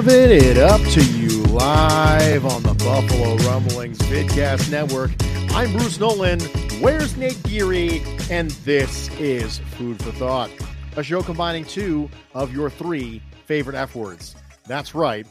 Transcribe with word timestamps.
Serving 0.00 0.30
it 0.30 0.56
up 0.56 0.80
to 0.92 1.04
you 1.18 1.42
live 1.42 2.46
on 2.46 2.62
the 2.62 2.72
Buffalo 2.72 3.36
Rumblings 3.46 3.98
Vidcast 3.98 4.70
Network. 4.70 5.10
I'm 5.50 5.70
Bruce 5.72 6.00
Nolan. 6.00 6.40
Where's 6.80 7.18
Nate 7.18 7.42
Geary? 7.42 8.00
And 8.30 8.50
this 8.64 9.10
is 9.18 9.58
Food 9.76 10.02
for 10.02 10.10
Thought, 10.12 10.50
a 10.96 11.02
show 11.02 11.22
combining 11.22 11.66
two 11.66 12.08
of 12.32 12.50
your 12.50 12.70
three 12.70 13.20
favorite 13.44 13.76
F 13.76 13.94
words. 13.94 14.36
That's 14.66 14.94
right, 14.94 15.26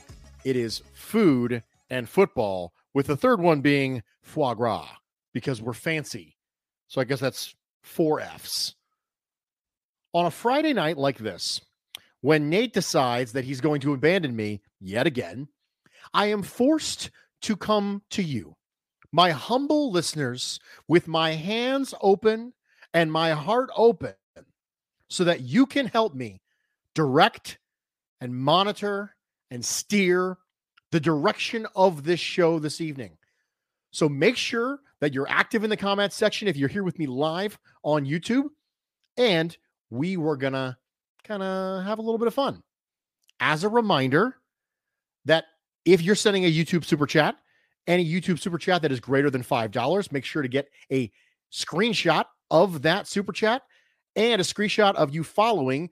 it 0.45 0.55
is 0.55 0.83
food 0.93 1.63
and 1.89 2.07
football, 2.07 2.71
with 2.93 3.07
the 3.07 3.17
third 3.17 3.41
one 3.41 3.61
being 3.61 4.03
foie 4.21 4.53
gras, 4.53 4.87
because 5.33 5.63
we're 5.63 5.73
fancy. 5.73 6.37
So 6.89 7.01
I 7.01 7.05
guess 7.05 7.19
that's 7.19 7.55
four 7.81 8.19
F's. 8.19 8.75
On 10.13 10.27
a 10.27 10.31
Friday 10.31 10.73
night 10.73 10.99
like 10.99 11.17
this, 11.17 11.59
when 12.21 12.49
Nate 12.49 12.73
decides 12.73 13.33
that 13.33 13.45
he's 13.45 13.61
going 13.61 13.81
to 13.81 13.93
abandon 13.93 14.35
me 14.35 14.61
yet 14.79 15.07
again, 15.07 15.47
I 16.13 16.27
am 16.27 16.43
forced 16.43 17.11
to 17.41 17.55
come 17.55 18.01
to 18.11 18.23
you, 18.23 18.55
my 19.11 19.31
humble 19.31 19.91
listeners, 19.91 20.59
with 20.87 21.07
my 21.07 21.31
hands 21.31 21.93
open 22.01 22.53
and 22.93 23.11
my 23.11 23.31
heart 23.31 23.69
open 23.75 24.15
so 25.09 25.23
that 25.23 25.41
you 25.41 25.65
can 25.65 25.85
help 25.85 26.13
me 26.13 26.41
direct 26.93 27.59
and 28.21 28.35
monitor 28.35 29.15
and 29.51 29.63
steer 29.63 30.37
the 30.91 30.99
direction 30.99 31.67
of 31.75 32.03
this 32.03 32.19
show 32.19 32.59
this 32.59 32.81
evening. 32.81 33.17
So 33.91 34.09
make 34.09 34.35
sure 34.35 34.79
that 34.99 35.13
you're 35.13 35.29
active 35.29 35.63
in 35.63 35.69
the 35.69 35.77
comment 35.77 36.13
section 36.13 36.47
if 36.47 36.57
you're 36.57 36.69
here 36.69 36.83
with 36.83 36.99
me 36.99 37.07
live 37.07 37.57
on 37.83 38.05
YouTube. 38.05 38.49
And 39.17 39.55
we 39.89 40.17
were 40.17 40.37
going 40.37 40.53
to 40.53 40.77
kind 41.23 41.43
of 41.43 41.83
have 41.83 41.99
a 41.99 42.01
little 42.01 42.17
bit 42.17 42.27
of 42.27 42.33
fun. 42.33 42.61
As 43.39 43.63
a 43.63 43.69
reminder 43.69 44.35
that 45.25 45.45
if 45.85 46.01
you're 46.01 46.15
sending 46.15 46.45
a 46.45 46.51
YouTube 46.51 46.85
super 46.85 47.07
chat, 47.07 47.37
any 47.87 48.05
YouTube 48.05 48.39
super 48.39 48.57
chat 48.57 48.81
that 48.81 48.91
is 48.91 48.99
greater 48.99 49.29
than 49.29 49.43
$5, 49.43 50.11
make 50.11 50.25
sure 50.25 50.41
to 50.41 50.47
get 50.47 50.69
a 50.91 51.11
screenshot 51.51 52.25
of 52.51 52.81
that 52.83 53.07
super 53.07 53.31
chat 53.31 53.63
and 54.15 54.41
a 54.41 54.43
screenshot 54.43 54.95
of 54.95 55.13
you 55.13 55.23
following 55.23 55.89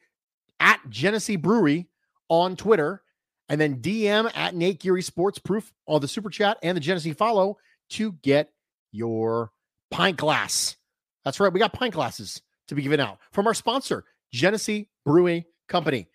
at 0.59 0.79
Genesee 0.89 1.35
Brewery 1.35 1.87
on 2.29 2.55
Twitter 2.55 3.01
and 3.49 3.59
then 3.61 3.77
DM 3.77 4.29
at 4.35 4.55
Nate 4.55 4.79
Geary 4.79 5.01
Sports 5.01 5.39
Proof 5.39 5.71
on 5.87 6.01
the 6.01 6.07
super 6.07 6.29
chat 6.29 6.57
and 6.61 6.75
the 6.75 6.81
Genesee 6.81 7.13
follow 7.13 7.57
to 7.89 8.11
get 8.21 8.51
your 8.91 9.51
pint 9.89 10.17
glass. 10.17 10.75
That's 11.23 11.39
right. 11.39 11.51
We 11.51 11.59
got 11.59 11.73
pint 11.73 11.93
glasses 11.93 12.41
to 12.67 12.75
be 12.75 12.81
given 12.81 12.99
out 12.99 13.19
from 13.31 13.47
our 13.47 13.53
sponsor, 13.53 14.03
Genesee 14.31 14.89
Brewing 15.05 15.43
Company. 15.67 16.07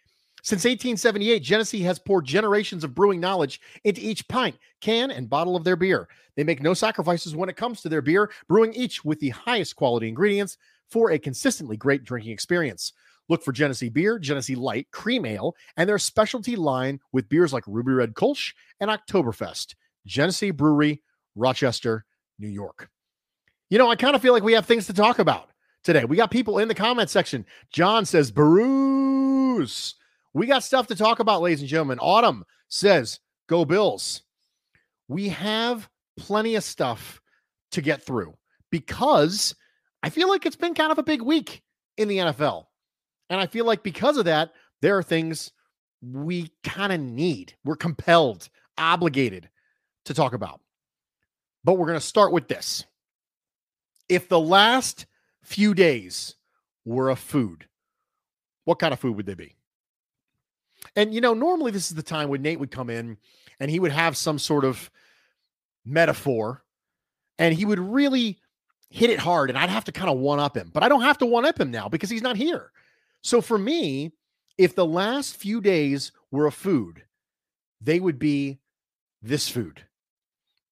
Since 0.45 0.65
1878, 0.65 1.41
Genesee 1.41 1.83
has 1.83 2.01
poured 2.01 2.25
generations 2.25 2.83
of 2.83 2.97
brewing 2.97 3.21
knowledge 3.21 3.61
into 3.85 4.01
each 4.01 4.27
pint, 4.27 4.57
can, 4.81 5.13
and 5.13 5.31
bottle 5.31 5.55
of 5.55 5.63
their 5.63 5.77
beer. 5.77 6.09
They 6.35 6.43
make 6.43 6.61
no 6.61 6.75
sacrifices 6.75 7.37
when 7.37 7.49
it 7.49 7.57
comes 7.57 7.81
to 7.83 7.89
their 7.89 8.03
beer, 8.03 8.29
brewing 8.49 8.75
each 8.75 9.05
with 9.05 9.21
the 9.21 9.29
highest 9.29 9.77
quality 9.77 10.09
ingredients 10.09 10.59
for 10.91 11.13
a 11.13 11.19
consistently 11.19 11.77
great 11.77 12.03
drinking 12.03 12.33
experience. 12.33 12.93
Look 13.29 13.45
for 13.45 13.53
Genesee 13.53 13.89
Beer, 13.89 14.19
Genesee 14.19 14.57
Light, 14.57 14.91
Cream 14.91 15.25
Ale, 15.25 15.55
and 15.77 15.89
their 15.89 15.99
specialty 15.99 16.57
line 16.57 16.99
with 17.13 17.29
beers 17.29 17.53
like 17.53 17.65
Ruby 17.69 17.93
Red 17.93 18.15
Kolsch 18.15 18.53
and 18.81 18.91
Oktoberfest. 18.91 19.77
Genesee 20.07 20.51
Brewery, 20.51 21.03
Rochester, 21.37 22.05
New 22.41 22.49
York. 22.49 22.91
You 23.71 23.79
know, 23.79 23.89
I 23.89 23.95
kind 23.95 24.17
of 24.17 24.23
feel 24.23 24.33
like 24.33 24.43
we 24.43 24.55
have 24.55 24.67
things 24.67 24.87
to 24.89 24.93
talk 24.93 25.21
about 25.21 25.52
today. 25.83 26.05
We 26.05 26.17
got 26.17 26.31
people 26.31 26.59
in 26.59 26.69
the 26.69 26.75
comment 26.75 27.11
section. 27.11 27.45
John 27.71 28.05
says, 28.05 28.31
Bruce. 28.31 29.95
We 30.35 30.47
got 30.47 30.65
stuff 30.65 30.87
to 30.89 30.95
talk 30.95 31.19
about, 31.19 31.43
ladies 31.43 31.61
and 31.61 31.69
gentlemen. 31.69 31.99
Autumn 31.99 32.45
says, 32.69 33.21
Go 33.49 33.65
Bills. 33.65 34.23
We 35.09 35.29
have 35.29 35.89
plenty 36.17 36.55
of 36.55 36.65
stuff 36.65 37.21
to 37.73 37.83
get 37.83 38.03
through 38.03 38.35
because 38.71 39.55
I 40.03 40.11
feel 40.11 40.29
like 40.29 40.47
it's 40.47 40.57
been 40.57 40.75
kind 40.75 40.93
of 40.93 40.99
a 40.99 41.03
big 41.03 41.23
week 41.23 41.63
in 41.97 42.09
the 42.09 42.19
NFL. 42.19 42.67
And 43.29 43.41
I 43.41 43.47
feel 43.47 43.65
like 43.65 43.83
because 43.83 44.17
of 44.17 44.25
that, 44.25 44.53
there 44.81 44.97
are 44.97 45.03
things 45.03 45.53
we 46.03 46.51
kind 46.65 46.93
of 46.93 47.01
need. 47.01 47.55
We're 47.65 47.77
compelled, 47.77 48.49
obligated 48.77 49.49
to 50.07 50.15
talk 50.15 50.33
about. 50.33 50.61
But 51.65 51.75
we're 51.75 51.87
going 51.87 51.99
to 51.99 52.05
start 52.05 52.33
with 52.33 52.49
this. 52.49 52.85
If 54.09 54.29
the 54.29 54.41
last 54.41 55.07
few 55.43 55.75
days 55.75 56.35
were 56.85 57.11
a 57.11 57.17
food, 57.17 57.67
what 58.65 58.79
kind 58.79 58.93
of 58.93 59.01
food 59.01 59.17
would 59.17 59.27
they 59.27 59.35
be? 59.35 59.55
And, 60.97 61.15
you 61.15 61.21
know, 61.21 61.35
normally 61.35 61.71
this 61.71 61.91
is 61.91 61.97
the 61.97 62.03
time 62.03 62.29
when 62.29 62.43
Nate 62.43 62.61
would 62.61 62.71
come 62.71 62.91
in 62.91 63.17
and 63.61 63.71
he 63.71 63.81
would 63.81 63.93
have 63.93 64.17
some 64.17 64.39
sort 64.39 64.65
of 64.65 64.91
metaphor 65.85 66.65
and 67.39 67.55
he 67.55 67.65
would 67.65 67.79
really 67.79 68.39
hit 68.91 69.11
it 69.11 69.19
hard 69.19 69.49
and 69.49 69.59
I'd 69.59 69.71
have 69.71 69.85
to 69.85 69.93
kind 69.93 70.11
of 70.11 70.19
one 70.19 70.39
up 70.39 70.57
him. 70.57 70.71
But 70.73 70.83
I 70.83 70.89
don't 70.89 71.03
have 71.03 71.19
to 71.19 71.27
one 71.27 71.47
up 71.47 71.59
him 71.59 71.71
now 71.71 71.89
because 71.89 72.11
he's 72.11 72.23
not 72.23 72.37
here. 72.37 72.73
So 73.23 73.41
for 73.41 73.59
me, 73.59 74.13
if 74.59 74.75
the 74.75 74.87
last 74.87 75.37
few 75.37 75.61
days 75.61 76.13
were 76.31 76.47
a 76.47 76.53
food, 76.53 77.05
they 77.81 78.01
would 78.01 78.19
be 78.19 78.59
this 79.23 79.49
food. 79.49 79.83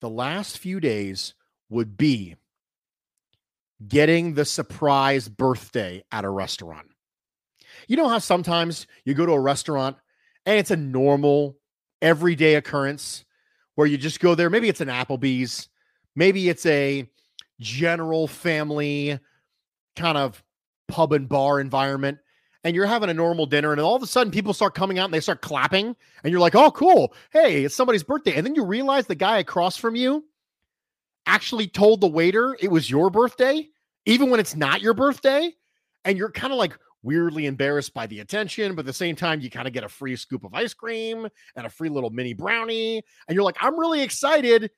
The 0.01 0.11
last 0.11 0.59
few 0.59 0.81
days 0.81 1.35
would 1.69 1.97
be 1.97 2.37
getting 3.87 4.35
the 4.35 4.45
surprise 4.45 5.29
birthday 5.29 6.03
at 6.13 6.25
a 6.25 6.31
restaurant. 6.31 6.89
You 7.89 7.97
know 7.97 8.09
how 8.09 8.19
sometimes 8.19 8.87
you 9.05 9.15
go 9.15 9.27
to 9.27 9.33
a 9.33 9.41
restaurant 9.41 9.97
and 10.47 10.59
it's 10.59 10.71
a 10.71 10.77
normal, 10.77 11.57
everyday 12.03 12.55
occurrence 12.55 13.25
where 13.75 13.87
you 13.87 13.97
just 13.97 14.21
go 14.21 14.35
there. 14.35 14.51
Maybe 14.51 14.69
it's 14.69 14.81
an 14.81 14.89
Applebee's, 14.89 15.69
maybe 16.15 16.49
it's 16.49 16.67
a 16.67 17.09
general 17.61 18.27
family 18.27 19.19
kind 19.97 20.19
of 20.19 20.43
pub 20.89 21.13
and 21.13 21.29
bar 21.29 21.61
environment 21.61 22.19
and 22.65 22.75
you're 22.75 22.87
having 22.87 23.11
a 23.11 23.15
normal 23.15 23.47
dinner 23.47 23.73
and 23.73 23.81
all 23.81 23.97
of 23.97 24.03
a 24.03 24.07
sudden 24.07 24.31
people 24.31 24.53
start 24.53 24.75
coming 24.75 24.99
out 24.99 25.07
and 25.07 25.15
they 25.15 25.21
start 25.21 25.41
clapping 25.43 25.95
and 26.25 26.31
you're 26.31 26.41
like 26.41 26.55
oh 26.55 26.71
cool 26.71 27.15
hey 27.33 27.65
it's 27.65 27.75
somebody's 27.75 28.03
birthday 28.03 28.35
and 28.35 28.45
then 28.45 28.55
you 28.55 28.65
realize 28.65 29.07
the 29.07 29.15
guy 29.15 29.39
across 29.39 29.77
from 29.77 29.95
you 29.95 30.25
actually 31.27 31.67
told 31.67 32.01
the 32.01 32.09
waiter 32.09 32.57
it 32.61 32.71
was 32.71 32.91
your 32.91 33.11
birthday 33.11 33.67
even 34.07 34.31
when 34.31 34.41
it's 34.41 34.57
not 34.57 34.81
your 34.81 34.95
birthday 34.95 35.53
and 36.05 36.17
you're 36.17 36.31
kind 36.31 36.53
of 36.53 36.59
like 36.59 36.77
weirdly 37.03 37.47
embarrassed 37.47 37.95
by 37.95 38.07
the 38.07 38.21
attention 38.21 38.75
but 38.75 38.81
at 38.81 38.87
the 38.87 38.93
same 38.93 39.17
time 39.17 39.41
you 39.41 39.51
kind 39.51 39.67
of 39.67 39.73
get 39.73 39.85
a 39.85 39.89
free 39.89 40.17
scoop 40.17 40.45
of 40.45 40.55
ice 40.55 40.75
cream 40.75 41.27
and 41.57 41.67
a 41.67 41.71
free 41.71 41.89
little 41.89 42.11
mini 42.11 42.35
brownie 42.35 43.03
and 43.29 43.35
you're 43.35 43.45
like 43.45 43.57
i'm 43.61 43.79
really 43.79 44.03
excited 44.03 44.71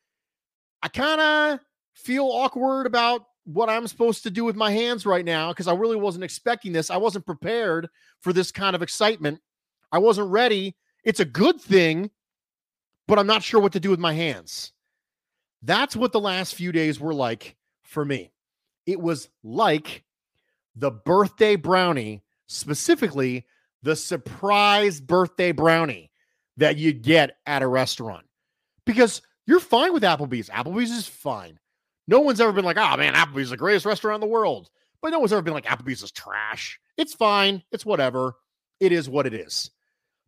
i 0.82 0.88
kind 0.88 1.20
of 1.20 1.60
feel 1.94 2.24
awkward 2.24 2.86
about 2.86 3.22
what 3.44 3.68
I'm 3.68 3.86
supposed 3.86 4.22
to 4.22 4.30
do 4.30 4.44
with 4.44 4.56
my 4.56 4.70
hands 4.70 5.04
right 5.04 5.24
now 5.24 5.50
because 5.50 5.68
I 5.68 5.74
really 5.74 5.96
wasn't 5.96 6.24
expecting 6.24 6.72
this. 6.72 6.90
I 6.90 6.96
wasn't 6.96 7.26
prepared 7.26 7.88
for 8.20 8.32
this 8.32 8.52
kind 8.52 8.76
of 8.76 8.82
excitement. 8.82 9.40
I 9.90 9.98
wasn't 9.98 10.30
ready. 10.30 10.76
It's 11.04 11.20
a 11.20 11.24
good 11.24 11.60
thing, 11.60 12.10
but 13.08 13.18
I'm 13.18 13.26
not 13.26 13.42
sure 13.42 13.60
what 13.60 13.72
to 13.72 13.80
do 13.80 13.90
with 13.90 13.98
my 13.98 14.12
hands. 14.12 14.72
That's 15.62 15.94
what 15.94 16.12
the 16.12 16.20
last 16.20 16.54
few 16.54 16.72
days 16.72 16.98
were 16.98 17.14
like 17.14 17.56
for 17.82 18.04
me. 18.04 18.32
It 18.86 19.00
was 19.00 19.28
like 19.44 20.04
the 20.74 20.90
birthday 20.90 21.56
brownie, 21.56 22.22
specifically 22.46 23.46
the 23.82 23.96
surprise 23.96 25.00
birthday 25.00 25.52
brownie 25.52 26.10
that 26.56 26.76
you 26.76 26.92
get 26.92 27.36
at 27.46 27.62
a 27.62 27.66
restaurant. 27.66 28.26
Because 28.84 29.22
you're 29.46 29.60
fine 29.60 29.92
with 29.92 30.02
Applebee's. 30.02 30.48
Applebee's 30.48 30.90
is 30.90 31.06
fine. 31.06 31.58
No 32.08 32.20
one's 32.20 32.40
ever 32.40 32.52
been 32.52 32.64
like, 32.64 32.76
oh 32.76 32.96
man, 32.96 33.14
Applebee's 33.14 33.44
is 33.44 33.50
the 33.50 33.56
greatest 33.56 33.86
restaurant 33.86 34.22
in 34.22 34.28
the 34.28 34.32
world. 34.32 34.70
But 35.00 35.10
no 35.10 35.18
one's 35.18 35.32
ever 35.32 35.42
been 35.42 35.54
like, 35.54 35.66
Applebee's 35.66 36.02
is 36.02 36.12
trash. 36.12 36.80
It's 36.96 37.14
fine. 37.14 37.62
It's 37.72 37.86
whatever. 37.86 38.36
It 38.80 38.92
is 38.92 39.08
what 39.08 39.26
it 39.26 39.34
is. 39.34 39.70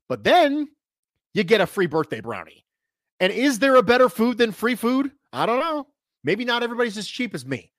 But 0.08 0.24
then 0.24 0.68
you 1.32 1.44
get 1.44 1.60
a 1.60 1.66
free 1.66 1.86
birthday 1.86 2.20
brownie. 2.20 2.64
And 3.20 3.32
is 3.32 3.58
there 3.58 3.76
a 3.76 3.82
better 3.82 4.08
food 4.08 4.38
than 4.38 4.52
free 4.52 4.74
food? 4.74 5.10
I 5.34 5.46
don't 5.46 5.60
know. 5.60 5.88
Maybe 6.22 6.44
not 6.44 6.62
everybody's 6.62 6.96
as 6.96 7.08
cheap 7.08 7.34
as 7.34 7.44
me. 7.44 7.70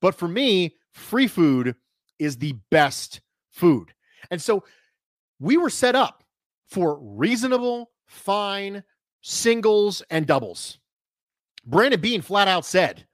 But 0.00 0.14
for 0.14 0.28
me, 0.28 0.76
free 0.92 1.26
food 1.26 1.74
is 2.18 2.36
the 2.36 2.54
best 2.70 3.20
food. 3.50 3.92
And 4.30 4.40
so 4.40 4.64
we 5.40 5.56
were 5.56 5.70
set 5.70 5.94
up 5.94 6.22
for 6.68 6.98
reasonable, 7.00 7.90
fine 8.06 8.82
singles 9.22 10.02
and 10.10 10.26
doubles. 10.26 10.78
Brandon 11.64 12.00
Beane 12.00 12.22
flat 12.22 12.48
out 12.48 12.64
said, 12.64 13.06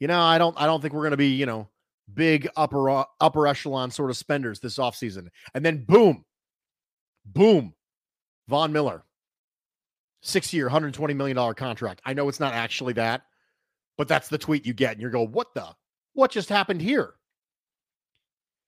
you 0.00 0.08
know, 0.08 0.20
I 0.20 0.38
don't 0.38 0.60
I 0.60 0.66
don't 0.66 0.80
think 0.80 0.94
we're 0.94 1.02
going 1.02 1.12
to 1.12 1.16
be, 1.16 1.28
you 1.28 1.46
know, 1.46 1.68
big 2.12 2.48
upper 2.56 2.90
uh, 2.90 3.04
upper 3.20 3.46
echelon 3.46 3.90
sort 3.90 4.10
of 4.10 4.16
spenders 4.16 4.60
this 4.60 4.78
offseason. 4.78 5.28
And 5.54 5.64
then 5.64 5.84
boom. 5.84 6.24
Boom. 7.24 7.74
Von 8.48 8.72
Miller. 8.72 9.04
6-year, 10.24 10.66
120 10.66 11.14
million 11.14 11.36
dollar 11.36 11.54
contract. 11.54 12.00
I 12.04 12.14
know 12.14 12.28
it's 12.28 12.40
not 12.40 12.54
actually 12.54 12.92
that, 12.94 13.22
but 13.96 14.08
that's 14.08 14.28
the 14.28 14.38
tweet 14.38 14.66
you 14.66 14.74
get 14.74 14.92
and 14.92 15.02
you 15.02 15.10
go, 15.10 15.26
"What 15.26 15.54
the? 15.54 15.74
What 16.14 16.30
just 16.30 16.48
happened 16.48 16.82
here?" 16.82 17.14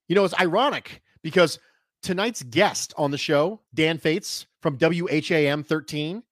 You 0.08 0.14
know, 0.14 0.24
it's 0.24 0.38
ironic 0.38 1.02
because 1.22 1.58
tonight's 2.02 2.42
guest 2.42 2.92
on 2.96 3.10
the 3.10 3.18
show, 3.18 3.60
Dan 3.74 3.98
Fetes 3.98 4.46
from 4.60 4.76
WHAM 4.78 5.64
13, 5.64 6.22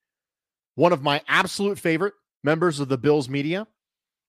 one 0.75 0.93
of 0.93 1.03
my 1.03 1.23
absolute 1.29 1.79
favorite 1.79 2.15
members 2.45 2.81
of 2.81 2.89
the 2.89 2.99
Bills 2.99 3.29
media, 3.29 3.67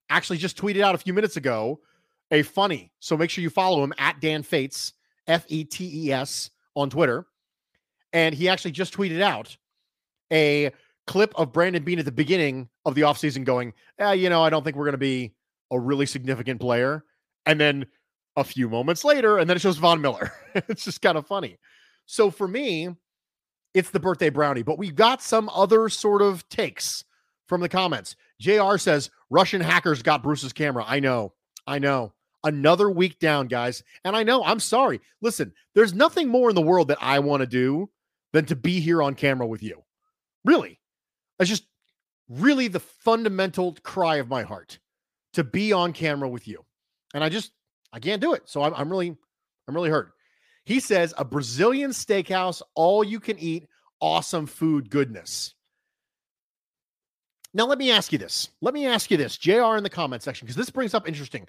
actually 0.10 0.38
just 0.38 0.58
tweeted 0.58 0.82
out 0.82 0.96
a 0.96 0.98
few 1.00 1.14
minutes 1.14 1.38
ago 1.38 1.80
a 2.32 2.42
funny. 2.42 2.92
So 3.00 3.18
make 3.18 3.30
sure 3.30 3.42
you 3.42 3.50
follow 3.50 3.84
him 3.84 3.94
at 3.98 4.20
Dan 4.22 4.44
Fetes, 4.44 4.94
F 5.28 5.46
E 5.48 5.64
T 5.64 6.08
E 6.08 6.12
S, 6.12 6.50
on 6.76 6.90
Twitter. 6.90 7.26
And 8.12 8.34
he 8.36 8.48
actually 8.48 8.72
just 8.72 8.94
tweeted 8.94 9.22
out 9.22 9.56
a 10.32 10.72
clip 11.08 11.34
of 11.36 11.52
Brandon 11.52 11.84
Beane 11.84 12.00
at 12.00 12.06
the 12.06 12.12
beginning 12.12 12.70
of 12.86 12.96
the 12.96 13.02
offseason 13.02 13.44
going, 13.44 13.74
eh, 14.00 14.14
you 14.14 14.30
know, 14.30 14.42
I 14.42 14.50
don't 14.50 14.64
think 14.64 14.76
we're 14.76 14.86
going 14.86 14.94
to 14.94 14.98
be 14.98 15.34
a 15.72 15.80
really 15.80 16.06
significant 16.06 16.62
player. 16.62 17.04
And 17.46 17.60
then 17.60 17.86
a 18.36 18.44
few 18.44 18.70
moments 18.70 19.04
later, 19.04 19.38
and 19.38 19.50
then 19.50 19.58
it 19.58 19.62
shows 19.62 19.78
Von 19.78 20.02
Miller. 20.02 20.32
it's 20.56 20.86
just 20.86 21.02
kind 21.02 21.18
of 21.18 21.28
funny. 21.28 21.58
So 22.06 22.32
for 22.32 22.48
me, 22.48 22.90
it's 23.74 23.90
the 23.90 24.00
birthday 24.00 24.30
brownie, 24.30 24.64
but 24.64 24.78
we 24.78 24.92
got 24.92 25.22
some 25.22 25.50
other 25.50 25.90
sort 25.90 26.22
of 26.22 26.48
takes 26.50 27.04
from 27.48 27.62
the 27.62 27.70
comments. 27.70 28.16
JR 28.40 28.78
says 28.78 29.10
Russian 29.30 29.62
hackers 29.62 30.02
got 30.02 30.24
Bruce's 30.24 30.54
camera. 30.54 30.84
I 30.88 31.00
know. 31.00 31.34
I 31.68 31.80
know. 31.80 32.14
Another 32.44 32.90
week 32.90 33.20
down, 33.20 33.48
guys. 33.48 33.84
And 34.04 34.16
I 34.16 34.24
know, 34.24 34.44
I'm 34.44 34.60
sorry. 34.60 35.00
Listen, 35.22 35.54
there's 35.76 35.94
nothing 35.94 36.28
more 36.28 36.50
in 36.50 36.56
the 36.56 36.62
world 36.62 36.90
that 36.90 36.98
I 37.02 37.20
want 37.20 37.42
to 37.42 37.48
do 37.48 37.90
than 38.34 38.46
to 38.46 38.56
be 38.56 38.80
here 38.80 39.02
on 39.02 39.16
camera 39.16 39.48
with 39.48 39.64
you. 39.64 39.82
Really. 40.44 40.80
It's 41.40 41.50
just 41.50 41.66
really 42.30 42.68
the 42.68 42.80
fundamental 42.80 43.76
cry 43.84 44.18
of 44.18 44.30
my 44.30 44.44
heart 44.44 44.80
to 45.34 45.44
be 45.44 45.74
on 45.74 45.94
camera 45.94 46.30
with 46.30 46.48
you. 46.48 46.64
And 47.14 47.24
I 47.24 47.30
just, 47.30 47.52
I 47.92 48.00
can't 48.00 48.22
do 48.22 48.34
it. 48.34 48.44
So 48.46 48.64
I'm, 48.64 48.74
I'm 48.74 48.90
really, 48.90 49.16
I'm 49.68 49.76
really 49.76 49.90
hurt. 49.90 50.14
He 50.66 50.80
says 50.80 51.14
a 51.18 51.26
Brazilian 51.26 51.92
steakhouse, 51.92 52.62
all 52.76 53.04
you 53.04 53.20
can 53.20 53.38
eat, 53.38 53.68
awesome 54.00 54.46
food 54.46 54.90
goodness. 54.90 55.56
Now, 57.54 57.66
let 57.66 57.78
me 57.78 57.92
ask 57.92 58.12
you 58.12 58.18
this. 58.18 58.50
Let 58.62 58.74
me 58.74 58.88
ask 58.88 59.12
you 59.12 59.18
this, 59.18 59.38
JR 59.38 59.76
in 59.78 59.84
the 59.84 59.90
comment 59.90 60.24
section, 60.24 60.46
because 60.46 60.56
this 60.56 60.72
brings 60.72 60.94
up 60.94 61.08
interesting. 61.08 61.48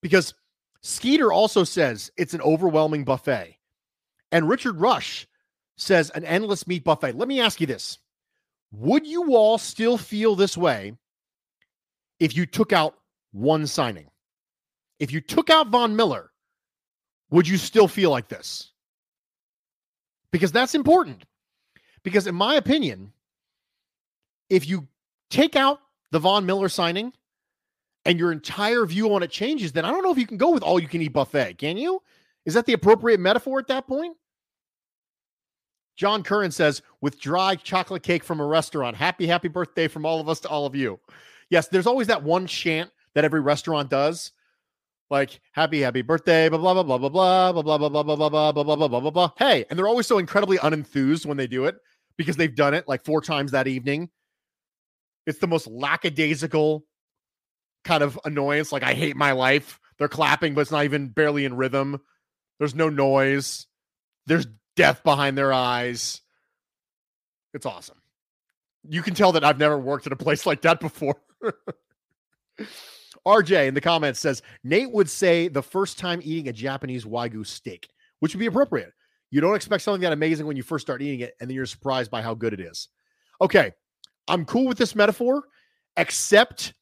Because 0.00 0.34
Skeeter 0.82 1.32
also 1.32 1.64
says 1.64 2.10
it's 2.16 2.34
an 2.34 2.40
overwhelming 2.40 3.04
buffet. 3.04 3.58
And 4.30 4.48
Richard 4.48 4.76
Rush 4.76 5.26
says 5.76 6.10
an 6.10 6.24
endless 6.24 6.66
meat 6.66 6.84
buffet. 6.84 7.16
Let 7.16 7.26
me 7.26 7.40
ask 7.40 7.60
you 7.60 7.66
this. 7.66 7.98
Would 8.72 9.06
you 9.06 9.34
all 9.34 9.58
still 9.58 9.98
feel 9.98 10.36
this 10.36 10.56
way 10.56 10.92
if 12.18 12.36
you 12.36 12.46
took 12.46 12.72
out 12.72 12.96
one 13.32 13.66
signing? 13.66 14.06
If 14.98 15.12
you 15.12 15.20
took 15.20 15.50
out 15.50 15.68
Von 15.68 15.96
Miller, 15.96 16.30
would 17.30 17.48
you 17.48 17.56
still 17.56 17.88
feel 17.88 18.10
like 18.10 18.28
this? 18.28 18.70
Because 20.30 20.52
that's 20.52 20.74
important. 20.74 21.24
Because, 22.02 22.26
in 22.26 22.34
my 22.34 22.54
opinion, 22.54 23.12
if 24.48 24.68
you 24.68 24.86
take 25.30 25.56
out 25.56 25.80
the 26.12 26.18
Von 26.18 26.46
Miller 26.46 26.68
signing 26.68 27.12
and 28.04 28.18
your 28.18 28.32
entire 28.32 28.86
view 28.86 29.12
on 29.14 29.22
it 29.22 29.30
changes, 29.30 29.72
then 29.72 29.84
I 29.84 29.90
don't 29.90 30.02
know 30.02 30.12
if 30.12 30.18
you 30.18 30.26
can 30.26 30.36
go 30.36 30.50
with 30.50 30.62
all 30.62 30.80
you 30.80 30.88
can 30.88 31.02
eat 31.02 31.12
buffet. 31.12 31.58
Can 31.58 31.76
you? 31.76 32.02
Is 32.46 32.54
that 32.54 32.66
the 32.66 32.72
appropriate 32.72 33.20
metaphor 33.20 33.58
at 33.58 33.68
that 33.68 33.86
point? 33.86 34.16
John 36.00 36.22
Curran 36.22 36.50
says, 36.50 36.80
with 37.02 37.20
dry 37.20 37.56
chocolate 37.56 38.02
cake 38.02 38.24
from 38.24 38.40
a 38.40 38.46
restaurant, 38.46 38.96
happy, 38.96 39.26
happy 39.26 39.48
birthday 39.48 39.86
from 39.86 40.06
all 40.06 40.18
of 40.18 40.30
us 40.30 40.40
to 40.40 40.48
all 40.48 40.64
of 40.64 40.74
you. 40.74 40.98
Yes, 41.50 41.68
there's 41.68 41.86
always 41.86 42.06
that 42.06 42.22
one 42.22 42.46
chant 42.46 42.90
that 43.14 43.24
every 43.24 43.40
restaurant 43.40 43.90
does. 43.90 44.32
Like 45.10 45.40
happy, 45.52 45.82
happy 45.82 46.00
birthday, 46.00 46.48
blah 46.48 46.58
blah 46.58 46.82
blah 46.82 46.96
blah 46.96 47.08
blah 47.08 47.52
blah 47.52 47.62
blah 47.62 47.78
blah 47.78 48.02
blah 48.02 48.02
blah 48.02 48.16
blah 48.16 48.52
blah 48.52 48.64
blah 48.64 48.76
blah 48.76 48.88
blah 48.88 49.00
blah 49.00 49.10
blah. 49.10 49.30
Hey, 49.36 49.66
and 49.68 49.78
they're 49.78 49.88
always 49.88 50.06
so 50.06 50.16
incredibly 50.18 50.56
unenthused 50.58 51.26
when 51.26 51.36
they 51.36 51.46
do 51.46 51.66
it 51.66 51.76
because 52.16 52.36
they've 52.36 52.54
done 52.54 52.74
it 52.74 52.88
like 52.88 53.04
four 53.04 53.20
times 53.20 53.52
that 53.52 53.66
evening 53.66 54.08
it's 55.26 55.38
the 55.38 55.46
most 55.46 55.66
lackadaisical 55.66 56.84
kind 57.84 58.02
of 58.02 58.18
annoyance. 58.24 58.72
Like, 58.72 58.82
I 58.82 58.94
hate 58.94 59.16
my 59.16 59.32
life. 59.32 59.78
They're 59.98 60.08
clapping, 60.08 60.54
but 60.54 60.62
it's 60.62 60.70
not 60.70 60.84
even 60.84 61.08
barely 61.08 61.44
in 61.44 61.56
rhythm. 61.56 62.00
There's 62.58 62.74
no 62.74 62.88
noise. 62.88 63.66
There's 64.26 64.46
death 64.80 65.04
behind 65.04 65.36
their 65.36 65.52
eyes. 65.52 66.22
It's 67.52 67.66
awesome. 67.66 68.00
You 68.88 69.02
can 69.02 69.14
tell 69.14 69.32
that 69.32 69.44
I've 69.44 69.58
never 69.58 69.78
worked 69.78 70.06
at 70.06 70.12
a 70.12 70.16
place 70.16 70.46
like 70.46 70.62
that 70.62 70.80
before. 70.80 71.20
RJ 73.26 73.68
in 73.68 73.74
the 73.74 73.80
comments 73.82 74.18
says 74.18 74.40
Nate 74.64 74.90
would 74.90 75.10
say 75.10 75.48
the 75.48 75.62
first 75.62 75.98
time 75.98 76.20
eating 76.22 76.48
a 76.48 76.52
Japanese 76.52 77.04
Wagyu 77.04 77.46
steak, 77.46 77.90
which 78.20 78.34
would 78.34 78.40
be 78.40 78.46
appropriate. 78.46 78.92
You 79.30 79.42
don't 79.42 79.54
expect 79.54 79.82
something 79.82 80.00
that 80.00 80.14
amazing 80.14 80.46
when 80.46 80.56
you 80.56 80.62
first 80.62 80.86
start 80.86 81.02
eating 81.02 81.20
it, 81.20 81.34
and 81.40 81.48
then 81.48 81.54
you're 81.54 81.66
surprised 81.66 82.10
by 82.10 82.22
how 82.22 82.32
good 82.34 82.54
it 82.54 82.60
is. 82.60 82.88
Okay, 83.42 83.72
I'm 84.28 84.46
cool 84.46 84.66
with 84.66 84.78
this 84.78 84.94
metaphor, 84.94 85.44
except 85.98 86.72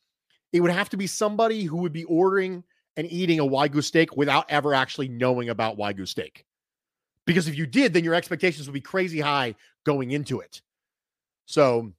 it 0.52 0.60
would 0.60 0.70
have 0.70 0.88
to 0.90 0.96
be 0.96 1.08
somebody 1.08 1.64
who 1.64 1.78
would 1.78 1.92
be 1.92 2.04
ordering 2.04 2.62
and 2.96 3.10
eating 3.10 3.40
a 3.40 3.44
Wagyu 3.44 3.82
steak 3.82 4.16
without 4.16 4.46
ever 4.48 4.72
actually 4.72 5.08
knowing 5.08 5.48
about 5.48 5.76
Wagyu 5.76 6.06
steak. 6.06 6.44
Because 7.28 7.46
if 7.46 7.58
you 7.58 7.66
did, 7.66 7.92
then 7.92 8.04
your 8.04 8.14
expectations 8.14 8.66
would 8.66 8.72
be 8.72 8.80
crazy 8.80 9.20
high 9.20 9.54
going 9.84 10.12
into 10.12 10.40
it. 10.40 10.62
So 11.44 11.92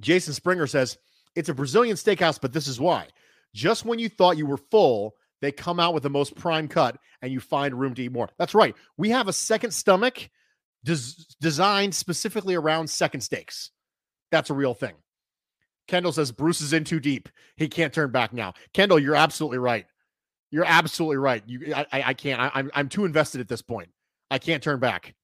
Jason 0.00 0.34
Springer 0.34 0.66
says, 0.66 0.98
it's 1.36 1.48
a 1.48 1.54
Brazilian 1.54 1.94
steakhouse, 1.94 2.40
but 2.40 2.52
this 2.52 2.66
is 2.66 2.80
why. 2.80 3.06
Just 3.54 3.84
when 3.84 4.00
you 4.00 4.08
thought 4.08 4.36
you 4.36 4.46
were 4.46 4.56
full, 4.56 5.14
they 5.40 5.52
come 5.52 5.78
out 5.78 5.94
with 5.94 6.02
the 6.02 6.10
most 6.10 6.34
prime 6.34 6.66
cut 6.66 6.98
and 7.22 7.30
you 7.30 7.38
find 7.38 7.78
room 7.78 7.94
to 7.94 8.02
eat 8.02 8.10
more. 8.10 8.28
That's 8.38 8.52
right. 8.52 8.74
We 8.96 9.08
have 9.10 9.28
a 9.28 9.32
second 9.32 9.70
stomach 9.70 10.28
des- 10.82 11.14
designed 11.40 11.94
specifically 11.94 12.56
around 12.56 12.90
second 12.90 13.20
steaks. 13.20 13.70
That's 14.32 14.50
a 14.50 14.54
real 14.54 14.74
thing. 14.74 14.94
Kendall 15.86 16.10
says 16.10 16.32
Bruce 16.32 16.60
is 16.60 16.72
in 16.72 16.82
too 16.82 16.98
deep. 16.98 17.28
He 17.54 17.68
can't 17.68 17.92
turn 17.92 18.10
back 18.10 18.32
now. 18.32 18.54
Kendall, 18.74 18.98
you're 18.98 19.14
absolutely 19.14 19.58
right. 19.58 19.86
You're 20.50 20.64
absolutely 20.66 21.18
right. 21.18 21.44
You, 21.46 21.72
I, 21.72 21.86
I, 21.92 22.14
can't. 22.14 22.40
I, 22.40 22.50
I'm, 22.52 22.68
I'm 22.74 22.88
too 22.88 23.04
invested 23.04 23.40
at 23.40 23.46
this 23.46 23.62
point. 23.62 23.90
I 24.30 24.38
can't 24.38 24.62
turn 24.62 24.80
back. 24.80 25.14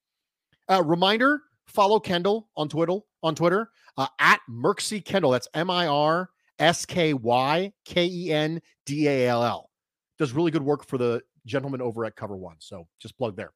Uh, 0.69 0.83
reminder: 0.85 1.43
follow 1.67 2.01
Kendall 2.01 2.49
on 2.57 2.69
Twitter. 2.69 2.99
On 3.23 3.35
Twitter, 3.35 3.71
uh, 3.97 4.07
at 4.21 4.41
Mirsky 4.49 5.05
Kendall. 5.05 5.33
That's 5.33 5.49
M 5.55 5.71
I 5.71 5.87
R 5.89 6.31
S 6.59 6.87
K 6.87 7.13
Y 7.13 7.73
K 7.85 8.07
E 8.07 8.33
N 8.33 8.61
D 8.85 9.09
A 9.09 9.29
L 9.29 9.43
L. 9.43 9.71
Does 10.19 10.33
really 10.33 10.51
good 10.51 10.63
work 10.63 10.87
for 10.87 10.97
the 10.99 11.23
gentleman 11.45 11.81
over 11.81 12.05
at 12.05 12.17
Cover 12.17 12.37
One. 12.37 12.57
So 12.59 12.87
just 13.01 13.17
plug 13.19 13.37
there. 13.37 13.53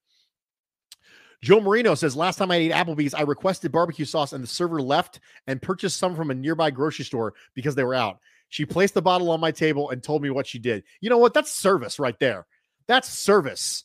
Joe 1.42 1.60
Marino 1.60 1.94
says, 1.94 2.16
Last 2.16 2.36
time 2.36 2.50
I 2.50 2.56
ate 2.56 2.72
Applebee's, 2.72 3.14
I 3.14 3.22
requested 3.22 3.72
barbecue 3.72 4.04
sauce 4.04 4.32
and 4.32 4.42
the 4.42 4.48
server 4.48 4.80
left 4.80 5.20
and 5.46 5.60
purchased 5.60 5.98
some 5.98 6.14
from 6.14 6.30
a 6.30 6.34
nearby 6.34 6.70
grocery 6.70 7.04
store 7.04 7.34
because 7.54 7.74
they 7.74 7.84
were 7.84 7.94
out. 7.94 8.18
She 8.50 8.66
placed 8.66 8.94
the 8.94 9.02
bottle 9.02 9.30
on 9.30 9.40
my 9.40 9.50
table 9.50 9.90
and 9.90 10.02
told 10.02 10.22
me 10.22 10.30
what 10.30 10.46
she 10.46 10.58
did. 10.58 10.84
You 11.00 11.08
know 11.08 11.18
what? 11.18 11.32
That's 11.32 11.52
service 11.52 11.98
right 11.98 12.18
there. 12.18 12.46
That's 12.88 13.08
service. 13.08 13.84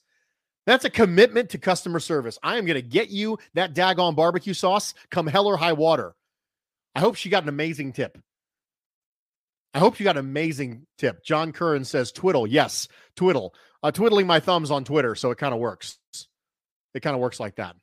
That's 0.66 0.86
a 0.86 0.90
commitment 0.90 1.52
to 1.52 1.58
customer 1.58 2.00
service. 2.00 2.40
I 2.42 2.58
am 2.58 2.66
going 2.66 2.76
to 2.76 2.82
get 2.82 3.10
you 3.10 3.38
that 3.54 3.76
daggone 3.76 4.16
barbecue 4.16 4.54
sauce 4.54 4.94
come 5.12 5.28
hell 5.28 5.48
or 5.48 5.58
high 5.58 5.74
water. 5.74 6.16
I 6.96 7.02
hope 7.02 7.16
she 7.16 7.30
got 7.30 7.44
an 7.44 7.50
amazing 7.50 7.94
tip. 7.94 8.18
I 9.74 9.80
hope 9.80 10.00
you 10.00 10.06
got 10.06 10.18
an 10.18 10.26
amazing 10.26 10.88
tip. 10.98 11.24
John 11.24 11.52
Curran 11.52 11.84
says 11.84 12.12
twiddle. 12.12 12.48
Yes, 12.48 12.88
twiddle. 13.16 13.54
Uh, 13.84 13.92
twiddling 13.92 14.26
my 14.26 14.40
thumbs 14.40 14.72
on 14.72 14.86
Twitter, 14.86 15.14
so 15.16 15.32
it 15.32 15.38
kind 15.38 15.54
of 15.54 15.60
works. 15.60 16.00
It 16.94 17.02
kind 17.02 17.14
of 17.14 17.22
works 17.22 17.40
like 17.40 17.58
that. 17.58 17.76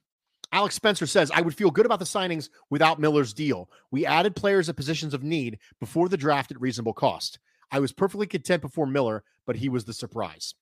Alex 0.51 0.75
Spencer 0.75 1.07
says, 1.07 1.31
I 1.31 1.41
would 1.41 1.55
feel 1.55 1.71
good 1.71 1.87
about 1.87 1.99
the 1.99 2.05
signings 2.05 2.49
without 2.71 2.99
Miller's 2.99 3.33
deal. 3.33 3.71
We 3.91 4.05
added 4.05 4.35
players 4.35 4.69
at 4.69 4.77
positions 4.77 5.15
of 5.15 5.23
need 5.23 5.59
before 5.81 6.09
the 6.09 6.17
draft 6.17 6.51
at 6.51 6.61
reasonable 6.61 6.93
cost. 6.93 7.39
I 7.71 7.79
was 7.79 7.93
perfectly 7.93 8.27
content 8.27 8.61
before 8.62 8.87
Miller, 8.87 9.23
but 9.47 9.57
he 9.57 9.69
was 9.69 9.85
the 9.85 9.95
surprise. 9.95 10.55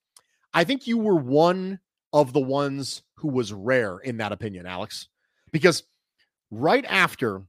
I 0.53 0.63
think 0.63 0.85
you 0.85 0.97
were 0.97 1.15
one 1.15 1.79
of 2.13 2.33
the 2.33 2.41
ones 2.41 3.03
who 3.15 3.29
was 3.29 3.53
rare 3.53 3.99
in 3.99 4.17
that 4.17 4.31
opinion, 4.31 4.65
Alex, 4.65 5.07
because 5.51 5.83
right 6.49 6.85
after 6.85 7.43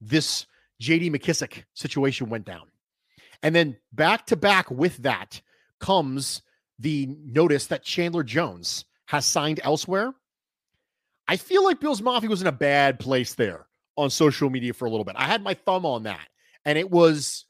this 0.00 0.46
JD 0.80 1.14
McKissic 1.14 1.64
situation 1.74 2.28
went 2.28 2.44
down, 2.44 2.66
and 3.42 3.54
then 3.54 3.76
back 3.92 4.26
to 4.26 4.36
back 4.36 4.70
with 4.70 4.98
that 4.98 5.40
comes 5.80 6.42
the 6.78 7.14
notice 7.24 7.66
that 7.66 7.84
Chandler 7.84 8.22
Jones 8.22 8.84
has 9.06 9.26
signed 9.26 9.60
elsewhere. 9.62 10.14
I 11.28 11.36
feel 11.36 11.64
like 11.64 11.80
Bills 11.80 12.02
Mafia 12.02 12.30
was 12.30 12.40
in 12.40 12.48
a 12.48 12.52
bad 12.52 12.98
place 12.98 13.34
there 13.34 13.66
on 13.96 14.10
social 14.10 14.50
media 14.50 14.72
for 14.72 14.86
a 14.86 14.90
little 14.90 15.04
bit. 15.04 15.16
I 15.18 15.26
had 15.26 15.42
my 15.42 15.54
thumb 15.54 15.86
on 15.86 16.04
that, 16.04 16.28
and 16.64 16.78
it 16.78 16.90
was 16.90 17.46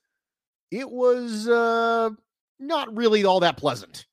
it 0.70 0.90
was 0.90 1.48
uh 1.48 2.10
not 2.58 2.94
really 2.96 3.24
all 3.24 3.40
that 3.40 3.56
pleasant. 3.56 4.06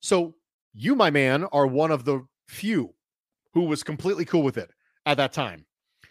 So 0.00 0.34
you, 0.74 0.94
my 0.94 1.10
man, 1.10 1.44
are 1.52 1.66
one 1.66 1.90
of 1.90 2.04
the 2.04 2.26
few 2.48 2.92
who 3.54 3.62
was 3.62 3.82
completely 3.82 4.24
cool 4.24 4.42
with 4.42 4.58
it 4.58 4.70
at 5.06 5.16
that 5.16 5.32
time. 5.32 5.64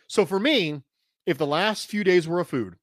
So 0.07 0.25
for 0.25 0.39
me, 0.39 0.81
if 1.25 1.37
the 1.37 1.45
last 1.45 1.87
few 1.87 2.03
days 2.03 2.27
were 2.27 2.39
a 2.39 2.45
food, 2.45 2.75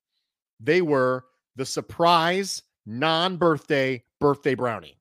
they 0.60 0.82
were 0.82 1.24
the 1.56 1.66
surprise 1.66 2.62
non-birthday 2.86 4.02
birthday 4.20 4.54
brownie. 4.54 4.98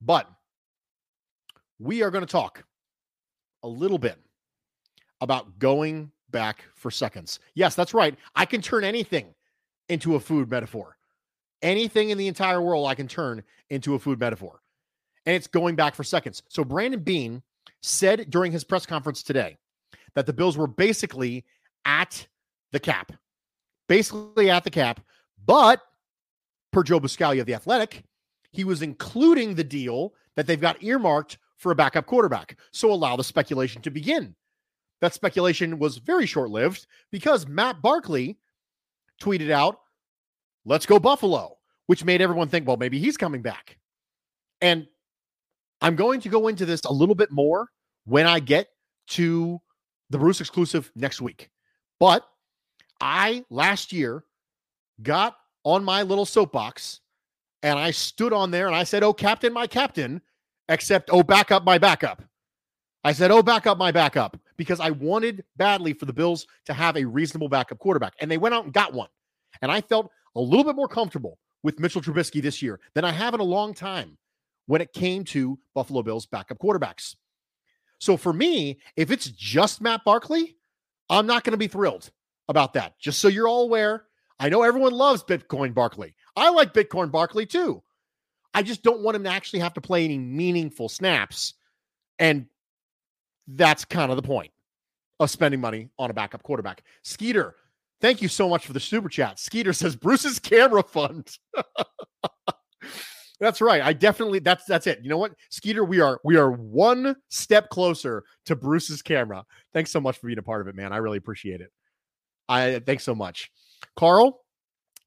But 0.00 0.28
we 1.78 2.02
are 2.02 2.10
going 2.10 2.24
to 2.24 2.30
talk 2.30 2.64
a 3.62 3.68
little 3.68 3.98
bit 3.98 4.18
about 5.20 5.58
going 5.58 6.10
back 6.30 6.64
for 6.74 6.90
seconds. 6.90 7.40
Yes, 7.54 7.74
that's 7.74 7.94
right. 7.94 8.16
I 8.34 8.44
can 8.44 8.60
turn 8.60 8.84
anything 8.84 9.34
into 9.88 10.16
a 10.16 10.20
food 10.20 10.50
metaphor. 10.50 10.96
Anything 11.62 12.10
in 12.10 12.18
the 12.18 12.28
entire 12.28 12.60
world 12.60 12.86
I 12.86 12.94
can 12.94 13.08
turn 13.08 13.42
into 13.70 13.94
a 13.94 13.98
food 13.98 14.20
metaphor. 14.20 14.60
And 15.26 15.34
it's 15.34 15.48
going 15.48 15.74
back 15.74 15.94
for 15.94 16.04
seconds. 16.04 16.42
So 16.48 16.64
Brandon 16.64 17.00
Beane 17.00 17.42
said 17.82 18.30
during 18.30 18.52
his 18.52 18.64
press 18.64 18.86
conference 18.86 19.22
today 19.22 19.56
that 20.14 20.24
the 20.26 20.32
Bills 20.32 20.56
were 20.56 20.68
basically 20.68 21.44
at 21.84 22.26
the 22.72 22.80
cap. 22.80 23.12
Basically 23.88 24.50
at 24.50 24.64
the 24.64 24.70
cap, 24.70 25.00
but 25.44 25.80
per 26.72 26.82
Joe 26.82 26.98
Buscaglia 26.98 27.40
of 27.40 27.46
the 27.46 27.54
Athletic, 27.54 28.02
he 28.50 28.64
was 28.64 28.82
including 28.82 29.54
the 29.54 29.64
deal 29.64 30.12
that 30.34 30.46
they've 30.46 30.60
got 30.60 30.82
earmarked 30.82 31.38
for 31.56 31.70
a 31.72 31.76
backup 31.76 32.06
quarterback. 32.06 32.58
So 32.72 32.92
allow 32.92 33.16
the 33.16 33.24
speculation 33.24 33.82
to 33.82 33.90
begin. 33.90 34.34
That 35.00 35.14
speculation 35.14 35.78
was 35.78 35.98
very 35.98 36.26
short 36.26 36.50
lived 36.50 36.86
because 37.10 37.46
Matt 37.46 37.80
Barkley 37.80 38.38
tweeted 39.22 39.50
out, 39.50 39.80
let's 40.64 40.86
go 40.86 40.98
Buffalo, 40.98 41.58
which 41.86 42.04
made 42.04 42.20
everyone 42.20 42.48
think, 42.48 42.66
well, 42.66 42.76
maybe 42.76 42.98
he's 42.98 43.16
coming 43.16 43.42
back. 43.42 43.78
And 44.60 44.86
I'm 45.80 45.96
going 45.96 46.20
to 46.20 46.28
go 46.28 46.48
into 46.48 46.66
this 46.66 46.80
a 46.84 46.92
little 46.92 47.14
bit 47.14 47.30
more 47.30 47.68
when 48.04 48.26
I 48.26 48.40
get 48.40 48.68
to 49.08 49.60
the 50.10 50.18
Bruce 50.18 50.40
exclusive 50.40 50.90
next 50.94 51.20
week. 51.20 51.50
But 52.00 52.26
I 53.00 53.44
last 53.50 53.92
year 53.92 54.24
got 55.02 55.36
on 55.64 55.84
my 55.84 56.02
little 56.02 56.24
soapbox 56.24 57.00
and 57.62 57.78
I 57.78 57.90
stood 57.90 58.32
on 58.32 58.50
there 58.50 58.66
and 58.66 58.76
I 58.76 58.84
said, 58.84 59.02
Oh, 59.02 59.12
Captain, 59.12 59.52
my 59.52 59.66
Captain, 59.66 60.20
except, 60.68 61.10
oh, 61.12 61.22
back 61.22 61.50
up 61.50 61.64
my 61.64 61.78
backup. 61.78 62.22
I 63.06 63.12
said, 63.12 63.30
oh, 63.30 63.40
back 63.40 63.68
up 63.68 63.78
my 63.78 63.92
backup 63.92 64.36
because 64.56 64.80
I 64.80 64.90
wanted 64.90 65.44
badly 65.56 65.92
for 65.92 66.06
the 66.06 66.12
Bills 66.12 66.44
to 66.64 66.72
have 66.72 66.96
a 66.96 67.04
reasonable 67.04 67.48
backup 67.48 67.78
quarterback. 67.78 68.14
And 68.20 68.28
they 68.28 68.36
went 68.36 68.52
out 68.52 68.64
and 68.64 68.72
got 68.72 68.92
one. 68.92 69.08
And 69.62 69.70
I 69.70 69.80
felt 69.80 70.10
a 70.34 70.40
little 70.40 70.64
bit 70.64 70.74
more 70.74 70.88
comfortable 70.88 71.38
with 71.62 71.78
Mitchell 71.78 72.02
Trubisky 72.02 72.42
this 72.42 72.60
year 72.60 72.80
than 72.94 73.04
I 73.04 73.12
have 73.12 73.32
in 73.32 73.38
a 73.38 73.44
long 73.44 73.74
time 73.74 74.18
when 74.66 74.80
it 74.80 74.92
came 74.92 75.24
to 75.24 75.58
Buffalo 75.74 76.02
Bills 76.02 76.26
backup 76.26 76.58
quarterbacks. 76.58 77.14
So 77.98 78.16
for 78.16 78.32
me, 78.32 78.78
if 78.96 79.10
it's 79.10 79.26
just 79.26 79.80
Matt 79.80 80.04
Barkley, 80.04 80.56
I'm 81.08 81.26
not 81.26 81.44
going 81.44 81.52
to 81.52 81.58
be 81.58 81.68
thrilled 81.68 82.10
about 82.48 82.74
that. 82.74 82.98
Just 82.98 83.20
so 83.20 83.28
you're 83.28 83.48
all 83.48 83.62
aware, 83.62 84.04
I 84.38 84.48
know 84.48 84.62
everyone 84.62 84.92
loves 84.92 85.24
Bitcoin 85.24 85.72
Barkley. 85.72 86.14
I 86.36 86.50
like 86.50 86.74
Bitcoin 86.74 87.10
Barkley 87.10 87.46
too. 87.46 87.82
I 88.52 88.62
just 88.62 88.82
don't 88.82 89.02
want 89.02 89.16
him 89.16 89.24
to 89.24 89.30
actually 89.30 89.60
have 89.60 89.74
to 89.74 89.80
play 89.80 90.04
any 90.04 90.18
meaningful 90.18 90.88
snaps. 90.88 91.54
And 92.18 92.46
that's 93.46 93.84
kind 93.84 94.10
of 94.10 94.16
the 94.16 94.22
point 94.22 94.50
of 95.20 95.30
spending 95.30 95.60
money 95.60 95.88
on 95.98 96.10
a 96.10 96.14
backup 96.14 96.42
quarterback. 96.42 96.82
Skeeter, 97.02 97.54
thank 98.00 98.20
you 98.20 98.28
so 98.28 98.48
much 98.48 98.66
for 98.66 98.72
the 98.72 98.80
super 98.80 99.08
chat. 99.08 99.38
Skeeter 99.38 99.72
says 99.72 99.96
Bruce's 99.96 100.38
camera 100.38 100.82
fund. 100.82 101.36
that's 103.38 103.60
right. 103.60 103.82
I 103.82 103.92
definitely 103.92 104.38
that's 104.38 104.64
that's 104.64 104.86
it. 104.86 105.00
You 105.02 105.10
know 105.10 105.18
what? 105.18 105.34
Skeeter, 105.50 105.84
we 105.84 106.00
are 106.00 106.20
we 106.24 106.36
are 106.36 106.50
one 106.50 107.16
step 107.28 107.68
closer 107.70 108.24
to 108.46 108.56
Bruce's 108.56 109.02
camera. 109.02 109.44
Thanks 109.74 109.90
so 109.90 110.00
much 110.00 110.18
for 110.18 110.26
being 110.26 110.38
a 110.38 110.42
part 110.42 110.62
of 110.62 110.68
it, 110.68 110.74
man. 110.74 110.92
I 110.92 110.98
really 110.98 111.18
appreciate 111.18 111.60
it. 111.60 111.70
I 112.48 112.80
thanks 112.86 113.04
so 113.04 113.14
much. 113.14 113.50
Carl, 113.96 114.40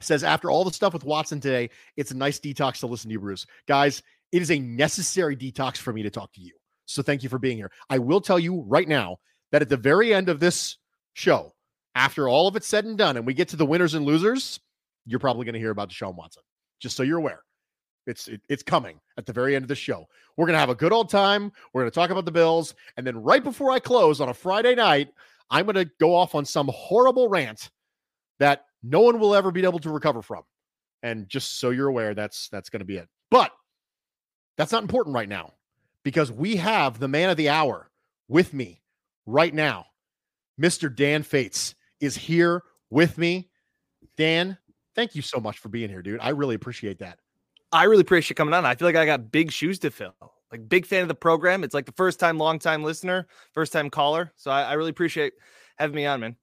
says 0.02 0.24
after 0.24 0.50
all 0.50 0.64
the 0.64 0.72
stuff 0.72 0.94
with 0.94 1.04
Watson 1.04 1.40
today, 1.40 1.70
it's 1.98 2.12
a 2.12 2.18
nice 2.18 2.40
detox 2.40 2.80
to 2.80 2.88
listen 2.88 3.10
to 3.10 3.14
you, 3.14 3.20
Bruce. 3.20 3.46
Guys, 3.68 4.02
it 4.32 4.42
is 4.42 4.52
a 4.52 4.60
necessary 4.60 5.36
detox 5.36 5.78
for 5.78 5.92
me 5.94 6.04
to 6.04 6.10
talk 6.10 6.32
to 6.34 6.42
you. 6.42 6.54
So 6.86 7.02
thank 7.02 7.24
you 7.24 7.30
for 7.30 7.40
being 7.40 7.58
here. 7.58 7.72
I 7.90 8.00
will 8.00 8.22
tell 8.22 8.40
you 8.40 8.64
right 8.68 8.88
now 8.88 9.18
that 9.52 9.62
at 9.62 9.70
the 9.70 9.78
very 9.78 10.14
end 10.14 10.30
of 10.30 10.40
this 10.40 10.78
show, 11.14 11.54
after 11.96 12.28
all 12.28 12.48
of 12.48 12.56
it's 12.56 12.68
said 12.68 12.86
and 12.86 12.98
done, 12.98 13.18
and 13.18 13.26
we 13.26 13.34
get 13.34 13.50
to 13.50 13.56
the 13.56 13.66
winners 13.66 13.94
and 13.94 14.06
losers, 14.06 14.60
you're 15.06 15.20
probably 15.20 15.46
going 15.46 15.54
to 15.54 15.60
hear 15.60 15.72
about 15.72 15.90
Deshaun 15.90 16.16
Watson. 16.16 16.44
Just 16.80 16.96
so 16.96 17.04
you're 17.04 17.18
aware. 17.18 17.42
It's 18.10 18.28
it, 18.28 18.42
it's 18.50 18.64
coming 18.64 19.00
at 19.18 19.26
the 19.26 19.34
very 19.34 19.56
end 19.56 19.64
of 19.64 19.70
the 19.70 19.76
show. 19.76 20.08
We're 20.36 20.48
gonna 20.48 20.60
have 20.60 20.70
a 20.70 20.76
good 20.76 20.92
old 20.92 21.10
time. 21.10 21.52
We're 21.74 21.82
gonna 21.82 21.92
talk 21.92 22.10
about 22.10 22.26
the 22.26 22.32
Bills, 22.32 22.74
and 22.98 23.06
then 23.06 23.22
right 23.22 23.44
before 23.44 23.72
I 23.72 23.80
close 23.80 24.20
on 24.20 24.30
a 24.30 24.34
Friday 24.34 24.76
night, 24.76 25.10
I'm 25.50 25.66
gonna 25.66 25.86
go 26.00 26.16
off 26.16 26.36
on 26.36 26.46
some 26.46 26.70
horrible 26.74 27.30
rant 27.30 27.70
that 28.40 28.66
no 28.84 29.02
one 29.02 29.20
will 29.20 29.36
ever 29.36 29.52
be 29.52 29.64
able 29.64 29.80
to 29.80 29.90
recover 29.90 30.22
from. 30.22 30.44
And 31.04 31.30
just 31.30 31.60
so 31.60 31.70
you're 31.70 31.88
aware, 31.88 32.14
that's 32.14 32.50
that's 32.50 32.70
to 32.70 32.84
be 32.84 32.98
it. 32.98 33.08
But 33.32 33.52
that's 34.58 34.72
not 34.72 34.82
important 34.82 35.16
right 35.16 35.30
now 35.30 35.54
because 36.04 36.32
we 36.32 36.58
have 36.58 37.00
the 37.00 37.08
man 37.08 37.30
of 37.30 37.38
the 37.38 37.50
hour 37.50 37.90
with 38.28 38.54
me 38.54 38.82
right 39.26 39.54
now. 39.54 39.86
Mr. 40.60 40.94
Dan 40.94 41.24
Fetes 41.24 41.76
is 42.02 42.16
here 42.16 42.64
with 42.90 43.18
me. 43.18 43.50
Dan, 44.18 44.58
thank 44.96 45.16
you 45.16 45.22
so 45.22 45.40
much 45.40 45.60
for 45.60 45.70
being 45.70 45.90
here, 45.90 46.02
dude. 46.02 46.20
I 46.22 46.30
really 46.30 46.56
appreciate 46.56 47.00
that. 47.00 47.20
I 47.72 47.84
really 47.84 48.02
appreciate 48.02 48.32
you 48.32 48.36
coming 48.36 48.54
on. 48.54 48.66
I 48.66 48.76
feel 48.76 48.88
like 48.88 48.96
I 48.96 49.06
got 49.06 49.32
big 49.32 49.52
shoes 49.52 49.80
to 49.80 49.92
fill. 49.92 50.16
Like 50.52 50.68
big 50.68 50.86
fan 50.86 51.04
of 51.04 51.08
the 51.08 51.16
program. 51.16 51.64
It's 51.64 51.74
like 51.74 51.86
the 51.86 51.92
first 51.92 52.20
time, 52.20 52.38
long 52.38 52.58
time 52.58 52.84
listener, 52.84 53.28
first 53.54 53.72
time 53.72 53.90
caller. 53.90 54.32
So 54.36 54.50
I, 54.50 54.64
I 54.64 54.74
really 54.74 54.90
appreciate 54.90 55.34
having 55.78 55.96
me 55.96 56.06
on, 56.06 56.20
man. 56.22 56.36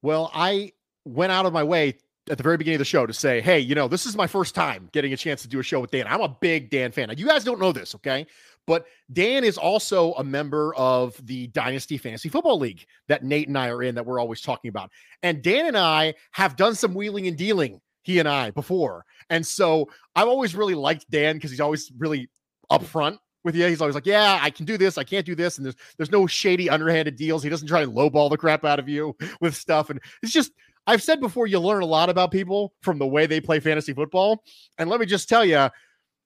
Well, 0.00 0.30
I 0.34 0.72
went 1.04 1.32
out 1.32 1.44
of 1.46 1.52
my 1.52 1.62
way 1.62 1.98
at 2.30 2.38
the 2.38 2.42
very 2.42 2.56
beginning 2.56 2.76
of 2.76 2.80
the 2.80 2.84
show 2.84 3.04
to 3.04 3.12
say, 3.12 3.40
hey, 3.40 3.58
you 3.58 3.74
know, 3.74 3.88
this 3.88 4.06
is 4.06 4.16
my 4.16 4.26
first 4.26 4.54
time 4.54 4.88
getting 4.92 5.12
a 5.12 5.16
chance 5.16 5.42
to 5.42 5.48
do 5.48 5.58
a 5.58 5.62
show 5.62 5.80
with 5.80 5.90
Dan. 5.90 6.06
I'm 6.06 6.20
a 6.20 6.28
big 6.28 6.70
Dan 6.70 6.92
fan. 6.92 7.08
Now, 7.08 7.14
you 7.14 7.26
guys 7.26 7.44
don't 7.44 7.60
know 7.60 7.72
this, 7.72 7.94
okay? 7.96 8.26
But 8.66 8.86
Dan 9.12 9.42
is 9.42 9.58
also 9.58 10.12
a 10.14 10.24
member 10.24 10.74
of 10.76 11.20
the 11.26 11.48
Dynasty 11.48 11.98
Fantasy 11.98 12.28
Football 12.28 12.58
League 12.58 12.86
that 13.08 13.24
Nate 13.24 13.48
and 13.48 13.58
I 13.58 13.68
are 13.68 13.82
in 13.82 13.96
that 13.96 14.06
we're 14.06 14.20
always 14.20 14.40
talking 14.40 14.68
about. 14.68 14.90
And 15.22 15.42
Dan 15.42 15.66
and 15.66 15.76
I 15.76 16.14
have 16.30 16.56
done 16.56 16.76
some 16.76 16.94
wheeling 16.94 17.26
and 17.26 17.36
dealing, 17.36 17.80
he 18.02 18.18
and 18.18 18.28
I, 18.28 18.50
before. 18.50 19.04
And 19.30 19.46
so 19.46 19.88
I've 20.14 20.28
always 20.28 20.54
really 20.54 20.74
liked 20.74 21.10
Dan 21.10 21.36
because 21.36 21.50
he's 21.50 21.60
always 21.60 21.90
really 21.96 22.28
upfront 22.70 23.18
with 23.44 23.56
you. 23.56 23.66
He's 23.66 23.80
always 23.80 23.94
like, 23.94 24.06
"Yeah, 24.06 24.38
I 24.40 24.50
can 24.50 24.66
do 24.66 24.76
this. 24.76 24.98
I 24.98 25.04
can't 25.04 25.26
do 25.26 25.34
this." 25.34 25.56
And 25.56 25.64
there's 25.64 25.76
there's 25.96 26.10
no 26.10 26.26
shady 26.26 26.68
underhanded 26.68 27.16
deals. 27.16 27.42
He 27.42 27.48
doesn't 27.48 27.68
try 27.68 27.82
and 27.82 27.92
lowball 27.92 28.30
the 28.30 28.36
crap 28.36 28.64
out 28.64 28.78
of 28.78 28.88
you 28.88 29.16
with 29.40 29.54
stuff. 29.54 29.90
And 29.90 30.00
it's 30.22 30.32
just 30.32 30.52
I've 30.86 31.02
said 31.02 31.20
before, 31.20 31.46
you 31.46 31.60
learn 31.60 31.82
a 31.82 31.86
lot 31.86 32.10
about 32.10 32.32
people 32.32 32.74
from 32.80 32.98
the 32.98 33.06
way 33.06 33.26
they 33.26 33.40
play 33.40 33.60
fantasy 33.60 33.92
football. 33.92 34.42
And 34.78 34.90
let 34.90 35.00
me 35.00 35.06
just 35.06 35.28
tell 35.28 35.44
you, 35.44 35.68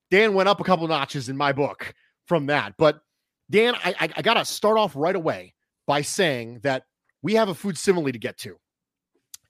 Dan 0.09 0.33
went 0.33 0.49
up 0.49 0.59
a 0.59 0.63
couple 0.63 0.87
notches 0.87 1.29
in 1.29 1.37
my 1.37 1.51
book 1.51 1.93
from 2.25 2.47
that. 2.47 2.73
But 2.77 3.01
Dan, 3.49 3.75
I, 3.75 3.95
I, 3.99 4.09
I 4.17 4.21
got 4.21 4.35
to 4.35 4.45
start 4.45 4.77
off 4.77 4.93
right 4.95 5.15
away 5.15 5.53
by 5.85 6.01
saying 6.01 6.59
that 6.63 6.83
we 7.21 7.35
have 7.35 7.49
a 7.49 7.53
food 7.53 7.77
simile 7.77 8.11
to 8.11 8.19
get 8.19 8.37
to. 8.39 8.57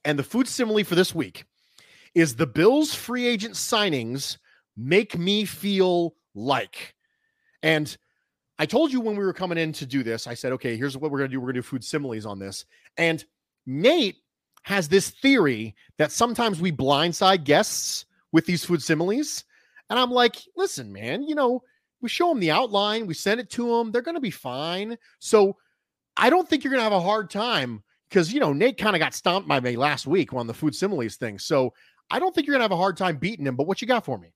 And 0.04 0.20
the 0.20 0.24
food 0.24 0.48
simile 0.48 0.84
for 0.84 0.96
this 0.96 1.16
week 1.16 1.46
is 2.18 2.36
the 2.36 2.48
Bills 2.48 2.96
free 2.96 3.28
agent 3.28 3.54
signings 3.54 4.40
make 4.76 5.20
me 5.20 5.46
feel 5.46 6.16
like. 6.34 6.96
And 7.62 7.96
I 8.58 8.66
told 8.66 8.92
you 8.92 9.00
when 9.00 9.16
we 9.16 9.24
were 9.24 9.34
coming 9.34 9.60
in 9.60 9.72
to 9.74 9.86
do 9.86 10.02
this, 10.02 10.26
I 10.26 10.34
said, 10.34 10.52
okay, 10.54 10.76
here's 10.76 10.98
what 10.98 11.12
we're 11.12 11.20
going 11.20 11.30
to 11.30 11.36
do. 11.36 11.40
We're 11.40 11.52
going 11.52 11.56
to 11.56 11.62
do 11.62 11.68
food 11.68 11.84
similes 11.84 12.26
on 12.26 12.40
this. 12.40 12.66
And 12.98 13.24
Nate 13.68 14.16
has 14.64 14.90
this 14.90 15.12
theory 15.12 15.76
that 16.00 16.12
sometimes 16.12 16.60
we 16.60 16.72
blindside 16.72 17.44
guests 17.44 18.06
with 18.32 18.48
these 18.48 18.66
food 18.66 18.82
similes. 18.82 19.44
And 19.92 20.00
I'm 20.00 20.10
like, 20.10 20.38
listen, 20.56 20.92
man, 20.92 21.22
you 21.22 21.36
know, 21.36 21.62
we 22.02 22.10
show 22.10 22.30
them 22.30 22.40
the 22.40 22.50
outline, 22.50 23.06
we 23.06 23.14
send 23.14 23.40
it 23.40 23.52
to 23.52 23.78
them, 23.78 23.92
they're 23.92 24.02
going 24.02 24.16
to 24.16 24.22
be 24.22 24.32
fine. 24.32 24.98
So 25.20 25.56
I 26.18 26.32
don't 26.32 26.50
think 26.50 26.64
you're 26.64 26.72
going 26.72 26.80
to 26.80 26.84
have 26.84 26.94
a 26.94 27.00
hard 27.00 27.30
time 27.30 27.84
because, 28.10 28.34
you 28.34 28.40
know, 28.40 28.54
Nate 28.54 28.80
kind 28.80 28.96
of 28.96 29.02
got 29.02 29.14
stomped 29.14 29.48
by 29.48 29.60
me 29.60 29.76
last 29.76 30.08
week 30.08 30.34
on 30.34 30.48
the 30.48 30.54
food 30.56 30.74
similes 30.74 31.16
thing. 31.18 31.38
So 31.38 31.74
I 32.10 32.20
don't 32.20 32.34
think 32.34 32.48
you're 32.48 32.54
going 32.54 32.62
to 32.62 32.66
have 32.66 32.72
a 32.72 32.78
hard 32.78 32.98
time 32.98 33.18
beating 33.18 33.46
him. 33.46 33.56
But 33.56 33.68
what 33.68 33.82
you 33.82 33.88
got 33.88 34.06
for 34.06 34.18
me? 34.18 34.34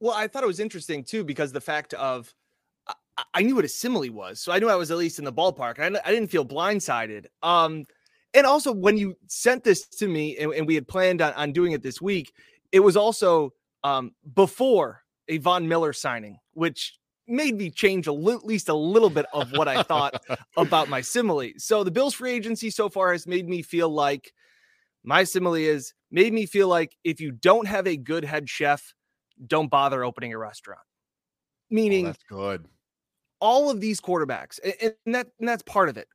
Well, 0.00 0.14
I 0.14 0.28
thought 0.28 0.42
it 0.42 0.46
was 0.46 0.60
interesting 0.60 1.04
too 1.04 1.24
because 1.24 1.52
the 1.52 1.60
fact 1.60 1.94
of 1.94 2.34
I, 3.16 3.24
I 3.34 3.42
knew 3.42 3.56
what 3.56 3.64
a 3.64 3.68
simile 3.68 4.10
was, 4.10 4.40
so 4.40 4.52
I 4.52 4.58
knew 4.58 4.68
I 4.68 4.76
was 4.76 4.90
at 4.90 4.98
least 4.98 5.18
in 5.18 5.24
the 5.24 5.32
ballpark. 5.32 5.78
I, 5.78 5.86
I 6.04 6.12
didn't 6.12 6.30
feel 6.30 6.44
blindsided. 6.44 7.26
Um, 7.42 7.84
and 8.36 8.46
also 8.46 8.72
when 8.72 8.98
you 8.98 9.16
sent 9.26 9.64
this 9.64 9.86
to 9.86 10.06
me 10.06 10.36
and, 10.36 10.52
and 10.52 10.66
we 10.66 10.74
had 10.74 10.86
planned 10.86 11.22
on, 11.22 11.32
on, 11.34 11.52
doing 11.52 11.72
it 11.72 11.82
this 11.82 12.00
week 12.00 12.32
it 12.70 12.80
was 12.80 12.96
also 12.96 13.52
um, 13.82 14.12
before 14.34 15.02
a 15.28 15.38
von 15.38 15.66
miller 15.66 15.92
signing 15.92 16.38
which 16.52 16.98
made 17.26 17.56
me 17.56 17.70
change 17.70 18.06
a 18.06 18.12
li- 18.12 18.34
at 18.34 18.44
least 18.44 18.68
a 18.68 18.74
little 18.74 19.10
bit 19.10 19.26
of 19.32 19.50
what 19.52 19.66
i 19.66 19.82
thought 19.82 20.22
about 20.56 20.88
my 20.88 21.00
simile 21.00 21.50
so 21.56 21.82
the 21.82 21.90
bills 21.90 22.14
free 22.14 22.32
agency 22.32 22.70
so 22.70 22.88
far 22.88 23.12
has 23.12 23.26
made 23.26 23.48
me 23.48 23.62
feel 23.62 23.88
like 23.88 24.32
my 25.06 25.24
simile 25.24 25.54
is 25.54 25.94
made 26.10 26.34
me 26.34 26.44
feel 26.44 26.68
like 26.68 26.94
if 27.02 27.20
you 27.20 27.32
don't 27.32 27.66
have 27.66 27.86
a 27.86 27.96
good 27.96 28.24
head 28.24 28.50
chef 28.50 28.92
don't 29.46 29.70
bother 29.70 30.04
opening 30.04 30.34
a 30.34 30.38
restaurant 30.38 30.80
oh, 30.82 31.64
meaning 31.70 32.04
oh, 32.04 32.08
that's 32.08 32.22
good 32.28 32.66
all 33.40 33.70
of 33.70 33.80
these 33.80 34.00
quarterbacks 34.00 34.60
and, 34.62 34.94
and 35.06 35.14
that 35.14 35.28
and 35.40 35.48
that's 35.48 35.62
part 35.62 35.88
of 35.88 35.96
it 35.96 36.08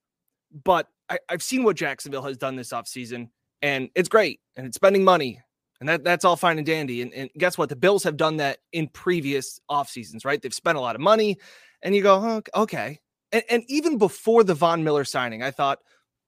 but 0.63 0.87
I, 1.09 1.19
have 1.29 1.43
seen 1.43 1.63
what 1.63 1.75
Jacksonville 1.75 2.21
has 2.23 2.37
done 2.37 2.55
this 2.55 2.71
offseason, 2.71 3.29
and 3.61 3.89
it's 3.95 4.09
great, 4.09 4.39
and 4.55 4.65
it's 4.65 4.75
spending 4.75 5.03
money, 5.03 5.41
and 5.79 5.89
that, 5.89 6.03
that's 6.03 6.25
all 6.25 6.35
fine 6.35 6.57
and 6.57 6.65
dandy. 6.65 7.01
And, 7.01 7.13
and 7.13 7.29
guess 7.37 7.57
what? 7.57 7.69
The 7.69 7.75
Bills 7.75 8.03
have 8.03 8.17
done 8.17 8.37
that 8.37 8.59
in 8.71 8.87
previous 8.87 9.59
off 9.67 9.89
seasons, 9.89 10.25
right? 10.25 10.41
They've 10.41 10.53
spent 10.53 10.77
a 10.77 10.81
lot 10.81 10.95
of 10.95 11.01
money, 11.01 11.37
and 11.81 11.95
you 11.95 12.01
go, 12.01 12.15
oh, 12.55 12.61
okay. 12.61 12.99
And, 13.31 13.43
and 13.49 13.63
even 13.67 13.97
before 13.97 14.43
the 14.43 14.53
Von 14.53 14.83
Miller 14.83 15.05
signing, 15.05 15.43
I 15.43 15.51
thought 15.51 15.79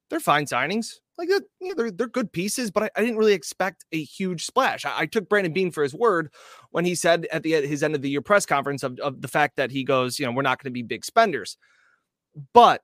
they're 0.09 0.19
fine 0.19 0.45
signings. 0.45 0.95
Like 1.17 1.29
yeah, 1.59 1.73
they're 1.75 1.91
they're 1.91 2.07
good 2.07 2.31
pieces, 2.31 2.71
but 2.71 2.83
I, 2.83 2.89
I 2.95 3.01
didn't 3.01 3.17
really 3.17 3.33
expect 3.33 3.85
a 3.91 4.03
huge 4.03 4.45
splash. 4.45 4.83
I, 4.83 5.01
I, 5.01 5.05
took 5.05 5.29
Brandon 5.29 5.53
Beane 5.53 5.69
for 5.69 5.83
his 5.83 5.93
word 5.93 6.33
when 6.71 6.85
he 6.85 6.95
said 6.95 7.27
at 7.31 7.43
the 7.43 7.51
his 7.51 7.83
end 7.83 7.93
of 7.93 8.01
the 8.01 8.09
year 8.09 8.21
press 8.21 8.47
conference 8.47 8.81
of, 8.81 8.99
of 8.99 9.21
the 9.21 9.27
fact 9.27 9.57
that 9.57 9.69
he 9.69 9.83
goes, 9.83 10.19
you 10.19 10.25
know, 10.25 10.31
we're 10.31 10.41
not 10.41 10.57
going 10.57 10.71
to 10.71 10.73
be 10.73 10.81
big 10.81 11.05
spenders. 11.05 11.57
But 12.53 12.81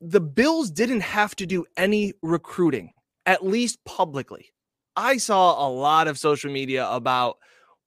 the 0.00 0.20
Bills 0.20 0.70
didn't 0.70 1.02
have 1.02 1.36
to 1.36 1.46
do 1.46 1.66
any 1.76 2.14
recruiting, 2.22 2.92
at 3.26 3.44
least 3.44 3.84
publicly. 3.84 4.52
I 4.96 5.18
saw 5.18 5.66
a 5.66 5.68
lot 5.68 6.08
of 6.08 6.18
social 6.18 6.50
media 6.50 6.88
about 6.88 7.36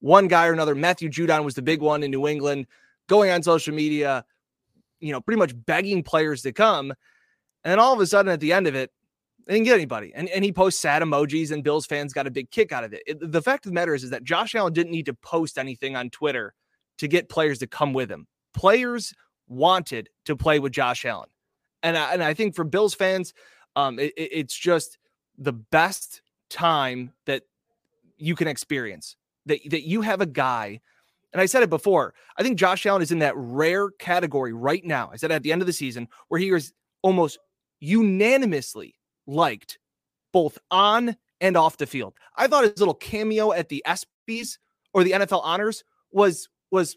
one 0.00 0.28
guy 0.28 0.46
or 0.46 0.52
another. 0.52 0.74
Matthew 0.74 1.08
Judon 1.08 1.44
was 1.44 1.54
the 1.54 1.62
big 1.62 1.80
one 1.80 2.02
in 2.02 2.10
New 2.10 2.28
England, 2.28 2.66
going 3.08 3.30
on 3.30 3.42
social 3.42 3.74
media, 3.74 4.24
you 5.00 5.12
know, 5.12 5.20
pretty 5.20 5.38
much 5.38 5.52
begging 5.66 6.02
players 6.02 6.42
to 6.42 6.52
come. 6.52 6.94
And 7.64 7.80
all 7.80 7.92
of 7.92 8.00
a 8.00 8.06
sudden 8.06 8.32
at 8.32 8.40
the 8.40 8.52
end 8.52 8.66
of 8.66 8.74
it, 8.74 8.90
they 9.46 9.54
didn't 9.54 9.66
get 9.66 9.74
anybody. 9.74 10.12
And, 10.14 10.28
and 10.30 10.44
he 10.44 10.52
posts 10.52 10.80
sad 10.80 11.02
emojis, 11.02 11.50
and 11.50 11.62
Bills 11.62 11.86
fans 11.86 12.12
got 12.12 12.26
a 12.26 12.30
big 12.30 12.50
kick 12.50 12.72
out 12.72 12.84
of 12.84 12.92
it. 12.92 13.02
it. 13.06 13.32
The 13.32 13.42
fact 13.42 13.66
of 13.66 13.70
the 13.70 13.74
matter 13.74 13.94
is, 13.94 14.04
is 14.04 14.10
that 14.10 14.24
Josh 14.24 14.54
Allen 14.54 14.72
didn't 14.72 14.92
need 14.92 15.06
to 15.06 15.14
post 15.14 15.58
anything 15.58 15.96
on 15.96 16.10
Twitter 16.10 16.54
to 16.98 17.08
get 17.08 17.28
players 17.28 17.58
to 17.58 17.66
come 17.66 17.92
with 17.92 18.10
him. 18.10 18.26
Players 18.54 19.14
wanted 19.48 20.08
to 20.24 20.36
play 20.36 20.58
with 20.58 20.72
Josh 20.72 21.04
Allen 21.04 21.28
and 21.84 21.98
I, 21.98 22.14
and 22.14 22.24
I 22.24 22.34
think 22.34 22.56
for 22.56 22.64
Bills 22.64 22.94
fans, 22.94 23.34
um, 23.76 24.00
it, 24.00 24.12
it's 24.16 24.56
just 24.56 24.98
the 25.38 25.52
best 25.52 26.22
time 26.48 27.12
that 27.26 27.42
you 28.16 28.34
can 28.34 28.48
experience 28.48 29.16
that 29.46 29.60
that 29.70 29.86
you 29.86 30.00
have 30.00 30.20
a 30.20 30.26
guy. 30.26 30.80
And 31.32 31.40
I 31.40 31.46
said 31.46 31.62
it 31.62 31.70
before. 31.70 32.14
I 32.38 32.42
think 32.42 32.58
Josh 32.58 32.86
Allen 32.86 33.02
is 33.02 33.12
in 33.12 33.18
that 33.18 33.34
rare 33.36 33.90
category 33.90 34.52
right 34.52 34.84
now. 34.84 35.10
I 35.12 35.16
said 35.16 35.32
at 35.32 35.42
the 35.42 35.52
end 35.52 35.62
of 35.62 35.66
the 35.66 35.72
season 35.72 36.08
where 36.28 36.40
he 36.40 36.48
is 36.50 36.72
almost 37.02 37.38
unanimously 37.80 38.94
liked 39.26 39.78
both 40.32 40.58
on 40.70 41.16
and 41.40 41.56
off 41.56 41.76
the 41.76 41.86
field. 41.86 42.14
I 42.36 42.46
thought 42.46 42.64
his 42.64 42.78
little 42.78 42.94
cameo 42.94 43.52
at 43.52 43.68
the 43.68 43.82
ESPYS 43.86 44.58
or 44.92 45.04
the 45.04 45.12
NFL 45.12 45.42
honors 45.44 45.84
was 46.10 46.48
was 46.70 46.96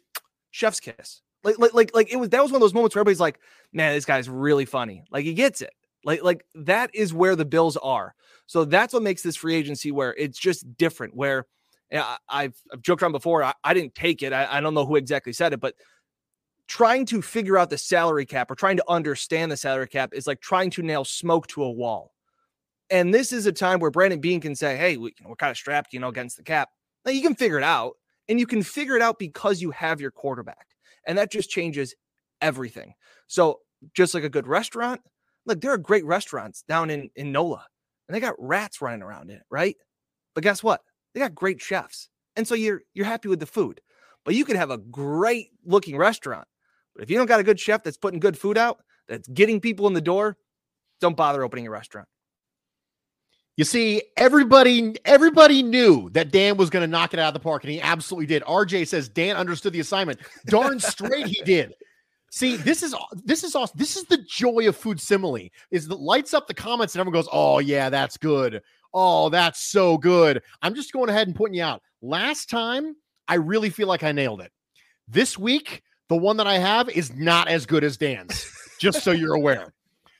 chef's 0.52 0.80
kiss. 0.80 1.22
Like, 1.44 1.60
like, 1.60 1.74
like, 1.74 1.96
like 1.96 2.12
it 2.12 2.18
was 2.18 2.30
that 2.30 2.42
was 2.42 2.52
one 2.52 2.58
of 2.58 2.62
those 2.62 2.74
moments 2.74 2.96
where 2.96 3.02
everybody's 3.02 3.20
like, 3.20 3.40
man, 3.72 3.94
this 3.94 4.06
guy's 4.06 4.30
really 4.30 4.66
funny. 4.66 5.04
Like 5.12 5.26
he 5.26 5.34
gets 5.34 5.62
it. 5.62 5.74
Like, 6.04 6.24
like 6.24 6.46
that 6.56 6.90
is 6.94 7.14
where 7.14 7.36
the 7.36 7.46
Bills 7.46 7.78
are. 7.78 8.16
So 8.48 8.66
that's 8.66 8.94
what 8.94 9.04
makes 9.04 9.22
this 9.22 9.36
free 9.36 9.56
agency 9.56 9.92
where 9.92 10.16
it's 10.16 10.40
just 10.40 10.78
different. 10.78 11.16
Where 11.16 11.46
know, 11.92 12.06
I've, 12.30 12.56
I've 12.72 12.82
joked 12.82 13.02
around 13.02 13.12
before. 13.14 13.44
I, 13.44 13.54
I 13.64 13.74
didn't 13.74 13.96
take 13.96 14.24
it. 14.24 14.34
I, 14.34 14.58
I 14.58 14.62
don't 14.62 14.74
know 14.74 14.86
who 14.86 14.96
exactly 14.96 15.34
said 15.34 15.54
it, 15.54 15.60
but 15.60 15.76
trying 16.68 17.06
to 17.08 17.22
figure 17.22 17.58
out 17.58 17.70
the 17.70 17.78
salary 17.78 18.26
cap 18.26 18.52
or 18.52 18.56
trying 18.56 18.78
to 18.78 18.84
understand 18.88 19.52
the 19.52 19.58
salary 19.58 19.88
cap 19.88 20.14
is 20.14 20.28
like 20.28 20.42
trying 20.42 20.70
to 20.72 20.82
nail 20.82 21.06
smoke 21.06 21.48
to 21.48 21.64
a 21.64 21.72
wall. 21.72 22.14
And 22.90 23.14
this 23.14 23.32
is 23.32 23.46
a 23.46 23.52
time 23.52 23.80
where 23.80 23.92
Brandon 23.92 24.20
Beane 24.20 24.40
can 24.40 24.56
say, 24.56 24.78
"Hey, 24.78 24.98
we, 24.98 25.14
are 25.26 25.36
kind 25.36 25.52
of 25.52 25.58
strapped, 25.58 25.94
you 25.94 26.00
know, 26.00 26.08
against 26.08 26.38
the 26.38 26.44
cap." 26.44 26.70
Now 27.06 27.12
you 27.12 27.22
can 27.22 27.36
figure 27.36 27.58
it 27.58 27.64
out, 27.64 27.94
and 28.30 28.40
you 28.40 28.48
can 28.48 28.64
figure 28.64 28.96
it 28.96 29.02
out 29.02 29.20
because 29.20 29.62
you 29.62 29.72
have 29.72 30.00
your 30.00 30.12
quarterback. 30.12 30.68
And 31.06 31.18
that 31.18 31.32
just 31.32 31.50
changes 31.50 31.96
everything. 32.42 32.94
So, 33.28 33.60
just 33.94 34.14
like 34.14 34.24
a 34.24 34.30
good 34.30 34.48
restaurant, 34.48 35.02
like 35.46 35.62
there 35.62 35.72
are 35.72 35.78
great 35.78 36.06
restaurants 36.06 36.64
down 36.64 36.90
in, 36.90 37.10
in 37.16 37.32
NOLA 37.32 37.66
and 38.08 38.16
they 38.16 38.20
got 38.20 38.36
rats 38.38 38.82
running 38.82 39.02
around 39.02 39.30
in 39.30 39.38
it, 39.38 39.44
right? 39.50 39.76
But 40.34 40.44
guess 40.44 40.64
what? 40.64 40.82
They 41.14 41.20
got 41.20 41.36
great 41.36 41.62
chefs. 41.62 42.10
And 42.36 42.48
so 42.48 42.56
you're 42.56 42.82
you're 42.94 43.06
happy 43.06 43.28
with 43.28 43.40
the 43.40 43.46
food. 43.46 43.82
But 44.24 44.36
you 44.36 44.46
could 44.46 44.58
have 44.58 44.72
a 44.72 44.78
great 44.78 45.50
looking 45.66 45.98
restaurant. 45.98 46.48
But 46.98 47.04
if 47.04 47.12
you 47.12 47.18
don't 47.18 47.28
got 47.28 47.40
a 47.40 47.44
good 47.44 47.60
chef 47.60 47.84
that's 47.84 47.96
putting 47.96 48.20
good 48.20 48.36
food 48.38 48.58
out, 48.58 48.80
that's 49.08 49.28
getting 49.28 49.62
people 49.62 49.86
in 49.86 49.94
the 49.94 50.02
door, 50.02 50.36
don't 51.00 51.16
bother 51.16 51.44
opening 51.44 51.68
a 51.68 51.70
restaurant. 51.70 52.08
You 53.56 53.66
see, 53.66 54.02
everybody 54.18 54.96
everybody 55.06 55.64
knew 55.64 56.10
that 56.12 56.32
Dan 56.32 56.58
was 56.58 56.72
going 56.72 56.82
to 56.82 56.88
knock 56.88 57.14
it 57.14 57.20
out 57.20 57.30
of 57.30 57.34
the 57.36 57.40
park, 57.40 57.64
and 57.64 57.72
he 57.72 57.80
absolutely 57.80 58.26
did. 58.26 58.44
RJ 58.44 58.88
says 58.88 59.10
Dan 59.10 59.36
understood 59.36 59.74
the 59.74 59.80
assignment. 59.80 60.20
Darn 60.48 60.80
straight 60.80 61.28
he 61.28 61.42
did. 61.44 61.74
See, 62.32 62.58
this 62.58 62.82
is 62.82 62.96
this 63.24 63.44
is 63.44 63.56
awesome. 63.56 63.78
This 63.78 63.96
is 63.96 64.06
the 64.06 64.18
joy 64.18 64.68
of 64.68 64.76
food 64.76 65.00
simile. 65.00 65.50
Is 65.72 65.88
that 65.88 66.00
lights 66.00 66.34
up 66.34 66.48
the 66.48 66.54
comments 66.54 66.96
and 66.96 67.00
everyone 67.00 67.20
goes, 67.20 67.30
"Oh 67.32 67.60
yeah, 67.60 67.90
that's 67.90 68.18
good. 68.18 68.62
Oh, 68.94 69.30
that's 69.30 69.60
so 69.60 69.98
good." 69.98 70.42
I'm 70.64 70.76
just 70.76 70.94
going 70.94 71.10
ahead 71.10 71.28
and 71.28 71.36
putting 71.36 71.56
you 71.56 71.64
out. 71.64 71.82
Last 72.02 72.50
time, 72.50 72.96
I 73.28 73.36
really 73.36 73.70
feel 73.70 73.88
like 73.88 74.04
I 74.04 74.12
nailed 74.12 74.42
it. 74.42 74.52
This 75.08 75.38
week, 75.38 75.84
the 76.10 76.16
one 76.16 76.38
that 76.38 76.48
I 76.48 76.58
have 76.58 76.90
is 76.90 77.14
not 77.16 77.48
as 77.48 77.66
good 77.66 77.84
as 77.84 77.98
Dan's. 77.98 78.52
just 78.80 79.04
so 79.04 79.12
you're 79.12 79.36
aware. 79.36 79.74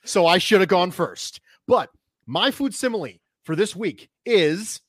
So 0.04 0.26
I 0.26 0.38
should 0.38 0.60
have 0.60 0.68
gone 0.68 0.90
first. 0.90 1.40
But 1.66 1.90
my 2.26 2.50
food 2.50 2.74
simile 2.74 3.20
for 3.44 3.56
this 3.56 3.74
week 3.74 4.08
is 4.26 4.80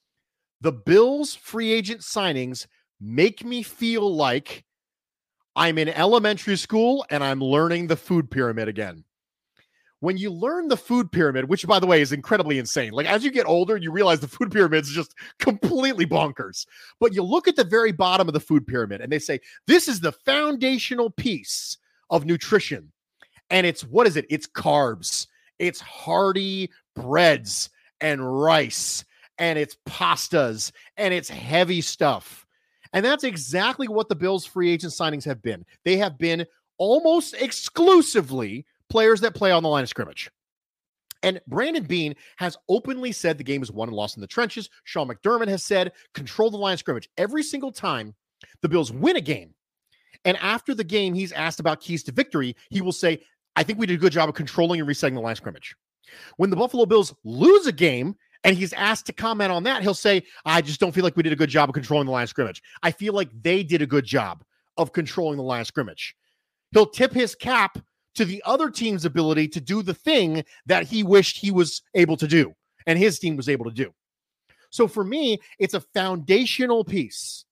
the 0.62 0.72
Bills 0.72 1.36
free 1.36 1.72
agent 1.72 2.02
signings 2.02 2.68
make 3.00 3.46
me 3.46 3.64
feel 3.64 4.14
like 4.14 4.66
I'm 5.56 5.78
in 5.78 5.90
elementary 5.90 6.58
school 6.58 7.06
and 7.10 7.24
I'm 7.24 7.42
learning 7.42 7.88
the 7.88 7.96
food 7.96 8.30
pyramid 8.30 8.68
again. 8.68 9.04
When 10.02 10.18
you 10.18 10.30
learn 10.32 10.68
the 10.68 10.78
food 10.78 11.12
pyramid, 11.12 11.50
which 11.50 11.68
by 11.68 11.80
the 11.80 11.88
way 11.88 12.02
is 12.02 12.12
incredibly 12.12 12.58
insane, 12.58 12.92
like 12.94 13.08
as 13.08 13.24
you 13.24 13.32
get 13.32 13.46
older, 13.46 13.78
you 13.78 13.92
realize 13.92 14.20
the 14.20 14.28
food 14.28 14.52
pyramid 14.52 14.84
is 14.84 14.92
just 14.92 15.14
completely 15.40 16.06
bonkers. 16.06 16.66
But 17.00 17.14
you 17.14 17.24
look 17.24 17.48
at 17.48 17.56
the 17.56 17.64
very 17.64 17.92
bottom 17.92 18.28
of 18.28 18.34
the 18.34 18.40
food 18.40 18.66
pyramid 18.66 19.02
and 19.02 19.12
they 19.12 19.20
say, 19.20 19.40
this 19.68 19.88
is 19.88 20.00
the 20.00 20.12
foundational 20.12 21.10
piece 21.10 21.78
of 22.10 22.26
nutrition. 22.26 22.92
And 23.50 23.66
it's 23.66 23.84
what 23.84 24.08
is 24.08 24.16
it? 24.16 24.26
It's 24.30 24.48
carbs, 24.48 25.28
it's 25.58 25.82
hearty 25.82 26.70
breads 26.96 27.70
and 28.00 28.42
rice, 28.42 29.04
and 29.38 29.58
it's 29.58 29.76
pastas, 29.88 30.72
and 30.98 31.14
it's 31.14 31.30
heavy 31.30 31.82
stuff. 31.82 32.46
And 32.94 33.06
that's 33.06 33.24
exactly 33.24 33.88
what 33.88 34.10
the 34.10 34.16
Bills' 34.16 34.46
free 34.46 34.72
agent 34.72 34.94
signings 34.94 35.26
have 35.26 35.42
been. 35.42 35.66
They 35.84 35.98
have 35.98 36.18
been 36.18 36.46
almost 36.78 37.36
exclusively 37.36 38.66
players 38.90 39.22
that 39.22 39.36
play 39.36 39.52
on 39.52 39.64
the 39.64 39.70
line 39.70 39.84
of 39.84 39.90
scrimmage. 39.90 40.30
And 41.22 41.42
Brandon 41.48 41.84
Beane 41.84 42.16
has 42.38 42.58
openly 42.70 43.12
said 43.12 43.38
the 43.38 43.44
game 43.44 43.62
is 43.62 43.72
won 43.72 43.90
and 43.90 43.96
lost 43.96 44.16
in 44.16 44.22
the 44.22 44.28
trenches. 44.28 44.70
Sean 44.86 45.08
McDermott 45.08 45.50
has 45.50 45.64
said 45.64 45.92
control 46.14 46.50
the 46.50 46.58
line 46.58 46.74
of 46.74 46.80
scrimmage. 46.80 47.10
Every 47.18 47.44
single 47.44 47.72
time 47.72 48.16
the 48.62 48.70
Bills 48.70 48.92
win 48.92 49.18
a 49.18 49.22
game, 49.22 49.54
and 50.26 50.38
after 50.38 50.74
the 50.74 50.84
game, 50.84 51.14
he's 51.14 51.32
asked 51.32 51.60
about 51.60 51.82
keys 51.82 52.04
to 52.04 52.12
victory, 52.12 52.56
he 52.70 52.82
will 52.82 52.92
say, 52.92 53.22
I 53.56 53.64
think 53.64 53.80
we 53.80 53.86
did 53.86 53.96
a 53.96 54.00
good 54.00 54.12
job 54.12 54.30
of 54.30 54.36
controlling 54.36 54.80
and 54.80 54.88
resetting 54.88 55.16
the 55.16 55.22
line 55.22 55.34
of 55.34 55.38
scrimmage. 55.38 55.76
When 56.38 56.50
the 56.50 56.56
Buffalo 56.56 56.86
Bills 56.86 57.14
lose 57.24 57.68
a 57.68 57.72
game, 57.72 58.16
and 58.44 58.58
he's 58.58 58.74
asked 58.74 59.06
to 59.08 59.14
comment 59.14 59.52
on 59.52 59.64
that, 59.64 59.82
he'll 59.82 59.94
say, 59.94 60.24
I 60.46 60.62
just 60.62 60.80
don't 60.80 60.94
feel 60.94 61.04
like 61.04 61.18
we 61.18 61.24
did 61.24 61.34
a 61.34 61.38
good 61.38 61.50
job 61.50 61.70
of 61.70 61.74
controlling 61.74 62.06
the 62.06 62.12
line 62.12 62.24
of 62.24 62.30
scrimmage. 62.30 62.62
I 62.84 62.92
feel 62.92 63.14
like 63.14 63.30
they 63.42 63.64
did 63.64 63.82
a 63.82 63.86
good 63.86 64.06
job 64.06 64.44
of 64.78 64.94
controlling 64.94 65.38
the 65.38 65.44
line 65.44 65.62
of 65.62 65.68
scrimmage. 65.68 66.16
He'll 66.72 66.86
tip 66.86 67.12
his 67.12 67.36
cap 67.36 67.78
to 68.16 68.26
the 68.26 68.42
other 68.46 68.70
team's 68.70 69.06
ability 69.06 69.48
to 69.50 69.62
do 69.62 69.82
the 69.82 69.94
thing 69.94 70.44
that 70.66 70.88
he 70.88 71.04
wished 71.04 71.38
he 71.38 71.52
was 71.52 71.82
able 71.94 72.18
to 72.18 72.28
do 72.28 72.54
and 72.88 72.98
his 72.98 73.20
team 73.20 73.36
was 73.36 73.50
able 73.50 73.66
to 73.66 73.72
do. 73.72 73.94
So 74.70 74.88
for 74.88 75.04
me, 75.04 75.40
it's 75.58 75.74
a 75.74 75.82
foundational 75.82 76.84
piece. 76.84 77.46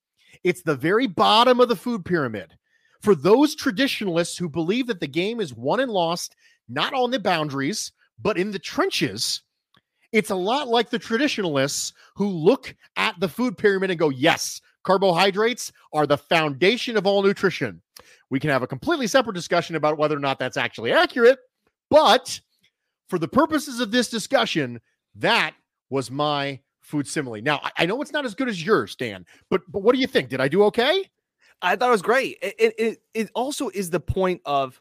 It's 0.43 0.61
the 0.61 0.75
very 0.75 1.07
bottom 1.07 1.59
of 1.59 1.69
the 1.69 1.75
food 1.75 2.05
pyramid. 2.05 2.55
For 3.01 3.15
those 3.15 3.55
traditionalists 3.55 4.37
who 4.37 4.49
believe 4.49 4.87
that 4.87 4.99
the 4.99 5.07
game 5.07 5.39
is 5.39 5.53
won 5.53 5.79
and 5.79 5.91
lost, 5.91 6.35
not 6.67 6.93
on 6.93 7.11
the 7.11 7.19
boundaries, 7.19 7.91
but 8.19 8.37
in 8.37 8.51
the 8.51 8.59
trenches, 8.59 9.41
it's 10.11 10.29
a 10.29 10.35
lot 10.35 10.67
like 10.67 10.89
the 10.89 10.99
traditionalists 10.99 11.93
who 12.15 12.27
look 12.27 12.75
at 12.95 13.19
the 13.19 13.29
food 13.29 13.57
pyramid 13.57 13.91
and 13.91 13.99
go, 13.99 14.09
yes, 14.09 14.61
carbohydrates 14.83 15.71
are 15.93 16.07
the 16.07 16.17
foundation 16.17 16.97
of 16.97 17.05
all 17.05 17.21
nutrition. 17.21 17.81
We 18.29 18.39
can 18.39 18.49
have 18.49 18.63
a 18.63 18.67
completely 18.67 19.07
separate 19.07 19.33
discussion 19.33 19.75
about 19.75 19.97
whether 19.97 20.15
or 20.15 20.19
not 20.19 20.39
that's 20.39 20.57
actually 20.57 20.91
accurate. 20.91 21.39
But 21.89 22.39
for 23.07 23.17
the 23.19 23.27
purposes 23.27 23.79
of 23.79 23.91
this 23.91 24.09
discussion, 24.09 24.81
that 25.15 25.53
was 25.89 26.11
my 26.11 26.59
food 26.81 27.07
simile. 27.07 27.41
Now, 27.41 27.61
I 27.77 27.85
know 27.85 28.01
it's 28.01 28.11
not 28.11 28.25
as 28.25 28.35
good 28.35 28.49
as 28.49 28.65
yours, 28.65 28.95
Dan, 28.95 29.25
but 29.49 29.61
but 29.69 29.81
what 29.81 29.95
do 29.95 30.01
you 30.01 30.07
think? 30.07 30.29
Did 30.29 30.41
I 30.41 30.47
do 30.47 30.63
okay? 30.63 31.09
I 31.61 31.75
thought 31.75 31.89
it 31.89 31.91
was 31.91 32.01
great. 32.01 32.37
It, 32.41 32.75
it, 32.77 32.99
it 33.13 33.31
also 33.33 33.69
is 33.69 33.89
the 33.89 33.99
point 33.99 34.41
of 34.45 34.79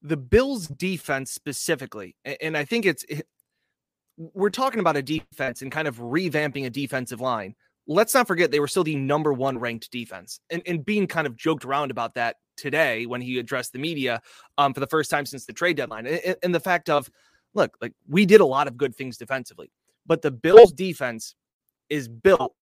the 0.00 0.16
Bills 0.16 0.68
defense 0.68 1.32
specifically. 1.32 2.16
And 2.40 2.56
I 2.56 2.64
think 2.64 2.86
it's, 2.86 3.04
it, 3.08 3.26
we're 4.16 4.50
talking 4.50 4.80
about 4.80 4.96
a 4.96 5.02
defense 5.02 5.60
and 5.60 5.70
kind 5.70 5.86
of 5.86 5.98
revamping 5.98 6.64
a 6.64 6.70
defensive 6.70 7.20
line. 7.20 7.54
Let's 7.88 8.14
not 8.14 8.28
forget 8.28 8.50
they 8.50 8.60
were 8.60 8.68
still 8.68 8.84
the 8.84 8.94
number 8.94 9.32
one 9.32 9.58
ranked 9.58 9.90
defense. 9.90 10.40
And, 10.50 10.62
and 10.66 10.84
Beane 10.84 11.06
kind 11.06 11.26
of 11.26 11.36
joked 11.36 11.64
around 11.64 11.90
about 11.90 12.14
that 12.14 12.36
today 12.56 13.06
when 13.06 13.22
he 13.22 13.38
addressed 13.38 13.72
the 13.72 13.78
media 13.78 14.20
um, 14.58 14.74
for 14.74 14.80
the 14.80 14.86
first 14.86 15.10
time 15.10 15.24
since 15.24 15.46
the 15.46 15.52
trade 15.52 15.76
deadline. 15.76 16.06
And, 16.06 16.36
and 16.42 16.54
the 16.54 16.60
fact 16.60 16.90
of, 16.90 17.10
look, 17.54 17.76
like 17.80 17.94
we 18.06 18.26
did 18.26 18.42
a 18.42 18.46
lot 18.46 18.68
of 18.68 18.76
good 18.76 18.94
things 18.94 19.16
defensively, 19.16 19.72
but 20.06 20.20
the 20.20 20.30
Bills 20.30 20.72
defense 20.72 21.34
is 21.88 22.08
built 22.08 22.54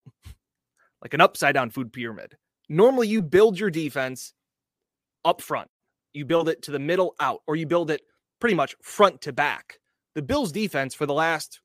like 1.00 1.14
an 1.14 1.20
upside 1.20 1.54
down 1.54 1.70
food 1.70 1.92
pyramid. 1.92 2.36
Normally, 2.68 3.08
you 3.08 3.22
build 3.22 3.58
your 3.58 3.70
defense 3.70 4.34
up 5.24 5.40
front, 5.40 5.70
you 6.12 6.24
build 6.24 6.48
it 6.48 6.62
to 6.62 6.70
the 6.70 6.78
middle 6.78 7.14
out, 7.20 7.40
or 7.46 7.56
you 7.56 7.66
build 7.66 7.90
it 7.90 8.02
pretty 8.40 8.54
much 8.54 8.74
front 8.82 9.22
to 9.22 9.32
back. 9.32 9.78
The 10.14 10.22
Bills 10.22 10.52
defense 10.52 10.94
for 10.94 11.06
the 11.06 11.14
last 11.14 11.60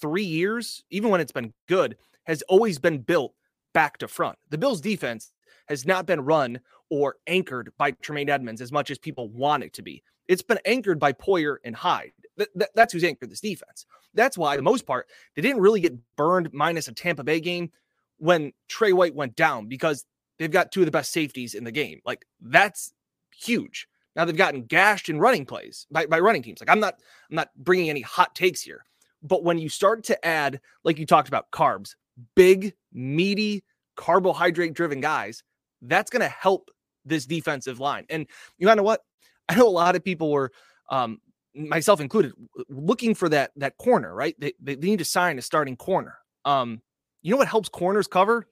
three 0.00 0.24
years, 0.24 0.82
even 0.90 1.10
when 1.10 1.20
it's 1.20 1.32
been 1.32 1.52
good, 1.68 1.96
has 2.24 2.42
always 2.42 2.78
been 2.78 2.98
built 2.98 3.34
back 3.72 3.98
to 3.98 4.08
front. 4.08 4.38
The 4.50 4.58
Bills 4.58 4.80
defense 4.80 5.32
has 5.66 5.86
not 5.86 6.06
been 6.06 6.20
run 6.20 6.60
or 6.90 7.16
anchored 7.26 7.72
by 7.78 7.92
Tremaine 7.92 8.28
Edmunds 8.28 8.60
as 8.60 8.72
much 8.72 8.90
as 8.90 8.98
people 8.98 9.28
want 9.28 9.64
it 9.64 9.72
to 9.74 9.82
be. 9.82 10.02
It's 10.28 10.42
been 10.42 10.58
anchored 10.64 10.98
by 10.98 11.12
Poyer 11.12 11.56
and 11.64 11.74
Hyde. 11.74 12.12
Th- 12.36 12.48
th- 12.56 12.70
that's 12.74 12.92
who's 12.92 13.04
anchored 13.04 13.30
this 13.30 13.40
defense. 13.40 13.86
That's 14.14 14.38
why, 14.38 14.56
the 14.56 14.62
most 14.62 14.86
part, 14.86 15.08
they 15.34 15.42
didn't 15.42 15.62
really 15.62 15.80
get 15.80 15.96
burned 16.16 16.52
minus 16.52 16.88
a 16.88 16.92
Tampa 16.92 17.24
Bay 17.24 17.40
game 17.40 17.70
when 18.18 18.52
Trey 18.68 18.92
White 18.92 19.14
went 19.14 19.36
down 19.36 19.66
because 19.66 20.04
they've 20.38 20.50
got 20.50 20.70
two 20.70 20.80
of 20.80 20.86
the 20.86 20.92
best 20.92 21.12
safeties 21.12 21.54
in 21.54 21.64
the 21.64 21.72
game. 21.72 22.00
Like, 22.04 22.26
that's 22.40 22.92
huge. 23.34 23.88
Now 24.14 24.24
they've 24.24 24.36
gotten 24.36 24.64
gashed 24.64 25.08
in 25.08 25.18
running 25.18 25.46
plays 25.46 25.86
by, 25.90 26.06
by 26.06 26.20
running 26.20 26.42
teams. 26.42 26.60
Like 26.60 26.70
I'm 26.70 26.80
not 26.80 26.94
I'm 27.30 27.36
not 27.36 27.50
bringing 27.56 27.90
any 27.90 28.02
hot 28.02 28.34
takes 28.34 28.60
here, 28.60 28.84
but 29.22 29.42
when 29.42 29.58
you 29.58 29.68
start 29.68 30.04
to 30.04 30.24
add, 30.24 30.60
like 30.84 30.98
you 30.98 31.06
talked 31.06 31.28
about, 31.28 31.50
carbs, 31.50 31.94
big, 32.34 32.74
meaty, 32.92 33.64
carbohydrate 33.96 34.74
driven 34.74 35.00
guys, 35.00 35.42
that's 35.82 36.10
going 36.10 36.20
to 36.20 36.28
help 36.28 36.70
this 37.04 37.26
defensive 37.26 37.80
line. 37.80 38.06
And 38.10 38.26
you 38.58 38.72
know 38.72 38.82
what? 38.82 39.02
I 39.48 39.56
know 39.56 39.66
a 39.66 39.70
lot 39.70 39.96
of 39.96 40.04
people 40.04 40.30
were, 40.30 40.52
um, 40.90 41.20
myself 41.54 42.00
included, 42.00 42.32
looking 42.68 43.14
for 43.14 43.28
that 43.28 43.50
that 43.56 43.76
corner. 43.76 44.14
Right? 44.14 44.34
They, 44.38 44.54
they 44.60 44.76
need 44.76 45.00
to 45.00 45.04
sign 45.04 45.38
a 45.38 45.42
starting 45.42 45.76
corner. 45.76 46.16
Um, 46.44 46.80
you 47.22 47.30
know 47.30 47.36
what 47.36 47.48
helps 47.48 47.68
corners 47.68 48.06
cover? 48.06 48.46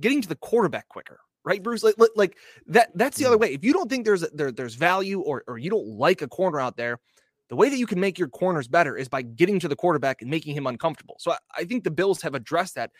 Getting 0.00 0.22
to 0.22 0.28
the 0.28 0.36
quarterback 0.36 0.88
quicker 0.88 1.20
right, 1.46 1.62
Bruce? 1.62 1.82
Like, 1.82 1.94
like 2.16 2.36
that. 2.66 2.90
That's 2.94 3.16
the 3.16 3.24
other 3.24 3.38
way. 3.38 3.54
If 3.54 3.64
you 3.64 3.72
don't 3.72 3.88
think 3.88 4.04
there's 4.04 4.28
there, 4.32 4.52
there's 4.52 4.74
value, 4.74 5.20
or 5.20 5.44
or 5.46 5.56
you 5.56 5.70
don't 5.70 5.86
like 5.86 6.20
a 6.20 6.28
corner 6.28 6.60
out 6.60 6.76
there, 6.76 6.98
the 7.48 7.56
way 7.56 7.68
that 7.68 7.78
you 7.78 7.86
can 7.86 8.00
make 8.00 8.18
your 8.18 8.28
corners 8.28 8.68
better 8.68 8.96
is 8.96 9.08
by 9.08 9.22
getting 9.22 9.58
to 9.60 9.68
the 9.68 9.76
quarterback 9.76 10.22
and 10.22 10.30
making 10.30 10.56
him 10.56 10.66
uncomfortable. 10.66 11.16
So 11.18 11.32
I, 11.32 11.38
I 11.56 11.64
think 11.64 11.84
the 11.84 11.90
Bills 11.90 12.22
have 12.22 12.34
addressed 12.34 12.74
that 12.74 12.90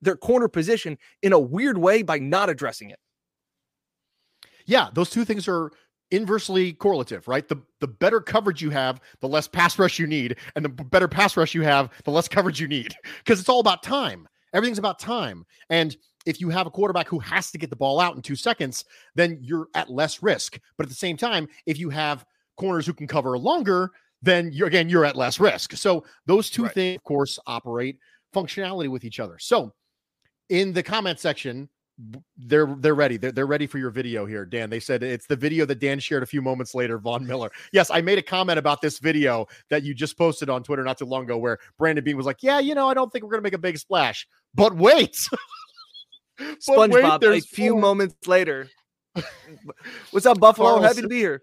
their 0.00 0.16
corner 0.16 0.48
position 0.48 0.98
in 1.22 1.32
a 1.32 1.38
weird 1.38 1.78
way 1.78 2.02
by 2.02 2.18
not 2.18 2.48
addressing 2.48 2.90
it. 2.90 2.98
Yeah, 4.66 4.88
those 4.94 5.10
two 5.10 5.24
things 5.24 5.46
are 5.48 5.70
inversely 6.10 6.72
correlative, 6.72 7.26
right? 7.28 7.46
The 7.48 7.60
the 7.80 7.88
better 7.88 8.20
coverage 8.20 8.62
you 8.62 8.70
have, 8.70 9.00
the 9.20 9.28
less 9.28 9.48
pass 9.48 9.78
rush 9.78 9.98
you 9.98 10.06
need, 10.06 10.36
and 10.56 10.64
the 10.64 10.68
better 10.68 11.08
pass 11.08 11.36
rush 11.36 11.54
you 11.54 11.62
have, 11.62 11.90
the 12.04 12.10
less 12.10 12.28
coverage 12.28 12.60
you 12.60 12.68
need. 12.68 12.94
Because 13.18 13.40
it's 13.40 13.48
all 13.48 13.60
about 13.60 13.82
time. 13.82 14.28
Everything's 14.52 14.78
about 14.78 14.98
time. 14.98 15.44
And 15.70 15.96
if 16.26 16.40
you 16.40 16.48
have 16.50 16.66
a 16.66 16.70
quarterback 16.70 17.08
who 17.08 17.18
has 17.18 17.50
to 17.50 17.58
get 17.58 17.70
the 17.70 17.76
ball 17.76 18.00
out 18.00 18.16
in 18.16 18.22
two 18.22 18.36
seconds, 18.36 18.84
then 19.14 19.38
you're 19.42 19.68
at 19.74 19.90
less 19.90 20.22
risk. 20.22 20.58
But 20.76 20.84
at 20.86 20.90
the 20.90 20.94
same 20.94 21.16
time, 21.16 21.48
if 21.66 21.78
you 21.78 21.90
have 21.90 22.24
corners 22.56 22.86
who 22.86 22.92
can 22.92 23.06
cover 23.06 23.38
longer, 23.38 23.90
then 24.22 24.50
you're 24.52 24.68
again 24.68 24.88
you're 24.88 25.04
at 25.04 25.16
less 25.16 25.38
risk. 25.38 25.74
So 25.74 26.04
those 26.26 26.50
two 26.50 26.64
right. 26.64 26.74
things, 26.74 26.96
of 26.96 27.04
course, 27.04 27.38
operate 27.46 27.98
functionality 28.34 28.88
with 28.88 29.04
each 29.04 29.20
other. 29.20 29.38
So 29.38 29.72
in 30.48 30.72
the 30.72 30.82
comment 30.82 31.20
section, 31.20 31.68
they're 32.36 32.74
they're 32.78 32.94
ready. 32.94 33.16
They're, 33.16 33.32
they're 33.32 33.46
ready 33.46 33.66
for 33.66 33.78
your 33.78 33.90
video 33.90 34.26
here, 34.26 34.44
Dan. 34.44 34.68
They 34.68 34.80
said 34.80 35.02
it's 35.02 35.26
the 35.26 35.36
video 35.36 35.64
that 35.66 35.78
Dan 35.78 36.00
shared 36.00 36.22
a 36.22 36.26
few 36.26 36.42
moments 36.42 36.74
later, 36.74 36.98
Von 36.98 37.24
Miller. 37.26 37.50
Yes, 37.72 37.90
I 37.90 38.00
made 38.00 38.18
a 38.18 38.22
comment 38.22 38.58
about 38.58 38.80
this 38.80 38.98
video 38.98 39.46
that 39.70 39.84
you 39.84 39.94
just 39.94 40.18
posted 40.18 40.50
on 40.50 40.62
Twitter 40.64 40.82
not 40.82 40.98
too 40.98 41.04
long 41.04 41.24
ago 41.24 41.38
where 41.38 41.58
Brandon 41.78 42.04
Beane 42.04 42.16
was 42.16 42.26
like, 42.26 42.42
Yeah, 42.42 42.58
you 42.58 42.74
know, 42.74 42.88
I 42.88 42.94
don't 42.94 43.12
think 43.12 43.24
we're 43.24 43.30
gonna 43.30 43.42
make 43.42 43.54
a 43.54 43.58
big 43.58 43.78
splash. 43.78 44.26
But 44.54 44.74
wait. 44.74 45.16
SpongeBob, 46.40 47.22
wait, 47.22 47.44
a 47.44 47.46
few 47.46 47.72
more. 47.72 47.80
moments 47.80 48.26
later. 48.26 48.68
What's 50.10 50.26
up, 50.26 50.40
Buffalo? 50.40 50.70
Carl 50.70 50.82
happy 50.82 51.02
to 51.02 51.08
be 51.08 51.18
here. 51.18 51.42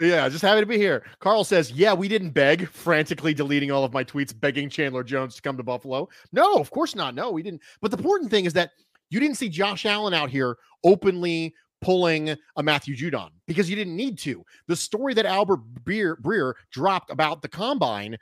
Yeah, 0.00 0.28
just 0.28 0.42
happy 0.42 0.60
to 0.60 0.66
be 0.66 0.76
here. 0.76 1.04
Carl 1.20 1.44
says, 1.44 1.70
Yeah, 1.70 1.94
we 1.94 2.08
didn't 2.08 2.30
beg, 2.30 2.68
frantically 2.68 3.32
deleting 3.32 3.70
all 3.70 3.84
of 3.84 3.92
my 3.92 4.02
tweets, 4.02 4.38
begging 4.38 4.68
Chandler 4.68 5.04
Jones 5.04 5.36
to 5.36 5.42
come 5.42 5.56
to 5.56 5.62
Buffalo. 5.62 6.08
No, 6.32 6.56
of 6.56 6.70
course 6.70 6.94
not. 6.94 7.14
No, 7.14 7.30
we 7.30 7.42
didn't. 7.42 7.62
But 7.80 7.90
the 7.90 7.96
important 7.96 8.30
thing 8.30 8.44
is 8.44 8.52
that 8.54 8.72
you 9.10 9.20
didn't 9.20 9.36
see 9.36 9.48
Josh 9.48 9.86
Allen 9.86 10.14
out 10.14 10.30
here 10.30 10.56
openly 10.82 11.54
pulling 11.80 12.34
a 12.56 12.62
Matthew 12.62 12.96
Judon 12.96 13.28
because 13.46 13.68
you 13.68 13.76
didn't 13.76 13.94
need 13.94 14.18
to. 14.20 14.42
The 14.66 14.74
story 14.74 15.14
that 15.14 15.26
Albert 15.26 15.60
Breer, 15.84 16.16
Breer 16.20 16.54
dropped 16.72 17.10
about 17.10 17.42
the 17.42 17.48
combine 17.48 18.16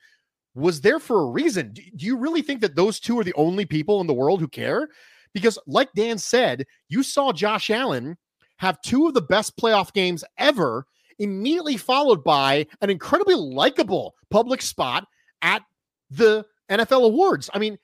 was 0.55 0.81
there 0.81 0.99
for 0.99 1.23
a 1.23 1.27
reason. 1.27 1.73
Do 1.73 2.05
you 2.05 2.17
really 2.19 2.43
think 2.43 2.61
that 2.61 2.77
those 2.77 3.01
two 3.01 3.19
are 3.19 3.25
the 3.25 3.35
only 3.35 3.65
people 3.65 4.01
in 4.01 4.07
the 4.07 4.13
world 4.13 4.41
who 4.41 4.49
care? 4.49 4.89
Because, 5.33 5.59
like 5.67 5.91
Dan 5.95 6.19
said, 6.19 6.67
you 6.89 7.03
saw 7.03 7.33
Josh 7.33 7.71
Allen 7.71 8.19
have 8.59 8.83
two 8.83 9.07
of 9.07 9.15
the 9.15 9.23
best 9.23 9.57
playoff 9.57 9.93
games 9.93 10.25
ever, 10.37 10.85
immediately 11.23 11.77
followed 11.77 12.23
by 12.25 12.67
an 12.81 12.91
incredibly 12.91 13.35
likable 13.35 14.15
public 14.31 14.63
spot 14.63 15.07
at 15.41 15.63
the 16.11 16.45
NFL 16.71 17.05
awards. 17.05 17.49
I 17.55 17.59
mean, 17.59 17.79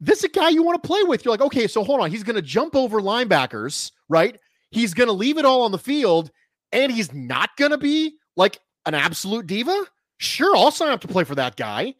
this 0.00 0.18
is 0.18 0.24
a 0.24 0.28
guy 0.28 0.48
you 0.48 0.62
want 0.62 0.82
to 0.82 0.86
play 0.86 1.02
with. 1.04 1.24
You're 1.24 1.32
like, 1.32 1.40
okay, 1.40 1.66
so 1.66 1.84
hold 1.84 2.00
on. 2.00 2.10
He's 2.10 2.24
going 2.24 2.36
to 2.36 2.42
jump 2.42 2.74
over 2.74 3.00
linebackers, 3.00 3.92
right? 4.08 4.38
He's 4.70 4.94
going 4.94 5.08
to 5.08 5.12
leave 5.12 5.38
it 5.38 5.44
all 5.44 5.62
on 5.62 5.72
the 5.72 5.78
field, 5.78 6.30
and 6.72 6.90
he's 6.90 7.12
not 7.12 7.50
going 7.56 7.70
to 7.70 7.78
be 7.78 8.16
like 8.36 8.58
an 8.86 8.94
absolute 8.94 9.46
diva? 9.46 9.84
Sure, 10.18 10.56
I'll 10.56 10.70
sign 10.70 10.90
up 10.90 11.00
to 11.02 11.08
play 11.08 11.24
for 11.24 11.34
that 11.34 11.56
guy. 11.56 11.94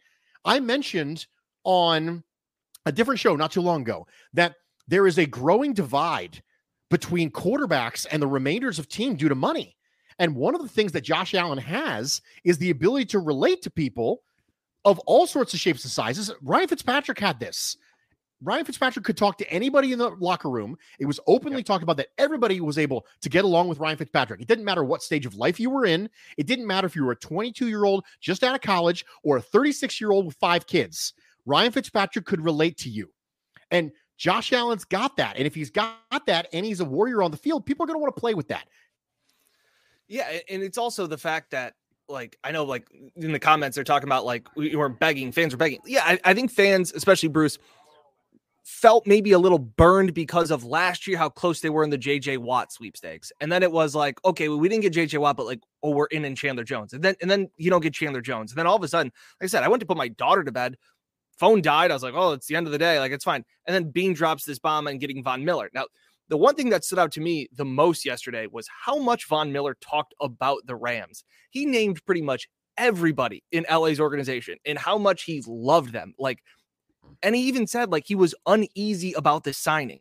I 0.45 0.59
mentioned 0.59 1.25
on 1.63 2.23
a 2.85 2.91
different 2.91 3.19
show 3.19 3.35
not 3.35 3.51
too 3.51 3.61
long 3.61 3.81
ago 3.81 4.07
that 4.33 4.55
there 4.87 5.07
is 5.07 5.17
a 5.17 5.25
growing 5.25 5.73
divide 5.73 6.41
between 6.89 7.31
quarterbacks 7.31 8.05
and 8.11 8.21
the 8.21 8.27
remainders 8.27 8.79
of 8.79 8.89
team 8.89 9.15
due 9.15 9.29
to 9.29 9.35
money. 9.35 9.75
And 10.19 10.35
one 10.35 10.55
of 10.55 10.61
the 10.61 10.69
things 10.69 10.91
that 10.93 11.01
Josh 11.01 11.33
Allen 11.33 11.57
has 11.57 12.21
is 12.43 12.57
the 12.57 12.69
ability 12.69 13.05
to 13.05 13.19
relate 13.19 13.61
to 13.63 13.69
people 13.69 14.21
of 14.85 14.99
all 14.99 15.27
sorts 15.27 15.53
of 15.53 15.59
shapes 15.59 15.83
and 15.83 15.91
sizes. 15.91 16.31
Ryan 16.41 16.67
Fitzpatrick 16.67 17.19
had 17.19 17.39
this. 17.39 17.77
Ryan 18.43 18.65
Fitzpatrick 18.65 19.05
could 19.05 19.15
talk 19.15 19.37
to 19.37 19.49
anybody 19.49 19.93
in 19.93 19.99
the 19.99 20.09
locker 20.19 20.49
room. 20.49 20.77
It 20.99 21.05
was 21.05 21.19
openly 21.27 21.59
yep. 21.59 21.65
talked 21.65 21.83
about 21.83 21.95
that 21.97 22.09
everybody 22.17 22.59
was 22.59 22.77
able 22.77 23.05
to 23.21 23.29
get 23.29 23.45
along 23.45 23.69
with 23.69 23.79
Ryan 23.79 23.97
Fitzpatrick. 23.97 24.41
It 24.41 24.47
didn't 24.47 24.65
matter 24.65 24.83
what 24.83 25.01
stage 25.01 25.25
of 25.25 25.35
life 25.35 25.59
you 25.59 25.69
were 25.69 25.85
in. 25.85 26.09
It 26.37 26.45
didn't 26.45 26.67
matter 26.67 26.85
if 26.85 26.95
you 26.95 27.05
were 27.05 27.13
a 27.13 27.17
22 27.17 27.69
year 27.69 27.85
old 27.85 28.03
just 28.19 28.43
out 28.43 28.53
of 28.53 28.61
college 28.61 29.05
or 29.23 29.37
a 29.37 29.41
36 29.41 30.01
year 30.01 30.11
old 30.11 30.25
with 30.25 30.35
five 30.35 30.67
kids. 30.67 31.13
Ryan 31.45 31.71
Fitzpatrick 31.71 32.25
could 32.25 32.43
relate 32.43 32.77
to 32.79 32.89
you. 32.89 33.09
And 33.71 33.91
Josh 34.17 34.53
Allen's 34.53 34.85
got 34.85 35.17
that. 35.17 35.37
And 35.37 35.47
if 35.47 35.55
he's 35.55 35.69
got 35.69 35.97
that 36.27 36.47
and 36.53 36.65
he's 36.65 36.79
a 36.79 36.85
warrior 36.85 37.23
on 37.23 37.31
the 37.31 37.37
field, 37.37 37.65
people 37.65 37.83
are 37.83 37.87
going 37.87 37.95
to 37.95 38.01
want 38.01 38.15
to 38.15 38.19
play 38.19 38.33
with 38.33 38.47
that. 38.49 38.67
Yeah. 40.07 40.39
And 40.49 40.63
it's 40.63 40.77
also 40.77 41.07
the 41.07 41.17
fact 41.17 41.51
that 41.51 41.73
like 42.09 42.37
I 42.43 42.51
know 42.51 42.65
like 42.65 42.87
in 43.15 43.31
the 43.31 43.39
comments 43.39 43.75
they're 43.75 43.83
talking 43.83 44.07
about 44.07 44.25
like 44.25 44.47
we 44.55 44.75
were 44.75 44.89
begging 44.89 45.31
fans 45.31 45.53
were 45.53 45.57
begging. 45.57 45.79
Yeah, 45.85 46.03
I, 46.03 46.19
I 46.23 46.33
think 46.33 46.51
fans, 46.51 46.91
especially 46.93 47.29
Bruce, 47.29 47.57
felt 48.63 49.05
maybe 49.05 49.33
a 49.33 49.39
little 49.39 49.59
burned 49.59 50.13
because 50.13 50.49
of 50.51 50.63
last 50.63 51.05
year 51.05 51.17
how 51.17 51.29
close 51.29 51.59
they 51.59 51.69
were 51.69 51.83
in 51.83 51.89
the 51.89 51.97
JJ 51.97 52.37
Watt 52.37 52.71
sweepstakes. 52.71 53.31
And 53.41 53.51
then 53.51 53.61
it 53.61 53.71
was 53.71 53.93
like, 53.93 54.23
okay, 54.23 54.47
well, 54.47 54.59
we 54.59 54.69
didn't 54.69 54.83
get 54.83 54.93
JJ 54.93 55.19
Watt, 55.19 55.35
but 55.35 55.45
like, 55.45 55.61
oh, 55.81 55.91
we're 55.91 56.05
in 56.07 56.23
in 56.23 56.35
Chandler 56.35 56.63
Jones. 56.63 56.93
And 56.93 57.03
then 57.03 57.15
and 57.21 57.29
then 57.29 57.49
you 57.57 57.69
don't 57.69 57.81
get 57.81 57.93
Chandler 57.93 58.21
Jones. 58.21 58.51
And 58.51 58.57
then 58.57 58.67
all 58.67 58.75
of 58.75 58.83
a 58.83 58.87
sudden, 58.87 59.11
like 59.39 59.45
I 59.45 59.47
said, 59.47 59.63
I 59.63 59.67
went 59.67 59.81
to 59.81 59.85
put 59.85 59.97
my 59.97 60.09
daughter 60.09 60.43
to 60.43 60.51
bed. 60.51 60.77
Phone 61.37 61.61
died. 61.61 61.89
I 61.89 61.95
was 61.95 62.03
like, 62.03 62.13
oh, 62.15 62.33
it's 62.33 62.45
the 62.45 62.55
end 62.55 62.67
of 62.67 62.71
the 62.71 62.77
day. 62.77 62.99
Like, 62.99 63.11
it's 63.11 63.23
fine. 63.23 63.43
And 63.65 63.73
then 63.73 63.89
Beane 63.89 64.13
drops 64.13 64.45
this 64.45 64.59
bomb 64.59 64.85
and 64.85 64.99
getting 64.99 65.23
Von 65.23 65.43
Miller. 65.43 65.71
Now, 65.73 65.85
the 66.29 66.37
one 66.37 66.55
thing 66.55 66.69
that 66.69 66.83
stood 66.83 66.99
out 66.99 67.11
to 67.13 67.21
me 67.21 67.47
the 67.53 67.65
most 67.65 68.05
yesterday 68.05 68.47
was 68.49 68.67
how 68.85 68.97
much 68.97 69.27
Von 69.27 69.51
Miller 69.51 69.75
talked 69.81 70.13
about 70.21 70.65
the 70.65 70.75
Rams. 70.75 71.23
He 71.51 71.65
named 71.65 72.05
pretty 72.05 72.21
much 72.21 72.47
everybody 72.77 73.43
in 73.51 73.65
LA's 73.69 73.99
organization 73.99 74.57
and 74.65 74.77
how 74.77 74.97
much 74.97 75.23
he 75.23 75.43
loved 75.45 75.93
them. 75.93 76.13
Like, 76.17 76.39
mm. 77.05 77.15
and 77.21 77.35
he 77.35 77.43
even 77.43 77.67
said 77.67 77.91
like 77.91 78.05
he 78.07 78.15
was 78.15 78.33
uneasy 78.45 79.13
about 79.13 79.43
the 79.43 79.53
signing 79.53 79.99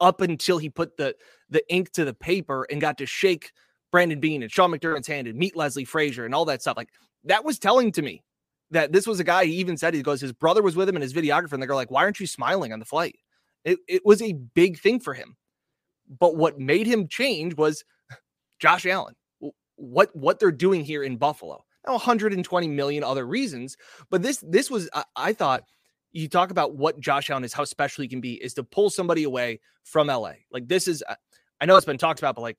up 0.00 0.20
until 0.20 0.58
he 0.58 0.68
put 0.68 0.96
the 0.96 1.14
the 1.48 1.62
ink 1.72 1.92
to 1.92 2.04
the 2.04 2.14
paper 2.14 2.66
and 2.70 2.80
got 2.80 2.98
to 2.98 3.06
shake 3.06 3.52
Brandon 3.92 4.20
Beane 4.20 4.42
and 4.42 4.50
Sean 4.50 4.72
McDermott's 4.72 5.06
hand 5.06 5.28
and 5.28 5.38
meet 5.38 5.56
Leslie 5.56 5.84
Frazier 5.84 6.24
and 6.24 6.34
all 6.34 6.44
that 6.46 6.62
stuff. 6.62 6.76
Like 6.76 6.88
that 7.24 7.44
was 7.44 7.58
telling 7.58 7.92
to 7.92 8.02
me 8.02 8.22
that 8.72 8.90
this 8.92 9.06
was 9.06 9.20
a 9.20 9.24
guy 9.24 9.44
he 9.44 9.54
even 9.56 9.76
said 9.76 9.94
he 9.94 10.02
goes, 10.02 10.20
his 10.20 10.32
brother 10.32 10.62
was 10.62 10.74
with 10.74 10.88
him 10.88 10.96
and 10.96 11.02
his 11.02 11.12
videographer, 11.12 11.52
and 11.52 11.62
they're 11.62 11.74
like, 11.74 11.90
Why 11.90 12.02
aren't 12.02 12.20
you 12.20 12.26
smiling 12.26 12.72
on 12.72 12.78
the 12.78 12.84
flight? 12.84 13.16
It, 13.64 13.78
it 13.86 14.02
was 14.04 14.20
a 14.20 14.32
big 14.32 14.80
thing 14.80 14.98
for 14.98 15.14
him. 15.14 15.36
But 16.08 16.36
what 16.36 16.58
made 16.58 16.86
him 16.86 17.08
change 17.08 17.56
was 17.56 17.84
Josh 18.58 18.86
Allen. 18.86 19.14
What 19.76 20.14
what 20.14 20.38
they're 20.38 20.52
doing 20.52 20.84
here 20.84 21.02
in 21.02 21.16
Buffalo. 21.16 21.64
Now 21.86 21.94
120 21.94 22.68
million 22.68 23.02
other 23.02 23.26
reasons, 23.26 23.76
but 24.10 24.22
this 24.22 24.42
this 24.46 24.70
was 24.70 24.88
I, 24.94 25.04
I 25.16 25.32
thought 25.32 25.64
you 26.12 26.28
talk 26.28 26.50
about 26.50 26.74
what 26.74 27.00
Josh 27.00 27.30
Allen 27.30 27.44
is, 27.44 27.52
how 27.52 27.64
special 27.64 28.02
he 28.02 28.08
can 28.08 28.20
be, 28.20 28.34
is 28.34 28.54
to 28.54 28.62
pull 28.62 28.90
somebody 28.90 29.24
away 29.24 29.60
from 29.82 30.08
LA. 30.08 30.32
Like 30.50 30.68
this 30.68 30.86
is, 30.86 31.02
I 31.60 31.66
know 31.66 31.76
it's 31.76 31.86
been 31.86 31.98
talked 31.98 32.20
about, 32.20 32.36
but 32.36 32.42
like 32.42 32.58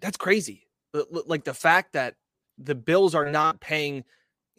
that's 0.00 0.16
crazy. 0.16 0.66
Like 1.10 1.44
the 1.44 1.54
fact 1.54 1.92
that 1.92 2.14
the 2.56 2.74
Bills 2.74 3.14
are 3.14 3.30
not 3.30 3.60
paying. 3.60 4.04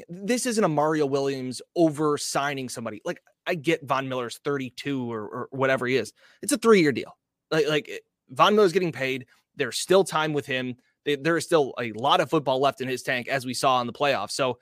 This 0.07 0.45
isn't 0.45 0.63
a 0.63 0.69
Mario 0.69 1.05
Williams 1.05 1.61
over 1.75 2.17
signing 2.17 2.69
somebody. 2.69 3.01
Like 3.03 3.21
I 3.45 3.55
get 3.55 3.83
Von 3.83 4.07
Miller's 4.07 4.39
32 4.43 5.11
or, 5.11 5.27
or 5.27 5.47
whatever 5.51 5.87
he 5.87 5.97
is. 5.97 6.13
It's 6.41 6.53
a 6.53 6.57
three 6.57 6.81
year 6.81 6.91
deal. 6.91 7.17
Like 7.51 7.67
like 7.67 8.03
Von 8.29 8.55
Miller's 8.55 8.73
getting 8.73 8.91
paid. 8.91 9.25
There's 9.55 9.77
still 9.77 10.03
time 10.03 10.33
with 10.33 10.45
him. 10.45 10.75
There 11.05 11.37
is 11.37 11.45
still 11.45 11.73
a 11.79 11.91
lot 11.93 12.21
of 12.21 12.29
football 12.29 12.59
left 12.59 12.81
in 12.81 12.87
his 12.87 13.01
tank, 13.01 13.27
as 13.27 13.45
we 13.45 13.53
saw 13.53 13.81
in 13.81 13.87
the 13.87 13.93
playoffs. 13.93 14.31
So 14.31 14.59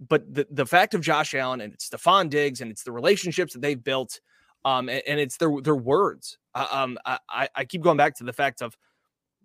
but 0.00 0.32
the, 0.32 0.46
the 0.50 0.66
fact 0.66 0.94
of 0.94 1.00
Josh 1.00 1.34
Allen 1.34 1.60
and 1.60 1.72
it's 1.72 1.88
Stefon 1.88 2.28
Diggs 2.28 2.60
and 2.60 2.70
it's 2.70 2.82
the 2.82 2.92
relationships 2.92 3.52
that 3.52 3.62
they've 3.62 3.82
built, 3.82 4.20
um, 4.64 4.88
and, 4.88 5.02
and 5.06 5.20
it's 5.20 5.36
their 5.36 5.60
their 5.62 5.76
words. 5.76 6.38
Uh, 6.54 6.66
um, 6.70 6.98
I, 7.04 7.48
I 7.54 7.64
keep 7.64 7.82
going 7.82 7.96
back 7.96 8.16
to 8.16 8.24
the 8.24 8.32
fact 8.32 8.62
of 8.62 8.76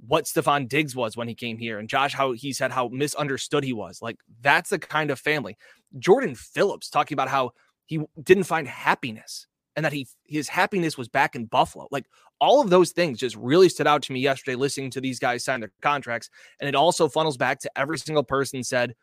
what 0.08 0.26
Stefon 0.26 0.68
Diggs 0.68 0.96
was 0.96 1.18
when 1.18 1.28
he 1.28 1.36
came 1.36 1.58
here, 1.58 1.80
and 1.80 1.90
Josh 1.90 2.14
how 2.14 2.32
he 2.32 2.54
said 2.54 2.72
how 2.72 2.88
misunderstood 2.90 3.64
he 3.64 3.74
was. 3.74 4.02
Like 4.02 4.18
that's 4.42 4.70
the 4.70 4.80
kind 4.80 5.12
of 5.12 5.20
family. 5.20 5.58
Jordan 5.98 6.36
Phillips 6.36 6.90
talking 6.90 7.16
about 7.16 7.30
how 7.30 7.52
he 7.86 8.02
didn't 8.22 8.44
find 8.44 8.68
happiness 8.68 9.48
and 9.76 9.86
that 9.86 9.94
he 9.94 10.08
his 10.26 10.50
happiness 10.50 10.98
was 10.98 11.08
back 11.08 11.36
in 11.36 11.46
Buffalo. 11.46 11.88
Like 11.92 12.06
all 12.40 12.62
of 12.62 12.70
those 12.70 12.92
things 12.92 13.20
just 13.20 13.36
really 13.36 13.70
stood 13.70 13.88
out 13.88 14.02
to 14.04 14.14
me 14.14 14.20
yesterday 14.20 14.56
listening 14.56 14.90
to 14.92 15.02
these 15.02 15.20
guys 15.20 15.44
sign 15.44 15.60
their 15.60 15.72
contracts, 15.82 16.30
and 16.60 16.68
it 16.68 16.76
also 16.76 17.08
funnels 17.10 17.38
back 17.38 17.60
to 17.60 17.72
every 17.76 17.98
single 17.98 18.24
person 18.24 18.64
said 18.64 18.96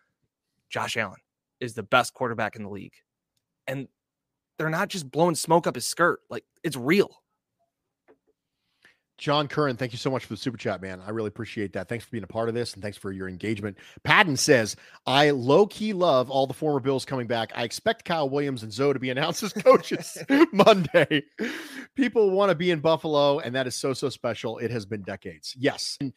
Josh 0.70 0.96
Allen 0.96 1.20
is 1.60 1.74
the 1.74 1.82
best 1.82 2.14
quarterback 2.14 2.56
in 2.56 2.62
the 2.62 2.70
league. 2.70 2.94
And 3.66 3.88
they're 4.58 4.70
not 4.70 4.88
just 4.88 5.10
blowing 5.10 5.34
smoke 5.34 5.66
up 5.66 5.74
his 5.74 5.86
skirt. 5.86 6.20
Like 6.30 6.44
it's 6.64 6.76
real. 6.76 7.22
John 9.18 9.48
Curran, 9.48 9.76
thank 9.76 9.92
you 9.92 9.98
so 9.98 10.10
much 10.10 10.24
for 10.24 10.34
the 10.34 10.36
super 10.36 10.58
chat, 10.58 10.82
man. 10.82 11.00
I 11.06 11.10
really 11.10 11.28
appreciate 11.28 11.72
that. 11.72 11.88
Thanks 11.88 12.04
for 12.04 12.10
being 12.10 12.24
a 12.24 12.28
part 12.28 12.48
of 12.48 12.54
this 12.54 12.74
and 12.74 12.82
thanks 12.82 12.98
for 12.98 13.12
your 13.12 13.28
engagement. 13.28 13.78
Patton 14.04 14.36
says, 14.36 14.76
I 15.06 15.30
low 15.30 15.66
key 15.66 15.92
love 15.92 16.30
all 16.30 16.46
the 16.46 16.54
former 16.54 16.80
Bills 16.80 17.04
coming 17.04 17.26
back. 17.26 17.50
I 17.54 17.64
expect 17.64 18.04
Kyle 18.04 18.28
Williams 18.28 18.62
and 18.62 18.72
Zoe 18.72 18.92
to 18.92 18.98
be 18.98 19.10
announced 19.10 19.42
as 19.42 19.52
coaches 19.52 20.18
Monday. 20.52 21.22
People 21.94 22.30
want 22.30 22.50
to 22.50 22.54
be 22.54 22.70
in 22.70 22.80
Buffalo, 22.80 23.38
and 23.38 23.54
that 23.54 23.66
is 23.66 23.74
so, 23.74 23.94
so 23.94 24.08
special. 24.08 24.58
It 24.58 24.70
has 24.70 24.84
been 24.84 25.02
decades. 25.02 25.54
Yes. 25.58 25.96
And 26.00 26.12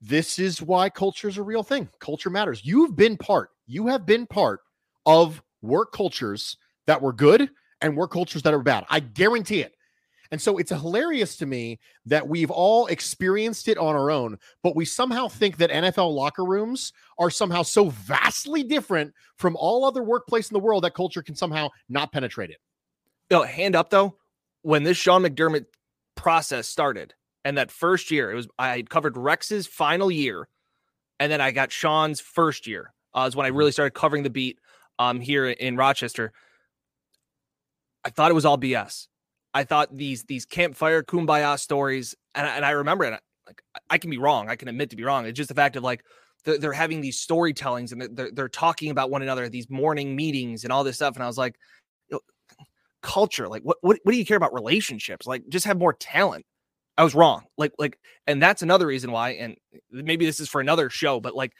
this 0.00 0.38
is 0.38 0.62
why 0.62 0.88
culture 0.88 1.28
is 1.28 1.36
a 1.36 1.42
real 1.42 1.62
thing. 1.62 1.88
Culture 2.00 2.30
matters. 2.30 2.62
You've 2.64 2.96
been 2.96 3.16
part 3.16 3.50
you 3.66 3.86
have 3.86 4.06
been 4.06 4.26
part 4.26 4.60
of 5.06 5.42
work 5.62 5.92
cultures 5.92 6.56
that 6.86 7.00
were 7.00 7.12
good 7.12 7.48
and 7.80 7.96
work 7.96 8.12
cultures 8.12 8.42
that 8.42 8.54
are 8.54 8.62
bad. 8.62 8.84
I 8.90 9.00
guarantee 9.00 9.60
it. 9.60 9.74
And 10.32 10.40
so 10.40 10.56
it's 10.56 10.70
hilarious 10.70 11.36
to 11.36 11.46
me 11.46 11.78
that 12.06 12.26
we've 12.26 12.50
all 12.50 12.86
experienced 12.86 13.68
it 13.68 13.76
on 13.76 13.94
our 13.94 14.10
own, 14.10 14.38
but 14.62 14.74
we 14.74 14.86
somehow 14.86 15.28
think 15.28 15.58
that 15.58 15.70
NFL 15.70 16.14
locker 16.14 16.44
rooms 16.44 16.94
are 17.18 17.28
somehow 17.28 17.62
so 17.62 17.90
vastly 17.90 18.62
different 18.62 19.12
from 19.36 19.56
all 19.56 19.84
other 19.84 20.02
workplace 20.02 20.50
in 20.50 20.54
the 20.54 20.60
world 20.60 20.84
that 20.84 20.94
culture 20.94 21.22
can 21.22 21.36
somehow 21.36 21.68
not 21.90 22.12
penetrate 22.12 22.48
it. 22.48 22.56
No, 23.30 23.42
hand 23.42 23.76
up 23.76 23.90
though, 23.90 24.16
when 24.62 24.84
this 24.84 24.96
Sean 24.96 25.22
McDermott 25.22 25.66
process 26.14 26.66
started, 26.66 27.12
and 27.44 27.58
that 27.58 27.70
first 27.70 28.10
year, 28.10 28.30
it 28.30 28.34
was 28.34 28.48
I 28.58 28.82
covered 28.88 29.18
Rex's 29.18 29.66
final 29.66 30.10
year, 30.10 30.48
and 31.20 31.30
then 31.30 31.42
I 31.42 31.50
got 31.50 31.70
Sean's 31.72 32.20
first 32.20 32.66
year 32.66 32.94
uh, 33.14 33.26
is 33.28 33.36
when 33.36 33.44
I 33.44 33.50
really 33.50 33.68
mm-hmm. 33.68 33.74
started 33.74 33.94
covering 33.94 34.22
the 34.22 34.30
beat 34.30 34.58
um, 34.98 35.20
here 35.20 35.46
in 35.46 35.76
Rochester. 35.76 36.32
I 38.04 38.10
thought 38.10 38.30
it 38.30 38.34
was 38.34 38.44
all 38.44 38.58
BS. 38.58 39.08
I 39.54 39.64
thought 39.64 39.94
these 39.94 40.24
these 40.24 40.46
campfire 40.46 41.02
kumbaya 41.02 41.58
stories, 41.58 42.14
and, 42.34 42.46
and 42.46 42.64
I 42.64 42.70
remember 42.70 43.04
it. 43.04 43.20
Like 43.46 43.62
I 43.90 43.98
can 43.98 44.10
be 44.10 44.18
wrong. 44.18 44.48
I 44.48 44.56
can 44.56 44.68
admit 44.68 44.90
to 44.90 44.96
be 44.96 45.04
wrong. 45.04 45.26
It's 45.26 45.36
just 45.36 45.48
the 45.48 45.54
fact 45.54 45.76
of 45.76 45.82
like 45.82 46.04
they're, 46.44 46.58
they're 46.58 46.72
having 46.72 47.00
these 47.00 47.24
storytellings 47.24 47.92
and 47.92 48.16
they're, 48.16 48.30
they're 48.32 48.48
talking 48.48 48.90
about 48.90 49.10
one 49.10 49.22
another, 49.22 49.48
these 49.48 49.68
morning 49.68 50.16
meetings 50.16 50.64
and 50.64 50.72
all 50.72 50.84
this 50.84 50.96
stuff. 50.96 51.14
And 51.14 51.22
I 51.22 51.26
was 51.26 51.38
like, 51.38 51.56
culture, 53.02 53.48
like 53.48 53.62
what, 53.62 53.78
what 53.80 53.98
what 54.04 54.12
do 54.12 54.18
you 54.18 54.24
care 54.24 54.36
about 54.36 54.54
relationships? 54.54 55.26
Like 55.26 55.42
just 55.48 55.66
have 55.66 55.78
more 55.78 55.92
talent. 55.92 56.46
I 56.96 57.04
was 57.04 57.14
wrong. 57.14 57.44
Like 57.58 57.72
like, 57.78 57.98
and 58.26 58.40
that's 58.42 58.62
another 58.62 58.86
reason 58.86 59.12
why. 59.12 59.30
And 59.30 59.56
maybe 59.90 60.24
this 60.24 60.40
is 60.40 60.48
for 60.48 60.60
another 60.60 60.88
show, 60.88 61.20
but 61.20 61.34
like 61.34 61.52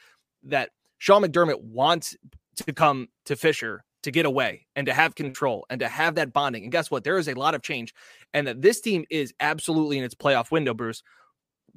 that 0.43 0.69
Sean 0.97 1.21
McDermott 1.21 1.61
wants 1.61 2.15
to 2.55 2.73
come 2.73 3.07
to 3.25 3.35
Fisher 3.35 3.83
to 4.03 4.11
get 4.11 4.25
away 4.25 4.67
and 4.75 4.85
to 4.85 4.93
have 4.93 5.13
mm. 5.13 5.17
control 5.17 5.65
and 5.69 5.79
to 5.79 5.87
have 5.87 6.15
that 6.15 6.33
bonding. 6.33 6.63
And 6.63 6.71
guess 6.71 6.91
what? 6.91 7.03
There 7.03 7.17
is 7.17 7.27
a 7.27 7.33
lot 7.33 7.55
of 7.55 7.61
change, 7.61 7.93
and 8.33 8.47
that 8.47 8.61
this 8.61 8.81
team 8.81 9.05
is 9.09 9.33
absolutely 9.39 9.97
in 9.97 10.03
its 10.03 10.15
playoff 10.15 10.51
window, 10.51 10.73
Bruce. 10.73 11.03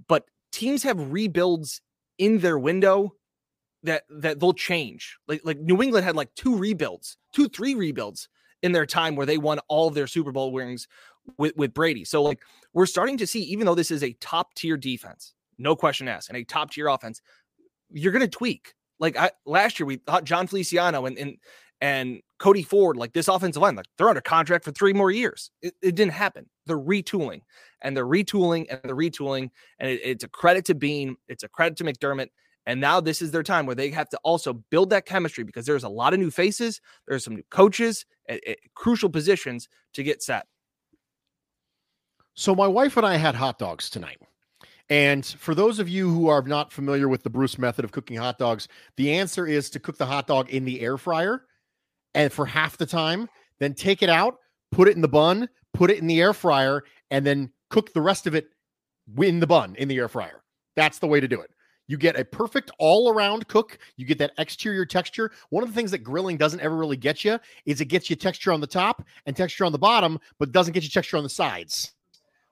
But 0.08 0.24
teams 0.52 0.82
have 0.82 1.12
rebuilds 1.12 1.80
in 2.18 2.38
their 2.38 2.58
window 2.58 3.14
that 3.82 4.04
that 4.10 4.40
they'll 4.40 4.52
change. 4.52 5.18
Like 5.26 5.40
like 5.44 5.58
New 5.58 5.82
England 5.82 6.04
had 6.04 6.16
like 6.16 6.34
two 6.34 6.56
rebuilds, 6.56 7.16
two 7.32 7.48
three 7.48 7.74
rebuilds 7.74 8.28
in 8.62 8.72
their 8.72 8.86
time 8.86 9.16
where 9.16 9.26
they 9.26 9.38
won 9.38 9.58
all 9.68 9.88
of 9.88 9.94
their 9.94 10.06
Super 10.06 10.32
Bowl 10.32 10.52
rings 10.52 10.88
with 11.38 11.56
with 11.56 11.72
Brady. 11.74 12.04
So 12.04 12.22
like 12.22 12.40
we're 12.72 12.86
starting 12.86 13.16
to 13.18 13.26
see, 13.26 13.42
even 13.42 13.66
though 13.66 13.74
this 13.74 13.90
is 13.90 14.02
a 14.02 14.12
top 14.14 14.54
tier 14.54 14.76
defense, 14.76 15.34
no 15.58 15.76
question 15.76 16.08
asked, 16.08 16.28
and 16.28 16.36
a 16.36 16.44
top 16.44 16.70
tier 16.70 16.88
offense, 16.88 17.22
you're 17.90 18.12
going 18.12 18.20
to 18.20 18.28
tweak. 18.28 18.74
Like 18.98 19.16
I, 19.16 19.30
last 19.44 19.78
year, 19.78 19.86
we 19.86 19.96
thought 19.96 20.24
Jon 20.24 20.46
Feliciano 20.46 21.06
and 21.06 21.18
and 21.18 21.36
and 21.80 22.20
Cody 22.38 22.62
Ford, 22.62 22.96
like 22.96 23.12
this 23.12 23.28
offensive 23.28 23.62
line, 23.62 23.76
like 23.76 23.86
they're 23.96 24.08
under 24.08 24.20
contract 24.20 24.64
for 24.64 24.72
three 24.72 24.92
more 24.92 25.10
years. 25.10 25.50
It, 25.62 25.74
it 25.82 25.94
didn't 25.94 26.12
happen. 26.12 26.46
They're 26.66 26.78
retooling 26.78 27.40
and 27.82 27.96
they're 27.96 28.06
retooling 28.06 28.66
and 28.70 28.80
they're 28.84 28.96
retooling, 28.96 29.50
and 29.78 29.90
it, 29.90 30.00
it's 30.02 30.24
a 30.24 30.28
credit 30.28 30.64
to 30.66 30.74
Beane. 30.74 31.16
It's 31.28 31.42
a 31.42 31.48
credit 31.48 31.76
to 31.78 31.84
McDermott. 31.84 32.28
And 32.66 32.80
now 32.80 33.00
this 33.00 33.22
is 33.22 33.30
their 33.30 33.44
time 33.44 33.64
where 33.64 33.76
they 33.76 33.90
have 33.90 34.08
to 34.08 34.18
also 34.24 34.54
build 34.70 34.90
that 34.90 35.06
chemistry 35.06 35.44
because 35.44 35.66
there's 35.66 35.84
a 35.84 35.88
lot 35.88 36.12
of 36.12 36.18
new 36.18 36.30
faces, 36.30 36.80
there's 37.06 37.24
some 37.24 37.36
new 37.36 37.44
coaches 37.50 38.04
at, 38.28 38.46
at 38.46 38.58
crucial 38.74 39.08
positions 39.08 39.68
to 39.94 40.02
get 40.02 40.22
set. 40.22 40.46
So 42.34 42.54
my 42.54 42.66
wife 42.66 42.96
and 42.96 43.06
I 43.06 43.16
had 43.16 43.34
hot 43.34 43.58
dogs 43.58 43.88
tonight. 43.88 44.18
And 44.88 45.24
for 45.24 45.54
those 45.54 45.78
of 45.78 45.88
you 45.88 46.12
who 46.12 46.28
are 46.28 46.42
not 46.42 46.72
familiar 46.72 47.08
with 47.08 47.22
the 47.22 47.30
Bruce 47.30 47.58
method 47.58 47.84
of 47.84 47.92
cooking 47.92 48.16
hot 48.16 48.38
dogs, 48.38 48.68
the 48.96 49.12
answer 49.12 49.46
is 49.46 49.70
to 49.70 49.80
cook 49.80 49.96
the 49.96 50.06
hot 50.06 50.26
dog 50.26 50.50
in 50.50 50.64
the 50.64 50.80
air 50.80 50.98
fryer 50.98 51.44
and 52.14 52.32
for 52.32 52.46
half 52.46 52.76
the 52.76 52.86
time, 52.86 53.28
then 53.58 53.74
take 53.74 54.02
it 54.02 54.08
out, 54.08 54.38
put 54.72 54.88
it 54.88 54.96
in 54.96 55.02
the 55.02 55.08
bun, 55.08 55.48
put 55.74 55.90
it 55.90 55.98
in 55.98 56.06
the 56.06 56.20
air 56.20 56.32
fryer, 56.32 56.84
and 57.10 57.26
then 57.26 57.50
cook 57.70 57.92
the 57.92 58.00
rest 58.00 58.26
of 58.26 58.34
it 58.34 58.48
in 59.18 59.40
the 59.40 59.46
bun 59.46 59.74
in 59.76 59.88
the 59.88 59.96
air 59.98 60.08
fryer. 60.08 60.42
That's 60.74 60.98
the 60.98 61.06
way 61.06 61.20
to 61.20 61.28
do 61.28 61.40
it. 61.40 61.50
You 61.88 61.96
get 61.96 62.18
a 62.18 62.24
perfect 62.24 62.70
all 62.78 63.10
around 63.10 63.46
cook. 63.48 63.78
You 63.96 64.06
get 64.06 64.18
that 64.18 64.32
exterior 64.38 64.84
texture. 64.84 65.30
One 65.50 65.62
of 65.62 65.68
the 65.68 65.74
things 65.74 65.92
that 65.92 65.98
grilling 65.98 66.36
doesn't 66.36 66.60
ever 66.60 66.76
really 66.76 66.96
get 66.96 67.24
you 67.24 67.38
is 67.64 67.80
it 67.80 67.84
gets 67.86 68.10
you 68.10 68.16
texture 68.16 68.52
on 68.52 68.60
the 68.60 68.66
top 68.66 69.04
and 69.24 69.36
texture 69.36 69.64
on 69.64 69.72
the 69.72 69.78
bottom, 69.78 70.18
but 70.38 70.52
doesn't 70.52 70.72
get 70.72 70.82
you 70.82 70.88
texture 70.88 71.16
on 71.16 71.22
the 71.22 71.28
sides. 71.28 71.92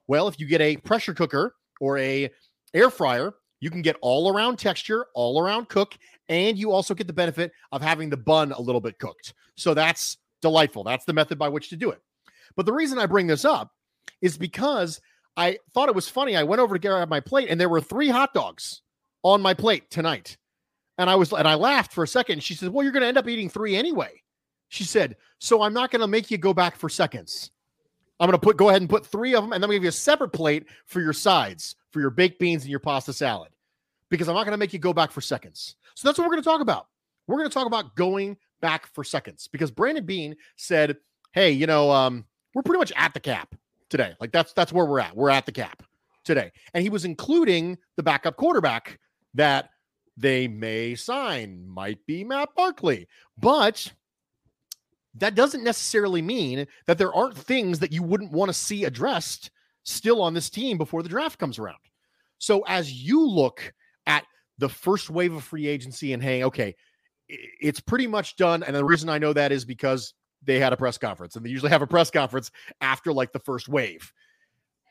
Well, 0.07 0.27
if 0.27 0.39
you 0.39 0.47
get 0.47 0.61
a 0.61 0.77
pressure 0.77 1.13
cooker 1.13 1.55
or 1.81 1.97
a 1.97 2.29
air 2.73 2.89
fryer, 2.89 3.33
you 3.59 3.69
can 3.69 3.81
get 3.81 3.97
all 4.01 4.31
around 4.33 4.57
texture, 4.57 5.07
all 5.13 5.39
around 5.39 5.69
cook, 5.69 5.97
and 6.29 6.57
you 6.57 6.71
also 6.71 6.93
get 6.93 7.07
the 7.07 7.13
benefit 7.13 7.51
of 7.71 7.81
having 7.81 8.09
the 8.09 8.17
bun 8.17 8.51
a 8.51 8.61
little 8.61 8.81
bit 8.81 8.99
cooked. 8.99 9.33
So 9.55 9.73
that's 9.73 10.17
delightful. 10.41 10.83
That's 10.83 11.05
the 11.05 11.13
method 11.13 11.37
by 11.37 11.49
which 11.49 11.69
to 11.69 11.75
do 11.75 11.91
it. 11.91 12.01
But 12.55 12.65
the 12.65 12.73
reason 12.73 12.99
I 12.99 13.05
bring 13.05 13.27
this 13.27 13.45
up 13.45 13.71
is 14.21 14.37
because 14.37 15.01
I 15.37 15.59
thought 15.73 15.89
it 15.89 15.95
was 15.95 16.09
funny. 16.09 16.35
I 16.35 16.43
went 16.43 16.61
over 16.61 16.77
to 16.77 16.87
grab 16.87 17.09
my 17.09 17.19
plate 17.19 17.49
and 17.49 17.59
there 17.59 17.69
were 17.69 17.81
three 17.81 18.09
hot 18.09 18.33
dogs 18.33 18.81
on 19.23 19.41
my 19.41 19.53
plate 19.53 19.89
tonight. 19.89 20.37
And 20.97 21.09
I 21.09 21.15
was 21.15 21.33
and 21.33 21.47
I 21.47 21.55
laughed 21.55 21.91
for 21.91 22.03
a 22.03 22.07
second. 22.07 22.41
She 22.41 22.53
said, 22.53 22.69
Well, 22.69 22.83
you're 22.83 22.93
gonna 22.93 23.07
end 23.07 23.17
up 23.17 23.27
eating 23.27 23.49
three 23.49 23.75
anyway. 23.75 24.11
She 24.69 24.85
said, 24.85 25.17
So 25.39 25.61
I'm 25.61 25.73
not 25.73 25.91
gonna 25.91 26.07
make 26.07 26.31
you 26.31 26.37
go 26.37 26.53
back 26.53 26.77
for 26.77 26.87
seconds. 26.87 27.51
I'm 28.19 28.27
going 28.27 28.39
to 28.39 28.43
put 28.43 28.57
go 28.57 28.69
ahead 28.69 28.81
and 28.81 28.89
put 28.89 29.05
three 29.05 29.35
of 29.35 29.43
them, 29.43 29.53
and 29.53 29.61
then 29.61 29.69
we 29.69 29.75
give 29.75 29.83
you 29.83 29.89
a 29.89 29.93
separate 29.93 30.29
plate 30.29 30.65
for 30.85 31.01
your 31.01 31.13
sides, 31.13 31.75
for 31.91 31.99
your 31.99 32.09
baked 32.09 32.39
beans 32.39 32.63
and 32.63 32.71
your 32.71 32.79
pasta 32.79 33.13
salad, 33.13 33.49
because 34.09 34.29
I'm 34.29 34.35
not 34.35 34.45
going 34.45 34.53
to 34.53 34.57
make 34.57 34.73
you 34.73 34.79
go 34.79 34.93
back 34.93 35.11
for 35.11 35.21
seconds. 35.21 35.75
So 35.95 36.07
that's 36.07 36.17
what 36.17 36.25
we're 36.25 36.33
going 36.33 36.43
to 36.43 36.49
talk 36.49 36.61
about. 36.61 36.87
We're 37.27 37.37
going 37.37 37.49
to 37.49 37.53
talk 37.53 37.67
about 37.67 37.95
going 37.95 38.37
back 38.61 38.87
for 38.93 39.03
seconds 39.03 39.47
because 39.47 39.71
Brandon 39.71 40.05
Beane 40.05 40.35
said, 40.55 40.97
"Hey, 41.33 41.51
you 41.51 41.67
know, 41.67 41.91
um, 41.91 42.25
we're 42.53 42.63
pretty 42.63 42.79
much 42.79 42.93
at 42.95 43.13
the 43.13 43.19
cap 43.19 43.55
today. 43.89 44.13
Like 44.19 44.31
that's 44.31 44.53
that's 44.53 44.71
where 44.71 44.85
we're 44.85 44.99
at. 44.99 45.15
We're 45.15 45.29
at 45.29 45.45
the 45.45 45.51
cap 45.51 45.83
today." 46.23 46.51
And 46.73 46.83
he 46.83 46.89
was 46.89 47.05
including 47.05 47.77
the 47.97 48.03
backup 48.03 48.37
quarterback 48.37 48.99
that 49.33 49.71
they 50.17 50.47
may 50.47 50.95
sign, 50.95 51.67
might 51.67 52.05
be 52.05 52.23
Matt 52.23 52.49
Barkley, 52.55 53.07
but 53.37 53.91
that 55.17 55.35
doesn't 55.35 55.63
necessarily 55.63 56.21
mean 56.21 56.67
that 56.87 56.97
there 56.97 57.13
aren't 57.13 57.37
things 57.37 57.79
that 57.79 57.91
you 57.91 58.03
wouldn't 58.03 58.31
want 58.31 58.49
to 58.49 58.53
see 58.53 58.83
addressed 58.83 59.51
still 59.83 60.21
on 60.21 60.33
this 60.33 60.49
team 60.49 60.77
before 60.77 61.03
the 61.03 61.09
draft 61.09 61.39
comes 61.39 61.59
around. 61.59 61.77
So 62.37 62.61
as 62.67 62.91
you 62.91 63.25
look 63.25 63.73
at 64.05 64.25
the 64.57 64.69
first 64.69 65.09
wave 65.09 65.33
of 65.33 65.43
free 65.43 65.67
agency 65.67 66.13
and 66.13 66.21
hey, 66.21 66.43
okay, 66.43 66.75
it's 67.27 67.79
pretty 67.79 68.07
much 68.07 68.35
done. 68.35 68.63
And 68.63 68.75
the 68.75 68.85
reason 68.85 69.09
I 69.09 69.17
know 69.17 69.33
that 69.33 69.51
is 69.51 69.65
because 69.65 70.13
they 70.43 70.59
had 70.59 70.73
a 70.73 70.77
press 70.77 70.97
conference 70.97 71.35
and 71.35 71.45
they 71.45 71.49
usually 71.49 71.71
have 71.71 71.81
a 71.81 71.87
press 71.87 72.11
conference 72.11 72.51
after 72.81 73.13
like 73.13 73.31
the 73.31 73.39
first 73.39 73.67
wave. 73.67 74.11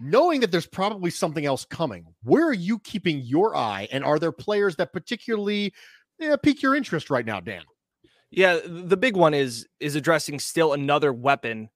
Knowing 0.00 0.40
that 0.40 0.50
there's 0.50 0.66
probably 0.66 1.10
something 1.10 1.46
else 1.46 1.64
coming, 1.64 2.04
where 2.24 2.46
are 2.46 2.52
you 2.52 2.78
keeping 2.80 3.20
your 3.20 3.54
eye? 3.54 3.86
And 3.92 4.04
are 4.04 4.18
there 4.18 4.32
players 4.32 4.74
that 4.76 4.92
particularly 4.92 5.72
yeah, 6.18 6.36
pique 6.36 6.62
your 6.62 6.74
interest 6.74 7.10
right 7.10 7.24
now, 7.24 7.40
Dan? 7.40 7.62
Yeah, 8.36 8.58
the 8.64 8.96
big 8.96 9.16
one 9.16 9.32
is 9.32 9.66
is 9.78 9.94
addressing 9.94 10.40
still 10.40 10.72
another 10.72 11.12
weapon 11.12 11.68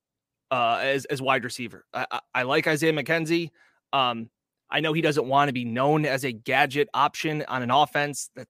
uh, 0.51 0.81
as 0.83 1.05
as 1.05 1.23
wide 1.23 1.44
receiver. 1.44 1.85
I, 1.94 2.21
I, 2.35 2.42
like 2.42 2.66
Isaiah 2.66 2.92
McKenzie. 2.92 3.51
Um, 3.92 4.29
I 4.68 4.81
know 4.81 4.92
he 4.92 5.01
doesn't 5.01 5.27
want 5.27 5.49
to 5.49 5.53
be 5.53 5.64
known 5.64 6.05
as 6.05 6.25
a 6.25 6.33
gadget 6.33 6.88
option 6.94 7.44
on 7.47 7.62
an 7.62 7.71
offense. 7.71 8.31
That 8.35 8.49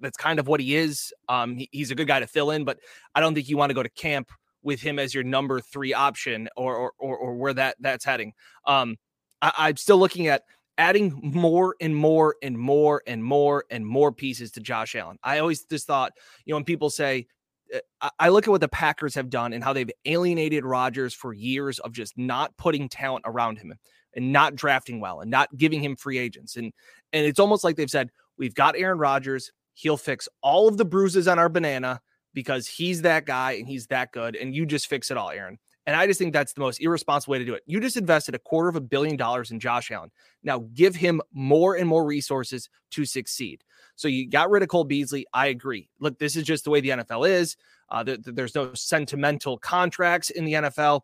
that's 0.00 0.18
kind 0.18 0.38
of 0.38 0.48
what 0.48 0.60
he 0.60 0.76
is. 0.76 1.14
Um, 1.30 1.56
he, 1.56 1.68
he's 1.72 1.90
a 1.90 1.94
good 1.94 2.06
guy 2.06 2.20
to 2.20 2.26
fill 2.26 2.50
in, 2.50 2.64
but 2.64 2.78
I 3.14 3.20
don't 3.20 3.34
think 3.34 3.48
you 3.48 3.56
want 3.56 3.70
to 3.70 3.74
go 3.74 3.82
to 3.82 3.88
camp 3.88 4.30
with 4.62 4.82
him 4.82 4.98
as 4.98 5.14
your 5.14 5.24
number 5.24 5.60
three 5.60 5.94
option 5.94 6.50
or 6.56 6.76
or 6.76 6.92
or, 6.98 7.16
or 7.16 7.34
where 7.36 7.54
that 7.54 7.76
that's 7.80 8.04
heading. 8.04 8.34
Um, 8.66 8.96
I, 9.40 9.52
I'm 9.56 9.76
still 9.78 9.98
looking 9.98 10.26
at 10.26 10.42
adding 10.76 11.18
more 11.22 11.74
and 11.80 11.96
more 11.96 12.36
and 12.42 12.58
more 12.58 13.02
and 13.06 13.24
more 13.24 13.64
and 13.70 13.86
more 13.86 14.12
pieces 14.12 14.50
to 14.52 14.60
Josh 14.60 14.94
Allen. 14.94 15.16
I 15.22 15.38
always 15.38 15.64
just 15.64 15.86
thought, 15.86 16.12
you 16.44 16.52
know, 16.52 16.58
when 16.58 16.64
people 16.64 16.90
say 16.90 17.26
Eh, 17.72 17.80
I 18.18 18.28
look 18.28 18.46
at 18.46 18.50
what 18.50 18.60
the 18.60 18.68
Packers 18.68 19.14
have 19.14 19.30
done 19.30 19.52
and 19.52 19.62
how 19.62 19.72
they've 19.72 19.90
alienated 20.04 20.64
Rodgers 20.64 21.14
for 21.14 21.32
years 21.32 21.78
of 21.80 21.92
just 21.92 22.16
not 22.16 22.56
putting 22.56 22.88
talent 22.88 23.24
around 23.26 23.58
him 23.58 23.74
and 24.14 24.32
not 24.32 24.54
drafting 24.54 25.00
well 25.00 25.20
and 25.20 25.30
not 25.30 25.54
giving 25.56 25.82
him 25.82 25.96
free 25.96 26.18
agents. 26.18 26.56
And 26.56 26.72
and 27.12 27.26
it's 27.26 27.40
almost 27.40 27.64
like 27.64 27.76
they've 27.76 27.90
said, 27.90 28.10
we've 28.38 28.54
got 28.54 28.76
Aaron 28.76 28.98
Rodgers, 28.98 29.52
he'll 29.74 29.96
fix 29.96 30.28
all 30.42 30.68
of 30.68 30.76
the 30.76 30.84
bruises 30.84 31.28
on 31.28 31.38
our 31.38 31.48
banana 31.48 32.00
because 32.34 32.66
he's 32.66 33.02
that 33.02 33.24
guy 33.24 33.52
and 33.52 33.66
he's 33.66 33.86
that 33.86 34.12
good. 34.12 34.36
And 34.36 34.54
you 34.54 34.66
just 34.66 34.88
fix 34.88 35.10
it 35.10 35.16
all, 35.16 35.30
Aaron. 35.30 35.58
And 35.86 35.94
I 35.94 36.06
just 36.06 36.18
think 36.18 36.32
that's 36.32 36.52
the 36.52 36.60
most 36.60 36.80
irresponsible 36.80 37.32
way 37.32 37.38
to 37.38 37.44
do 37.44 37.54
it. 37.54 37.62
You 37.66 37.78
just 37.78 37.96
invested 37.96 38.34
a 38.34 38.40
quarter 38.40 38.68
of 38.68 38.76
a 38.76 38.80
billion 38.80 39.16
dollars 39.16 39.52
in 39.52 39.60
Josh 39.60 39.90
Allen. 39.90 40.10
Now 40.42 40.64
give 40.74 40.96
him 40.96 41.22
more 41.32 41.76
and 41.76 41.88
more 41.88 42.04
resources 42.04 42.68
to 42.90 43.04
succeed. 43.04 43.62
So 43.96 44.08
you 44.08 44.28
got 44.28 44.50
rid 44.50 44.62
of 44.62 44.68
Cole 44.68 44.84
Beasley. 44.84 45.26
I 45.32 45.46
agree. 45.46 45.88
Look, 45.98 46.18
this 46.18 46.36
is 46.36 46.44
just 46.44 46.64
the 46.64 46.70
way 46.70 46.80
the 46.80 46.90
NFL 46.90 47.28
is. 47.28 47.56
Uh, 47.88 48.04
there's 48.06 48.54
no 48.54 48.74
sentimental 48.74 49.58
contracts 49.58 50.30
in 50.30 50.44
the 50.44 50.52
NFL. 50.54 51.00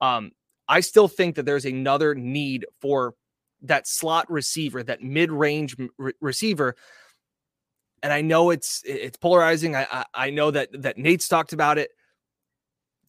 Um, 0.00 0.32
I 0.68 0.80
still 0.80 1.08
think 1.08 1.36
that 1.36 1.46
there's 1.46 1.64
another 1.64 2.14
need 2.14 2.66
for 2.80 3.14
that 3.62 3.86
slot 3.86 4.30
receiver, 4.30 4.82
that 4.82 5.02
mid-range 5.02 5.76
re- 5.96 6.12
receiver. 6.20 6.76
And 8.02 8.12
I 8.12 8.20
know 8.20 8.50
it's 8.50 8.82
it's 8.84 9.16
polarizing. 9.16 9.74
I, 9.74 9.86
I 9.90 10.04
I 10.14 10.30
know 10.30 10.50
that 10.50 10.82
that 10.82 10.98
Nate's 10.98 11.28
talked 11.28 11.54
about 11.54 11.78
it. 11.78 11.90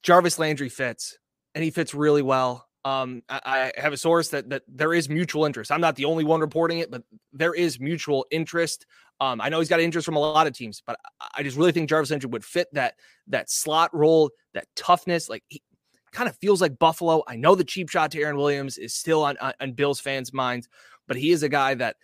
Jarvis 0.01 0.39
Landry 0.39 0.69
fits, 0.69 1.17
and 1.53 1.63
he 1.63 1.71
fits 1.71 1.93
really 1.93 2.21
well. 2.21 2.67
Um, 2.85 3.23
I, 3.27 3.71
I, 3.75 3.81
have 3.81 3.93
a 3.93 3.97
source 3.97 4.29
that 4.29 4.47
that 4.49 4.61
there 4.67 4.93
is 4.93 5.09
mutual 5.09 5.45
interest. 5.45 5.71
I'm 5.71 5.81
not 5.81 5.95
the 5.95 6.05
only 6.05 6.23
one 6.23 6.39
reporting 6.39 6.79
it, 6.79 6.91
but 6.91 7.01
there 7.33 7.53
is 7.53 7.79
mutual 7.79 8.27
interest. 8.29 8.85
Um, 9.19 9.41
I 9.41 9.49
know 9.49 9.57
he's 9.57 9.69
got 9.69 9.79
interest 9.79 10.05
from 10.05 10.15
a 10.15 10.19
lot 10.19 10.45
of 10.45 10.53
teams, 10.53 10.83
but 10.85 10.99
I 11.35 11.41
just 11.41 11.57
really 11.57 11.71
think 11.71 11.89
Jarvis 11.89 12.11
Landry 12.11 12.29
would 12.29 12.45
fit 12.45 12.67
that 12.73 12.93
that 13.27 13.49
slot 13.49 13.89
role, 13.91 14.29
that 14.53 14.67
toughness. 14.75 15.27
Like 15.29 15.43
he 15.47 15.63
kind 16.11 16.29
of 16.29 16.37
feels 16.37 16.61
like 16.61 16.77
Buffalo. 16.77 17.23
I 17.27 17.37
know 17.37 17.55
the 17.55 17.63
cheap 17.63 17.89
shot 17.89 18.11
to 18.11 18.21
Aaron 18.21 18.37
Williams 18.37 18.77
is 18.77 18.93
still 18.93 19.23
on 19.23 19.35
on, 19.39 19.53
on 19.59 19.71
Bills 19.71 19.99
fans' 19.99 20.31
minds, 20.31 20.69
but 21.07 21.17
he 21.17 21.31
is 21.31 21.41
a 21.41 21.49
guy 21.49 21.73
that 21.73 21.95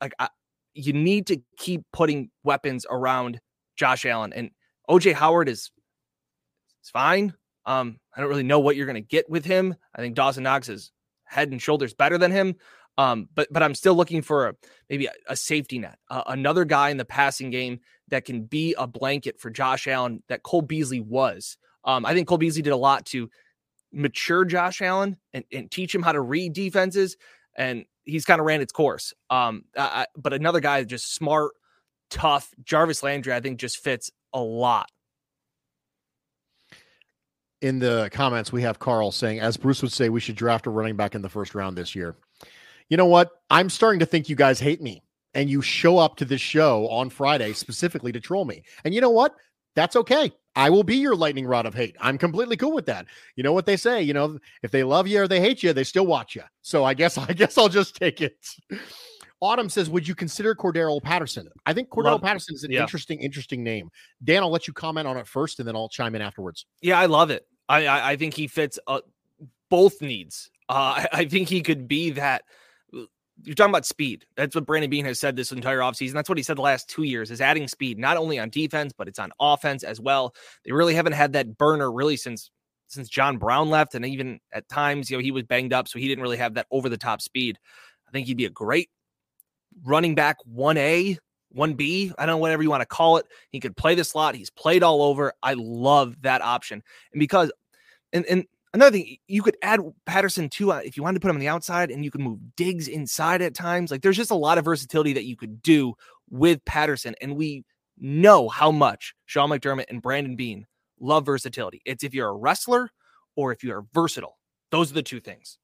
like 0.00 0.14
I, 0.18 0.30
you 0.72 0.94
need 0.94 1.26
to 1.26 1.42
keep 1.58 1.84
putting 1.92 2.30
weapons 2.44 2.86
around 2.88 3.40
Josh 3.76 4.06
Allen 4.06 4.32
and 4.32 4.52
OJ 4.88 5.12
Howard 5.12 5.50
is 5.50 5.70
it's 6.80 6.90
fine. 6.90 7.34
Um, 7.70 8.00
I 8.16 8.20
don't 8.20 8.28
really 8.28 8.42
know 8.42 8.58
what 8.58 8.74
you're 8.74 8.86
going 8.86 8.96
to 8.96 9.00
get 9.00 9.30
with 9.30 9.44
him. 9.44 9.76
I 9.94 10.00
think 10.00 10.16
Dawson 10.16 10.42
Knox 10.42 10.68
is 10.68 10.90
head 11.22 11.52
and 11.52 11.62
shoulders 11.62 11.94
better 11.94 12.18
than 12.18 12.32
him. 12.32 12.56
Um, 12.98 13.28
but 13.32 13.46
but 13.52 13.62
I'm 13.62 13.76
still 13.76 13.94
looking 13.94 14.22
for 14.22 14.48
a, 14.48 14.54
maybe 14.88 15.06
a, 15.06 15.12
a 15.28 15.36
safety 15.36 15.78
net, 15.78 15.96
uh, 16.10 16.24
another 16.26 16.64
guy 16.64 16.90
in 16.90 16.96
the 16.96 17.04
passing 17.04 17.50
game 17.50 17.78
that 18.08 18.24
can 18.24 18.42
be 18.42 18.74
a 18.76 18.88
blanket 18.88 19.40
for 19.40 19.50
Josh 19.50 19.86
Allen 19.86 20.22
that 20.28 20.42
Cole 20.42 20.62
Beasley 20.62 20.98
was. 20.98 21.56
Um, 21.84 22.04
I 22.04 22.12
think 22.12 22.26
Cole 22.26 22.38
Beasley 22.38 22.62
did 22.62 22.72
a 22.72 22.76
lot 22.76 23.06
to 23.06 23.30
mature 23.92 24.44
Josh 24.44 24.82
Allen 24.82 25.16
and, 25.32 25.44
and 25.52 25.70
teach 25.70 25.94
him 25.94 26.02
how 26.02 26.10
to 26.12 26.20
read 26.20 26.52
defenses, 26.52 27.16
and 27.56 27.84
he's 28.02 28.24
kind 28.24 28.40
of 28.40 28.46
ran 28.46 28.60
its 28.60 28.72
course. 28.72 29.14
Um, 29.30 29.64
I, 29.76 30.06
but 30.16 30.32
another 30.32 30.60
guy 30.60 30.82
just 30.82 31.14
smart, 31.14 31.52
tough. 32.10 32.50
Jarvis 32.64 33.04
Landry, 33.04 33.32
I 33.32 33.38
think, 33.38 33.60
just 33.60 33.78
fits 33.78 34.10
a 34.32 34.40
lot 34.40 34.90
in 37.62 37.78
the 37.78 38.08
comments, 38.12 38.52
we 38.52 38.62
have 38.62 38.78
Carl 38.78 39.12
saying, 39.12 39.40
as 39.40 39.56
Bruce 39.56 39.82
would 39.82 39.92
say, 39.92 40.08
we 40.08 40.20
should 40.20 40.36
draft 40.36 40.66
a 40.66 40.70
running 40.70 40.96
back 40.96 41.14
in 41.14 41.22
the 41.22 41.28
first 41.28 41.54
round 41.54 41.76
this 41.76 41.94
year 41.94 42.16
you 42.90 42.96
know 42.96 43.06
what? 43.06 43.40
I'm 43.48 43.70
starting 43.70 44.00
to 44.00 44.06
think 44.06 44.28
you 44.28 44.36
guys 44.36 44.60
hate 44.60 44.82
me 44.82 45.02
and 45.32 45.48
you 45.48 45.62
show 45.62 45.96
up 45.96 46.16
to 46.16 46.24
this 46.24 46.40
show 46.40 46.88
on 46.88 47.08
Friday 47.08 47.52
specifically 47.54 48.12
to 48.12 48.20
troll 48.20 48.44
me. 48.44 48.64
And 48.84 48.92
you 48.92 49.00
know 49.00 49.10
what? 49.10 49.34
That's 49.76 49.96
okay. 49.96 50.32
I 50.56 50.68
will 50.68 50.82
be 50.82 50.96
your 50.96 51.14
lightning 51.14 51.46
rod 51.46 51.64
of 51.64 51.74
hate. 51.74 51.94
I'm 52.00 52.18
completely 52.18 52.56
cool 52.56 52.72
with 52.72 52.86
that. 52.86 53.06
You 53.36 53.44
know 53.44 53.52
what 53.52 53.66
they 53.66 53.76
say, 53.76 54.02
you 54.02 54.12
know, 54.12 54.38
if 54.64 54.72
they 54.72 54.82
love 54.82 55.06
you 55.06 55.22
or 55.22 55.28
they 55.28 55.40
hate 55.40 55.62
you, 55.62 55.72
they 55.72 55.84
still 55.84 56.06
watch 56.06 56.34
you. 56.34 56.42
So 56.62 56.84
I 56.84 56.92
guess 56.92 57.16
I 57.28 57.32
guess 57.32 57.56
I'll 57.56 57.68
just 57.68 57.94
take 57.94 58.20
it. 58.20 58.36
Autumn 59.42 59.70
says, 59.70 59.88
"Would 59.88 60.06
you 60.06 60.14
consider 60.14 60.54
Cordarrelle 60.54 61.02
Patterson?" 61.02 61.48
I 61.64 61.72
think 61.72 61.88
Cordero 61.88 62.04
love, 62.04 62.22
Patterson 62.22 62.54
is 62.54 62.64
an 62.64 62.72
yeah. 62.72 62.82
interesting, 62.82 63.20
interesting 63.20 63.64
name. 63.64 63.90
Dan, 64.22 64.42
I'll 64.42 64.50
let 64.50 64.66
you 64.66 64.74
comment 64.74 65.06
on 65.06 65.16
it 65.16 65.26
first, 65.26 65.60
and 65.60 65.68
then 65.68 65.74
I'll 65.74 65.88
chime 65.88 66.14
in 66.14 66.20
afterwards. 66.20 66.66
Yeah, 66.82 66.98
I 66.98 67.06
love 67.06 67.30
it. 67.30 67.46
I 67.70 67.86
I, 67.86 68.10
I 68.10 68.16
think 68.16 68.34
he 68.34 68.46
fits 68.46 68.78
uh, 68.86 69.00
both 69.70 70.02
needs. 70.02 70.50
Uh, 70.68 70.72
I, 70.72 71.08
I 71.12 71.24
think 71.24 71.48
he 71.48 71.62
could 71.62 71.88
be 71.88 72.10
that 72.10 72.42
you're 73.44 73.54
talking 73.54 73.70
about 73.70 73.86
speed. 73.86 74.26
That's 74.36 74.54
what 74.54 74.66
Brandon 74.66 74.90
Beane 74.90 75.04
has 75.04 75.18
said 75.18 75.36
this 75.36 75.52
entire 75.52 75.78
offseason. 75.78 76.12
That's 76.12 76.28
what 76.28 76.38
he 76.38 76.44
said 76.44 76.58
the 76.58 76.62
last 76.62 76.88
two 76.88 77.04
years 77.04 77.30
is 77.30 77.40
adding 77.40 77.68
speed, 77.68 77.98
not 77.98 78.16
only 78.16 78.38
on 78.38 78.50
defense, 78.50 78.92
but 78.96 79.08
it's 79.08 79.18
on 79.18 79.32
offense 79.40 79.82
as 79.82 80.00
well. 80.00 80.34
They 80.64 80.72
really 80.72 80.94
haven't 80.94 81.12
had 81.12 81.32
that 81.32 81.56
burner 81.56 81.90
really 81.90 82.16
since 82.16 82.50
since 82.88 83.08
John 83.08 83.38
Brown 83.38 83.70
left. 83.70 83.94
And 83.94 84.04
even 84.04 84.40
at 84.52 84.68
times, 84.68 85.10
you 85.10 85.16
know, 85.16 85.22
he 85.22 85.30
was 85.30 85.44
banged 85.44 85.72
up, 85.72 85.86
so 85.86 85.98
he 85.98 86.08
didn't 86.08 86.22
really 86.22 86.36
have 86.38 86.54
that 86.54 86.66
over 86.70 86.88
the 86.88 86.98
top 86.98 87.22
speed. 87.22 87.56
I 88.08 88.10
think 88.10 88.26
he'd 88.26 88.36
be 88.36 88.46
a 88.46 88.50
great 88.50 88.90
running 89.84 90.16
back 90.16 90.38
1A, 90.52 91.16
1B. 91.56 92.12
I 92.18 92.26
don't 92.26 92.34
know, 92.34 92.38
whatever 92.38 92.62
you 92.62 92.70
want 92.70 92.80
to 92.82 92.86
call 92.86 93.16
it. 93.18 93.26
He 93.50 93.60
could 93.60 93.76
play 93.76 93.94
the 93.94 94.04
slot. 94.04 94.34
He's 94.34 94.50
played 94.50 94.82
all 94.82 95.02
over. 95.02 95.32
I 95.42 95.54
love 95.54 96.20
that 96.22 96.42
option. 96.42 96.82
And 97.12 97.20
because 97.20 97.52
and 98.12 98.24
and 98.26 98.44
another 98.74 98.96
thing, 98.96 99.16
you 99.26 99.42
could 99.42 99.56
add 99.62 99.80
Patterson 100.06 100.48
too 100.48 100.72
uh, 100.72 100.80
if 100.84 100.96
you 100.96 101.02
wanted 101.02 101.14
to 101.14 101.20
put 101.20 101.30
him 101.30 101.36
on 101.36 101.40
the 101.40 101.48
outside, 101.48 101.90
and 101.90 102.04
you 102.04 102.10
could 102.10 102.20
move 102.20 102.38
Diggs 102.56 102.88
inside 102.88 103.42
at 103.42 103.54
times. 103.54 103.90
Like 103.90 104.02
there's 104.02 104.16
just 104.16 104.30
a 104.30 104.36
lot 104.36 104.58
of 104.58 104.64
versatility 104.64 105.12
that 105.14 105.24
you 105.24 105.36
could 105.36 105.62
do 105.62 105.94
with 106.30 106.64
Patterson, 106.64 107.14
and 107.20 107.36
we 107.36 107.64
know 107.98 108.48
how 108.48 108.70
much 108.70 109.14
Sean 109.26 109.50
McDermott 109.50 109.86
and 109.88 110.00
Brandon 110.00 110.36
Beane 110.36 110.66
love 110.98 111.26
versatility. 111.26 111.82
It's 111.84 112.04
if 112.04 112.14
you're 112.14 112.28
a 112.28 112.36
wrestler 112.36 112.90
or 113.36 113.52
if 113.52 113.62
you're 113.62 113.86
versatile. 113.94 114.38
Those 114.70 114.90
are 114.90 114.94
the 114.94 115.02
two 115.02 115.20
things. 115.20 115.58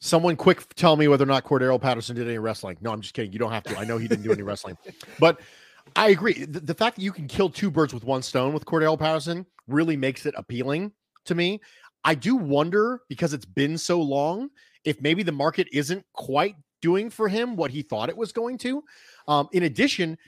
Someone 0.00 0.36
quick 0.36 0.74
tell 0.74 0.96
me 0.96 1.08
whether 1.08 1.24
or 1.24 1.26
not 1.26 1.44
Cordarrelle 1.44 1.80
Patterson 1.80 2.16
did 2.16 2.26
any 2.26 2.38
wrestling. 2.38 2.78
No, 2.80 2.90
I'm 2.90 3.02
just 3.02 3.14
kidding. 3.14 3.32
You 3.32 3.38
don't 3.38 3.52
have 3.52 3.64
to. 3.64 3.78
I 3.78 3.84
know 3.84 3.98
he 3.98 4.08
didn't 4.08 4.24
do 4.24 4.32
any 4.32 4.42
wrestling, 4.42 4.78
but 5.20 5.40
I 5.94 6.08
agree. 6.08 6.44
The, 6.44 6.60
the, 6.60 6.74
fact 6.74 6.96
that 6.96 7.02
you 7.02 7.12
can 7.12 7.28
kill 7.28 7.50
two 7.50 7.70
birds 7.70 7.92
with 7.92 8.04
one 8.04 8.22
stone 8.22 8.54
with 8.54 8.64
Cordarrelle 8.64 8.98
Patterson 8.98 9.44
really 9.66 9.96
makes 9.96 10.24
it 10.24 10.34
appealing 10.36 10.92
to 11.30 11.34
me. 11.34 11.60
I 12.04 12.14
do 12.14 12.36
wonder 12.36 13.00
because 13.08 13.32
it's 13.32 13.44
been 13.44 13.78
so 13.78 14.00
long 14.00 14.50
if 14.84 15.00
maybe 15.00 15.22
the 15.22 15.32
market 15.32 15.68
isn't 15.72 16.04
quite 16.12 16.56
doing 16.82 17.10
for 17.10 17.28
him 17.28 17.56
what 17.56 17.70
he 17.70 17.82
thought 17.82 18.08
it 18.08 18.16
was 18.16 18.32
going 18.32 18.58
to. 18.58 18.82
Um, 19.28 19.48
in 19.52 19.64
addition, 19.64 20.18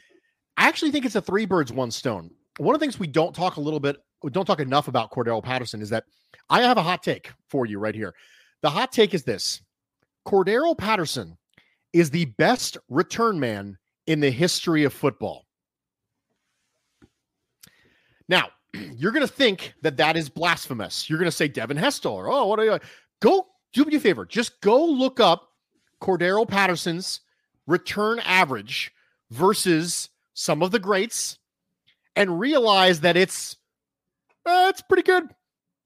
I 0.56 0.68
actually 0.68 0.90
think 0.90 1.04
it's 1.04 1.16
a 1.16 1.22
three 1.22 1.46
birds, 1.46 1.72
one 1.72 1.90
stone. 1.90 2.30
One 2.58 2.74
of 2.74 2.80
the 2.80 2.84
things 2.84 2.98
we 2.98 3.06
don't 3.06 3.34
talk 3.34 3.56
a 3.56 3.60
little 3.60 3.80
bit, 3.80 3.96
don't 4.30 4.44
talk 4.44 4.60
enough 4.60 4.88
about 4.88 5.10
Cordarrelle 5.10 5.42
Patterson 5.42 5.80
is 5.80 5.90
that 5.90 6.04
I 6.50 6.62
have 6.62 6.76
a 6.76 6.82
hot 6.82 7.02
take 7.02 7.30
for 7.48 7.66
you 7.66 7.78
right 7.78 7.94
here. 7.94 8.14
The 8.60 8.70
hot 8.70 8.92
take 8.92 9.14
is 9.14 9.24
this 9.24 9.62
Cordarrelle 10.26 10.76
Patterson 10.76 11.36
is 11.92 12.10
the 12.10 12.26
best 12.26 12.78
return 12.88 13.40
man 13.40 13.78
in 14.06 14.20
the 14.20 14.30
history 14.30 14.84
of 14.84 14.92
football. 14.92 15.46
Now, 18.28 18.50
you're 18.96 19.12
going 19.12 19.26
to 19.26 19.32
think 19.32 19.74
that 19.82 19.96
that 19.98 20.16
is 20.16 20.28
blasphemous. 20.28 21.08
You're 21.08 21.18
going 21.18 21.30
to 21.30 21.36
say 21.36 21.48
Devin 21.48 21.76
Hester. 21.76 22.08
Or, 22.08 22.30
oh, 22.30 22.46
what 22.46 22.58
are 22.58 22.64
you? 22.64 22.78
Go 23.20 23.46
do 23.72 23.84
me 23.84 23.96
a 23.96 24.00
favor. 24.00 24.24
Just 24.24 24.60
go 24.60 24.84
look 24.84 25.20
up 25.20 25.48
Cordarrelle 26.00 26.48
Patterson's 26.48 27.20
return 27.66 28.18
average 28.20 28.92
versus 29.30 30.10
some 30.34 30.62
of 30.62 30.70
the 30.70 30.78
greats 30.78 31.38
and 32.16 32.38
realize 32.38 33.00
that 33.00 33.16
it's 33.16 33.56
uh, 34.44 34.66
it's 34.68 34.82
pretty 34.82 35.02
good. 35.02 35.28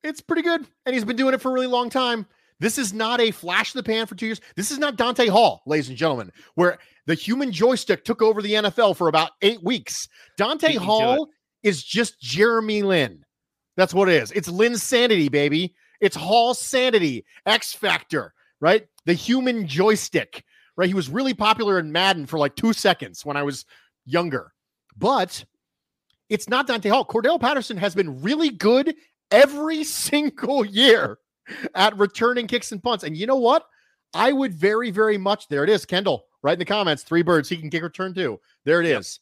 It's 0.02 0.20
pretty 0.20 0.42
good. 0.42 0.66
And 0.84 0.94
he's 0.94 1.04
been 1.04 1.16
doing 1.16 1.34
it 1.34 1.40
for 1.40 1.50
a 1.50 1.52
really 1.52 1.66
long 1.66 1.90
time. 1.90 2.26
This 2.58 2.78
is 2.78 2.94
not 2.94 3.20
a 3.20 3.30
flash 3.30 3.74
in 3.74 3.78
the 3.78 3.82
pan 3.82 4.06
for 4.06 4.14
two 4.14 4.26
years. 4.26 4.40
This 4.54 4.70
is 4.70 4.78
not 4.78 4.96
Dante 4.96 5.26
Hall, 5.26 5.62
ladies 5.66 5.90
and 5.90 5.98
gentlemen, 5.98 6.32
where 6.54 6.78
the 7.04 7.14
human 7.14 7.52
joystick 7.52 8.04
took 8.04 8.22
over 8.22 8.40
the 8.40 8.54
NFL 8.54 8.96
for 8.96 9.08
about 9.08 9.32
eight 9.42 9.62
weeks. 9.62 10.08
Dante 10.38 10.74
Hall 10.74 11.28
is 11.66 11.82
just 11.82 12.20
Jeremy 12.20 12.82
Lin. 12.82 13.24
That's 13.76 13.92
what 13.92 14.08
it 14.08 14.22
is. 14.22 14.30
It's 14.30 14.48
Lin 14.48 14.78
sanity, 14.78 15.28
baby. 15.28 15.74
It's 16.00 16.14
Hall 16.14 16.54
sanity, 16.54 17.24
X 17.44 17.74
Factor, 17.74 18.32
right? 18.60 18.86
The 19.04 19.14
human 19.14 19.66
joystick, 19.66 20.44
right? 20.76 20.86
He 20.86 20.94
was 20.94 21.10
really 21.10 21.34
popular 21.34 21.80
in 21.80 21.90
Madden 21.90 22.26
for 22.26 22.38
like 22.38 22.54
two 22.54 22.72
seconds 22.72 23.26
when 23.26 23.36
I 23.36 23.42
was 23.42 23.64
younger, 24.04 24.52
but 24.96 25.44
it's 26.28 26.48
not 26.48 26.68
Dante 26.68 26.88
Hall. 26.88 27.04
Cordarrelle 27.04 27.40
Patterson 27.40 27.76
has 27.78 27.96
been 27.96 28.22
really 28.22 28.50
good 28.50 28.94
every 29.32 29.82
single 30.04 30.64
year 30.64 31.18
at 31.74 31.98
returning 31.98 32.46
kicks 32.46 32.70
and 32.70 32.82
punts. 32.82 33.02
And 33.02 33.16
you 33.16 33.26
know 33.26 33.36
what? 33.36 33.66
I 34.14 34.30
would 34.30 34.54
very, 34.54 34.92
very 34.92 35.18
much. 35.18 35.48
There 35.48 35.64
it 35.64 35.70
is, 35.70 35.84
Kendall. 35.84 36.26
Right 36.42 36.52
in 36.52 36.60
the 36.60 36.64
comments, 36.64 37.02
three 37.02 37.22
birds. 37.22 37.48
He 37.48 37.56
can 37.56 37.70
kick 37.70 37.82
return 37.82 38.14
too. 38.14 38.38
There 38.64 38.80
it 38.80 38.86
yep. 38.86 39.00
is. 39.00 39.18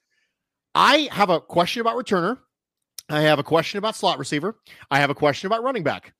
I 0.75 1.09
have 1.12 1.31
a 1.31 1.41
question 1.41 1.81
about 1.81 1.97
returner. 1.97 2.39
I 3.09 3.20
have 3.22 3.39
a 3.39 3.45
question 3.45 3.79
about 3.79 3.97
slot 3.97 4.18
receiver. 4.18 4.57
I 4.91 4.99
have 4.99 5.11
a 5.11 5.14
question 5.14 5.47
about 5.47 5.62
running 5.62 5.83
back. 5.83 6.14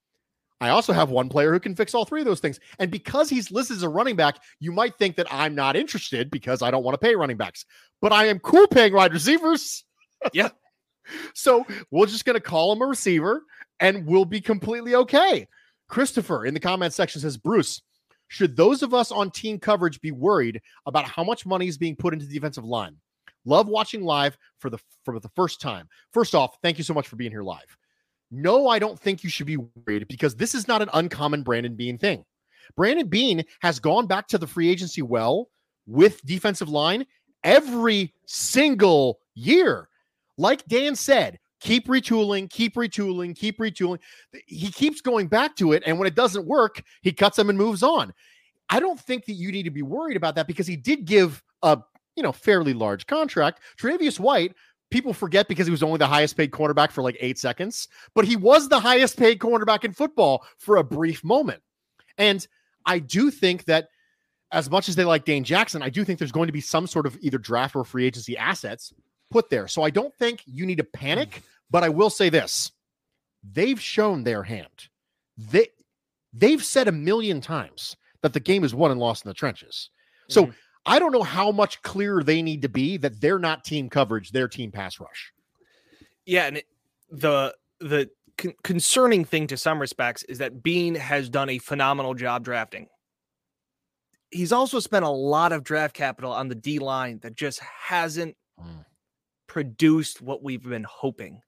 I 0.61 0.69
also 0.69 0.93
have 0.93 1.11
one 1.11 1.29
player 1.29 1.53
who 1.53 1.61
can 1.61 1.75
fix 1.75 1.95
all 1.95 2.05
three 2.05 2.21
of 2.21 2.27
those 2.27 2.41
things. 2.41 2.61
And 2.79 2.91
because 2.91 3.29
he's 3.29 3.51
listed 3.51 3.77
as 3.77 3.83
a 3.83 3.89
running 3.89 4.17
back, 4.17 4.37
you 4.61 4.71
might 4.73 4.97
think 4.97 5.17
that 5.17 5.27
I'm 5.31 5.55
not 5.55 5.77
interested 5.77 6.31
because 6.31 6.63
I 6.63 6.71
don't 6.71 6.85
want 6.85 6.95
to 6.95 7.05
pay 7.05 7.15
running 7.17 7.37
backs. 7.37 7.65
But 8.01 8.13
I 8.13 8.27
am 8.27 8.39
cool 8.39 8.67
paying 8.69 8.93
wide 8.93 9.13
receivers. 9.13 9.85
Yeah. 10.33 10.49
so 11.35 11.67
we're 11.91 12.07
just 12.07 12.25
going 12.25 12.33
to 12.35 12.41
call 12.41 12.73
him 12.73 12.81
a 12.81 12.87
receiver 12.87 13.43
and 13.79 14.07
we'll 14.07 14.25
be 14.25 14.41
completely 14.41 14.95
okay. 14.95 15.47
Christopher 15.87 16.47
in 16.47 16.55
the 16.55 16.61
comment 16.61 16.95
section 16.95 17.21
says, 17.21 17.37
Bruce, 17.37 17.83
should 18.29 18.57
those 18.57 18.83
of 18.83 18.95
us 18.95 19.13
on 19.13 19.31
team 19.31 19.59
coverage 19.59 20.01
be 20.01 20.13
worried 20.13 20.63
about 20.87 21.05
how 21.05 21.25
much 21.25 21.45
money 21.45 21.69
is 21.69 21.77
being 21.77 21.95
put 21.95 22.15
into 22.15 22.25
the 22.25 22.33
defensive 22.33 22.65
line? 22.65 22.97
Love 23.45 23.69
watching 23.69 24.03
live 24.03 24.37
for 24.59 24.71
the 24.71 24.79
for 25.05 25.21
the 25.21 25.29
first 25.31 25.61
time. 25.61 25.89
First 26.13 26.35
off, 26.35 26.59
thank 26.63 26.79
you 26.79 26.85
so 26.85 26.95
much 26.95 27.09
for 27.09 27.17
being 27.17 27.31
here 27.31 27.43
live. 27.43 27.77
No, 28.31 28.69
I 28.69 28.79
don't 28.79 28.99
think 28.99 29.23
you 29.23 29.31
should 29.31 29.47
be 29.47 29.59
worried 29.59 30.09
because 30.09 30.35
this 30.35 30.55
is 30.55 30.67
not 30.67 30.83
an 30.83 30.91
uncommon 30.95 31.43
Brandon 31.43 31.75
Beane 31.75 31.99
thing. 31.99 32.25
Brandon 32.77 33.07
Beane 33.07 33.45
has 33.61 33.79
gone 33.79 34.07
back 34.07 34.27
to 34.29 34.39
the 34.39 34.47
free 34.47 34.69
agency 34.71 35.03
well 35.03 35.51
with 35.87 36.25
defensive 36.25 36.69
line 36.69 37.07
every 37.45 38.15
single 38.27 39.21
year. 39.35 39.89
Like 40.37 40.65
Dan 40.67 40.97
said, 40.97 41.39
keep 41.61 41.87
retooling, 41.87 42.51
keep 42.51 42.75
retooling, 42.75 43.37
keep 43.37 43.59
retooling. 43.59 43.99
He 44.47 44.71
keeps 44.71 45.01
going 45.01 45.29
back 45.29 45.55
to 45.57 45.73
it. 45.73 45.83
And 45.87 45.99
when 45.99 46.09
it 46.09 46.15
doesn't 46.15 46.47
work, 46.47 46.83
he 47.03 47.13
cuts 47.13 47.37
them 47.37 47.51
and 47.51 47.59
moves 47.59 47.83
on. 47.83 48.13
I 48.71 48.81
don't 48.81 48.99
think 48.99 49.27
that 49.27 49.35
you 49.35 49.53
need 49.53 49.65
to 49.65 49.71
be 49.71 49.83
worried 49.83 50.17
about 50.17 50.35
that 50.37 50.47
because 50.47 50.67
he 50.67 50.77
did 50.77 51.05
give 51.05 51.43
a 51.63 51.79
you 52.17 52.23
know 52.23 52.33
fairly 52.33 52.75
large 52.75 53.07
contract. 53.07 53.61
Tre'Davious 53.79 54.19
White, 54.19 54.55
people 54.91 55.13
forget 55.13 55.49
because 55.49 55.67
he 55.67 55.71
was 55.71 55.83
only 55.83 55.99
the 55.99 56.07
highest 56.07 56.37
paid 56.37 56.51
cornerback 56.51 56.91
for 56.91 57.03
like 57.03 57.17
eight 57.21 57.39
seconds, 57.39 57.89
but 58.15 58.25
he 58.25 58.37
was 58.37 58.69
the 58.69 58.81
highest 58.81 59.19
paid 59.19 59.39
cornerback 59.39 59.85
in 59.85 59.93
football 59.93 60.45
for 60.59 60.77
a 60.77 60.85
brief 60.85 61.25
moment. 61.25 61.63
And 62.19 62.47
I 62.87 62.99
do 62.99 63.31
think 63.31 63.65
that 63.65 63.89
as 64.53 64.71
much 64.71 64.89
as 64.89 64.95
they 64.95 65.05
like 65.05 65.25
Dane 65.25 65.45
Jackson, 65.45 65.83
I 65.83 65.91
do 65.91 66.05
think 66.05 66.19
there's 66.19 66.33
going 66.33 66.47
to 66.47 66.53
be 66.53 66.61
some 66.61 66.87
sort 66.87 67.07
of 67.07 67.19
either 67.21 67.39
draft 67.39 67.75
or 67.75 67.85
free 67.85 68.07
agency 68.07 68.37
assets 68.37 68.93
put 69.31 69.51
there. 69.51 69.67
So 69.67 69.83
I 69.83 69.91
don't 69.91 70.15
think 70.15 70.43
you 70.47 70.65
need 70.65 70.79
to 70.79 70.85
panic. 70.85 71.43
But 71.71 71.83
I 71.83 71.89
will 71.89 72.11
say 72.11 72.29
this 72.29 72.71
they've 73.43 73.81
shown 73.81 74.23
their 74.23 74.43
hand. 74.43 74.89
They 75.37 75.69
they've 76.33 76.63
said 76.65 76.89
a 76.89 76.93
million 76.93 77.41
times 77.41 77.97
that 78.23 78.33
the 78.33 78.41
game 78.41 78.65
is 78.65 78.75
won 78.75 78.91
and 78.91 79.01
lost 79.01 79.25
in 79.25 79.29
the 79.29 79.35
trenches. 79.35 79.91
So 80.29 80.45
mm-hmm. 80.45 80.53
I 80.87 80.99
don't 80.99 81.13
know 81.13 81.23
how 81.23 81.51
much 81.51 81.83
clearer 81.83 82.23
they 82.23 82.43
need 82.43 82.63
to 82.63 82.69
be 82.69 82.97
that 82.99 83.21
they're 83.21 83.39
not 83.39 83.65
team 83.65 83.89
coverage, 83.89 84.33
they're 84.33 84.49
team 84.49 84.71
pass 84.71 85.01
rush. 85.01 85.33
Yeah, 86.27 86.47
and 86.47 86.59
it, 86.59 86.67
the 87.11 87.55
the 87.81 88.11
con- 88.37 88.55
concerning 88.63 89.25
thing 89.25 89.47
to 89.49 89.57
some 89.57 89.81
respects 89.81 90.23
is 90.25 90.39
that 90.39 90.63
Beane 90.63 90.95
has 90.95 91.29
done 91.29 91.51
a 91.51 91.59
phenomenal 91.59 92.15
job 92.15 92.45
drafting. 92.45 92.89
He's 94.31 94.53
also 94.53 94.81
spent 94.81 95.05
a 95.05 95.11
lot 95.11 95.53
of 95.53 95.63
draft 95.63 95.95
capital 95.95 96.33
on 96.33 96.49
the 96.49 96.55
D 96.55 96.79
line 96.79 97.21
that 97.23 97.37
just 97.37 97.61
hasn't 97.61 98.37
mm. 98.61 98.85
produced 99.47 100.21
what 100.21 100.43
we've 100.43 100.63
been 100.63 100.85
hoping. 100.85 101.41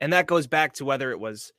And 0.00 0.12
that 0.14 0.26
goes 0.26 0.46
back 0.46 0.72
to 0.74 0.84
whether 0.84 1.10
it 1.10 1.20
was 1.20 1.52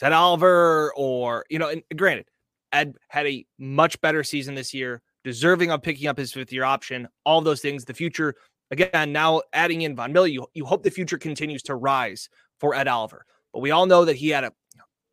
Ed 0.00 0.12
Oliver 0.12 0.92
or, 0.94 1.44
you 1.50 1.58
know, 1.58 1.68
and 1.68 1.82
granted, 1.96 2.26
Ed 2.72 2.94
had 3.08 3.26
a 3.26 3.44
much 3.58 4.00
better 4.00 4.22
season 4.22 4.54
this 4.54 4.72
year, 4.72 5.02
deserving 5.24 5.70
of 5.70 5.82
picking 5.82 6.08
up 6.08 6.18
his 6.18 6.32
fifth 6.32 6.52
year 6.52 6.64
option, 6.64 7.08
all 7.24 7.40
those 7.40 7.60
things. 7.60 7.84
The 7.84 7.94
future, 7.94 8.34
again, 8.70 9.12
now 9.12 9.42
adding 9.52 9.82
in 9.82 9.96
Von 9.96 10.12
Miller, 10.12 10.26
you, 10.26 10.46
you 10.54 10.64
hope 10.64 10.82
the 10.82 10.90
future 10.90 11.18
continues 11.18 11.62
to 11.64 11.74
rise 11.74 12.28
for 12.58 12.74
Ed 12.74 12.88
Oliver. 12.88 13.24
But 13.52 13.60
we 13.60 13.70
all 13.70 13.86
know 13.86 14.04
that 14.04 14.16
he 14.16 14.28
had 14.28 14.44
a 14.44 14.52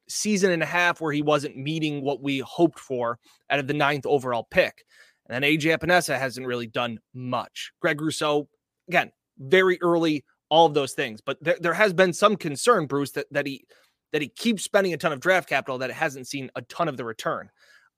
season 0.08 0.52
and 0.52 0.64
a 0.64 0.68
half 0.68 1.02
where 1.02 1.12
he 1.12 1.22
wasn't 1.22 1.58
meeting 1.58 2.02
what 2.02 2.22
we 2.22 2.40
hoped 2.40 2.80
for 2.80 3.20
out 3.50 3.60
of 3.60 3.68
the 3.68 3.74
ninth 3.74 4.06
overall 4.06 4.48
pick. 4.50 4.86
And 5.28 5.44
then 5.44 5.50
AJ 5.50 5.78
Epenesa 5.78 6.18
hasn't 6.18 6.46
really 6.46 6.68
done 6.68 7.00
much. 7.14 7.72
Greg 7.82 8.00
Rousseau, 8.00 8.48
again, 8.88 9.12
very 9.40 9.82
early 9.82 10.24
all 10.50 10.66
of 10.66 10.74
those 10.74 10.94
things. 10.94 11.22
But 11.22 11.44
there, 11.44 11.58
there 11.60 11.74
has 11.74 11.94
been 11.94 12.14
some 12.14 12.36
concern, 12.36 12.86
Bruce, 12.86 13.12
that 13.12 13.26
that 13.32 13.48
he 13.48 13.66
that 14.14 14.22
he 14.22 14.30
keeps 14.30 14.64
spending 14.64 14.94
a 14.94 14.98
ton 14.98 15.12
of 15.12 15.20
draft 15.20 15.50
capital 15.50 15.78
that 15.80 15.90
it 15.90 15.96
hasn't 15.96 16.28
seen 16.28 16.50
a 16.56 16.62
ton 16.64 16.88
of 16.88 16.98
the 16.98 17.06
return. 17.06 17.50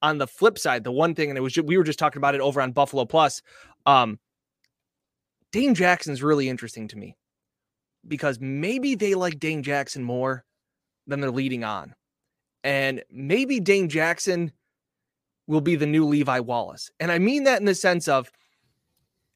On 0.02 0.18
the 0.20 0.28
flip 0.28 0.60
side, 0.60 0.84
the 0.84 0.92
one 0.92 1.16
thing, 1.16 1.30
and 1.30 1.38
it 1.38 1.42
was 1.42 1.58
we 1.58 1.78
were 1.78 1.84
just 1.84 2.00
talking 2.00 2.20
about 2.20 2.36
it 2.36 2.42
over 2.42 2.62
on 2.62 2.72
Buffalo 2.72 3.06
Plus. 3.06 3.42
Um, 3.86 4.20
Dane 5.52 5.74
Jackson's 5.74 6.22
really 6.22 6.50
interesting 6.50 6.88
to 6.90 6.98
me 6.98 7.16
because 8.08 8.40
maybe 8.40 8.96
they 8.96 9.16
like 9.16 9.40
Dane 9.40 9.64
Jackson 9.64 10.04
more 10.04 10.46
than 11.08 11.20
they're 11.20 11.32
leading 11.32 11.64
on. 11.64 11.96
And 12.64 13.04
maybe 13.10 13.60
Dane 13.60 13.90
Jackson 13.90 14.52
will 15.48 15.62
be 15.62 15.76
the 15.76 15.86
new 15.86 16.06
Levi 16.06 16.40
Wallace. 16.40 16.92
And 17.00 17.12
I 17.12 17.20
mean 17.20 17.46
that 17.46 17.60
in 17.60 17.66
the 17.66 17.76
sense 17.76 18.08
of 18.08 18.30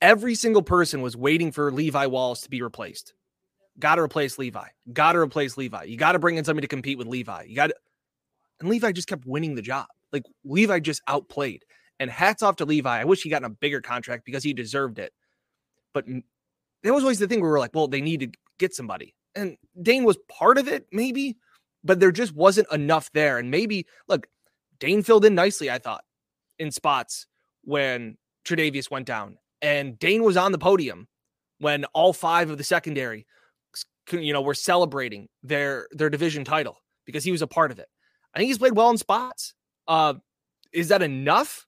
every 0.01 0.35
single 0.35 0.61
person 0.61 1.01
was 1.01 1.15
waiting 1.15 1.51
for 1.51 1.71
Levi 1.71 2.05
Wallace 2.07 2.41
to 2.41 2.49
be 2.49 2.61
replaced. 2.61 3.13
Got 3.79 3.95
to 3.95 4.01
replace 4.01 4.37
Levi. 4.37 4.67
Got 4.91 5.13
to 5.13 5.19
replace 5.19 5.57
Levi. 5.57 5.83
You 5.83 5.97
got 5.97 6.11
to 6.11 6.19
bring 6.19 6.35
in 6.35 6.43
somebody 6.43 6.67
to 6.67 6.75
compete 6.75 6.97
with 6.97 7.07
Levi. 7.07 7.43
You 7.43 7.55
got 7.55 7.67
to, 7.67 7.75
and 8.59 8.69
Levi 8.69 8.91
just 8.91 9.07
kept 9.07 9.25
winning 9.25 9.55
the 9.55 9.61
job. 9.61 9.87
Like 10.11 10.23
Levi 10.43 10.79
just 10.79 11.01
outplayed. 11.07 11.63
And 11.99 12.09
hats 12.09 12.41
off 12.41 12.55
to 12.55 12.65
Levi. 12.65 12.99
I 12.99 13.05
wish 13.05 13.21
he 13.21 13.29
got 13.29 13.43
a 13.43 13.49
bigger 13.49 13.79
contract 13.79 14.25
because 14.25 14.43
he 14.43 14.53
deserved 14.53 14.97
it. 14.97 15.13
But 15.93 16.05
that 16.83 16.93
was 16.93 17.03
always 17.03 17.19
the 17.19 17.27
thing 17.27 17.41
where 17.41 17.51
we 17.51 17.55
are 17.55 17.59
like, 17.59 17.75
well, 17.75 17.87
they 17.87 18.01
need 18.01 18.21
to 18.21 18.31
get 18.57 18.73
somebody. 18.73 19.13
And 19.35 19.55
Dane 19.81 20.03
was 20.03 20.17
part 20.27 20.57
of 20.57 20.67
it, 20.67 20.87
maybe, 20.91 21.37
but 21.83 21.99
there 21.99 22.11
just 22.11 22.33
wasn't 22.35 22.71
enough 22.71 23.11
there. 23.13 23.37
And 23.37 23.51
maybe, 23.51 23.85
look, 24.07 24.27
Dane 24.79 25.03
filled 25.03 25.25
in 25.25 25.35
nicely, 25.35 25.69
I 25.69 25.77
thought, 25.77 26.03
in 26.57 26.71
spots 26.71 27.27
when 27.63 28.17
Tre'Davious 28.45 28.89
went 28.89 29.05
down. 29.05 29.37
And 29.61 29.99
Dane 29.99 30.23
was 30.23 30.37
on 30.37 30.51
the 30.51 30.57
podium 30.57 31.07
when 31.59 31.85
all 31.93 32.13
five 32.13 32.49
of 32.49 32.57
the 32.57 32.63
secondary, 32.63 33.27
you 34.11 34.33
know, 34.33 34.41
were 34.41 34.55
celebrating 34.55 35.27
their 35.43 35.87
their 35.91 36.09
division 36.09 36.43
title 36.43 36.77
because 37.05 37.23
he 37.23 37.31
was 37.31 37.43
a 37.43 37.47
part 37.47 37.71
of 37.71 37.77
it. 37.77 37.87
I 38.33 38.39
think 38.39 38.47
he's 38.47 38.57
played 38.57 38.75
well 38.75 38.89
in 38.89 38.97
spots. 38.97 39.53
Uh, 39.87 40.15
is 40.71 40.89
that 40.89 41.01
enough 41.01 41.67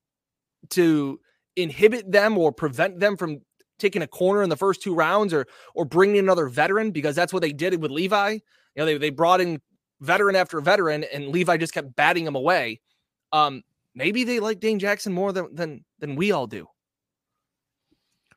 to 0.69 1.19
inhibit 1.55 2.11
them 2.11 2.37
or 2.37 2.51
prevent 2.51 2.99
them 2.99 3.17
from 3.17 3.41
taking 3.79 4.01
a 4.01 4.07
corner 4.07 4.43
in 4.43 4.49
the 4.49 4.55
first 4.55 4.81
two 4.81 4.95
rounds 4.95 5.33
or 5.33 5.45
or 5.75 5.85
bringing 5.85 6.19
another 6.19 6.47
veteran 6.47 6.91
because 6.91 7.15
that's 7.15 7.33
what 7.33 7.41
they 7.41 7.51
did 7.51 7.81
with 7.81 7.91
Levi. 7.91 8.31
You 8.31 8.39
know, 8.75 8.85
they, 8.85 8.97
they 8.97 9.09
brought 9.09 9.41
in 9.41 9.61
veteran 9.99 10.35
after 10.35 10.59
veteran 10.61 11.03
and 11.13 11.27
Levi 11.27 11.57
just 11.57 11.73
kept 11.73 11.95
batting 11.95 12.25
them 12.25 12.35
away. 12.35 12.81
Um, 13.31 13.63
maybe 13.95 14.23
they 14.23 14.39
like 14.39 14.59
Dane 14.59 14.79
Jackson 14.79 15.13
more 15.13 15.31
than 15.31 15.53
than 15.53 15.85
than 15.99 16.15
we 16.15 16.31
all 16.31 16.47
do. 16.47 16.67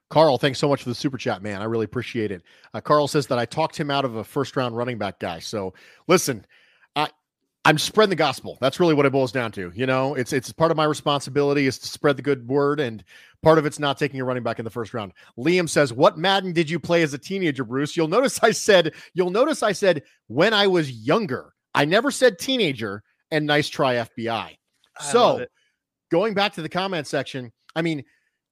Carl, 0.08 0.38
thanks 0.38 0.60
so 0.60 0.68
much 0.68 0.84
for 0.84 0.88
the 0.88 0.94
super 0.94 1.18
chat, 1.18 1.42
man. 1.42 1.60
I 1.60 1.64
really 1.64 1.84
appreciate 1.84 2.30
it. 2.30 2.42
Uh, 2.72 2.80
Carl 2.80 3.08
says 3.08 3.26
that 3.26 3.38
I 3.40 3.44
talked 3.44 3.76
him 3.78 3.90
out 3.90 4.04
of 4.04 4.14
a 4.14 4.22
first 4.22 4.56
round 4.56 4.76
running 4.76 4.98
back 4.98 5.18
guy. 5.18 5.40
So 5.40 5.74
listen, 6.06 6.46
I'm 7.66 7.78
spreading 7.78 8.10
the 8.10 8.16
gospel. 8.16 8.58
That's 8.60 8.78
really 8.78 8.94
what 8.94 9.06
it 9.06 9.12
boils 9.12 9.32
down 9.32 9.50
to. 9.52 9.72
You 9.74 9.86
know, 9.86 10.14
it's 10.14 10.32
it's 10.32 10.52
part 10.52 10.70
of 10.70 10.76
my 10.76 10.84
responsibility 10.84 11.66
is 11.66 11.80
to 11.80 11.88
spread 11.88 12.16
the 12.16 12.22
good 12.22 12.46
word, 12.46 12.78
and 12.78 13.02
part 13.42 13.58
of 13.58 13.66
it's 13.66 13.80
not 13.80 13.98
taking 13.98 14.20
a 14.20 14.24
running 14.24 14.44
back 14.44 14.60
in 14.60 14.64
the 14.64 14.70
first 14.70 14.94
round. 14.94 15.12
Liam 15.36 15.68
says, 15.68 15.92
"What 15.92 16.16
Madden 16.16 16.52
did 16.52 16.70
you 16.70 16.78
play 16.78 17.02
as 17.02 17.12
a 17.12 17.18
teenager, 17.18 17.64
Bruce?" 17.64 17.96
You'll 17.96 18.06
notice 18.06 18.38
I 18.40 18.52
said, 18.52 18.94
"You'll 19.14 19.30
notice 19.30 19.64
I 19.64 19.72
said 19.72 20.04
when 20.28 20.54
I 20.54 20.68
was 20.68 20.92
younger." 20.92 21.54
I 21.74 21.84
never 21.84 22.12
said 22.12 22.38
teenager. 22.38 23.02
And 23.32 23.44
nice 23.44 23.68
try, 23.68 23.96
FBI. 23.96 24.30
I 24.30 24.56
so, 25.02 25.44
going 26.12 26.34
back 26.34 26.52
to 26.52 26.62
the 26.62 26.68
comment 26.68 27.08
section, 27.08 27.52
I 27.74 27.82
mean, 27.82 28.04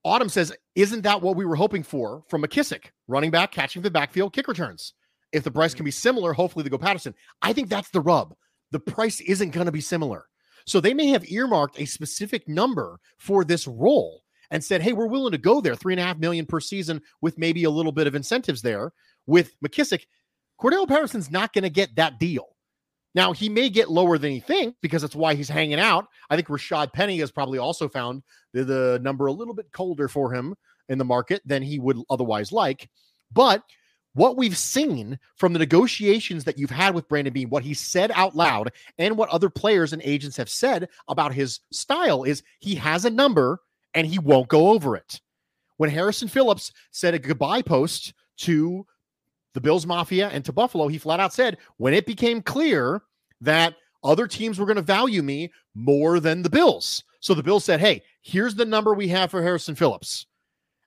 Autumn 0.02 0.28
says, 0.28 0.52
"Isn't 0.74 1.02
that 1.02 1.22
what 1.22 1.36
we 1.36 1.44
were 1.44 1.54
hoping 1.54 1.84
for 1.84 2.24
from 2.28 2.42
McKissic, 2.42 2.86
running 3.06 3.30
back, 3.30 3.52
catching 3.52 3.82
the 3.82 3.92
backfield, 3.92 4.32
kick 4.32 4.48
returns?" 4.48 4.94
If 5.30 5.44
the 5.44 5.52
price 5.52 5.70
mm-hmm. 5.70 5.76
can 5.76 5.84
be 5.84 5.90
similar, 5.92 6.32
hopefully 6.32 6.64
they 6.64 6.68
go 6.70 6.78
Patterson. 6.78 7.14
I 7.42 7.52
think 7.52 7.68
that's 7.68 7.90
the 7.90 8.00
rub 8.00 8.34
the 8.74 8.80
price 8.80 9.20
isn't 9.20 9.50
going 9.50 9.66
to 9.66 9.72
be 9.72 9.80
similar. 9.80 10.26
So 10.66 10.80
they 10.80 10.94
may 10.94 11.06
have 11.06 11.30
earmarked 11.30 11.78
a 11.78 11.84
specific 11.84 12.48
number 12.48 12.98
for 13.18 13.44
this 13.44 13.68
role 13.68 14.22
and 14.50 14.64
said, 14.64 14.82
hey, 14.82 14.92
we're 14.92 15.06
willing 15.06 15.30
to 15.30 15.38
go 15.38 15.60
there, 15.60 15.76
three 15.76 15.92
and 15.92 16.00
a 16.00 16.04
half 16.04 16.18
million 16.18 16.44
per 16.44 16.58
season 16.58 17.00
with 17.20 17.38
maybe 17.38 17.62
a 17.64 17.70
little 17.70 17.92
bit 17.92 18.08
of 18.08 18.16
incentives 18.16 18.62
there. 18.62 18.92
With 19.26 19.54
McKissic, 19.60 20.06
Cordarrelle 20.60 20.88
Patterson's 20.88 21.30
not 21.30 21.52
going 21.52 21.62
to 21.62 21.70
get 21.70 21.94
that 21.94 22.18
deal. 22.18 22.48
Now, 23.14 23.32
he 23.32 23.48
may 23.48 23.68
get 23.68 23.92
lower 23.92 24.18
than 24.18 24.32
he 24.32 24.40
thinks 24.40 24.76
because 24.82 25.02
that's 25.02 25.14
why 25.14 25.36
he's 25.36 25.48
hanging 25.48 25.78
out. 25.78 26.08
I 26.28 26.34
think 26.34 26.48
Rashad 26.48 26.92
Penny 26.92 27.20
has 27.20 27.30
probably 27.30 27.58
also 27.58 27.88
found 27.88 28.24
the, 28.54 28.64
the 28.64 28.98
number 29.04 29.26
a 29.26 29.32
little 29.32 29.54
bit 29.54 29.70
colder 29.70 30.08
for 30.08 30.34
him 30.34 30.56
in 30.88 30.98
the 30.98 31.04
market 31.04 31.42
than 31.46 31.62
he 31.62 31.78
would 31.78 31.98
otherwise 32.10 32.50
like. 32.50 32.90
But 33.32 33.62
what 34.14 34.36
we've 34.36 34.56
seen 34.56 35.18
from 35.36 35.52
the 35.52 35.58
negotiations 35.58 36.44
that 36.44 36.58
you've 36.58 36.70
had 36.70 36.94
with 36.94 37.08
Brandon 37.08 37.32
Beane, 37.32 37.50
what 37.50 37.64
he 37.64 37.74
said 37.74 38.10
out 38.14 38.34
loud, 38.34 38.72
and 38.98 39.16
what 39.16 39.28
other 39.28 39.50
players 39.50 39.92
and 39.92 40.00
agents 40.02 40.36
have 40.36 40.48
said 40.48 40.88
about 41.08 41.34
his 41.34 41.60
style 41.72 42.24
is 42.24 42.42
he 42.60 42.74
has 42.76 43.04
a 43.04 43.10
number 43.10 43.60
and 43.92 44.06
he 44.06 44.18
won't 44.18 44.48
go 44.48 44.70
over 44.70 44.96
it. 44.96 45.20
When 45.76 45.90
Harrison 45.90 46.28
Phillips 46.28 46.72
said 46.92 47.14
a 47.14 47.18
goodbye 47.18 47.62
post 47.62 48.14
to 48.38 48.86
the 49.52 49.60
Bills 49.60 49.86
Mafia 49.86 50.28
and 50.28 50.44
to 50.44 50.52
Buffalo, 50.52 50.88
he 50.88 50.98
flat 50.98 51.20
out 51.20 51.32
said, 51.32 51.58
when 51.76 51.94
it 51.94 52.06
became 52.06 52.40
clear 52.40 53.02
that 53.40 53.74
other 54.04 54.26
teams 54.26 54.58
were 54.58 54.66
going 54.66 54.76
to 54.76 54.82
value 54.82 55.22
me 55.22 55.50
more 55.74 56.20
than 56.20 56.42
the 56.42 56.50
Bills. 56.50 57.02
So 57.20 57.34
the 57.34 57.42
Bills 57.42 57.64
said, 57.64 57.80
hey, 57.80 58.02
here's 58.22 58.54
the 58.54 58.64
number 58.64 58.94
we 58.94 59.08
have 59.08 59.30
for 59.30 59.42
Harrison 59.42 59.74
Phillips. 59.74 60.26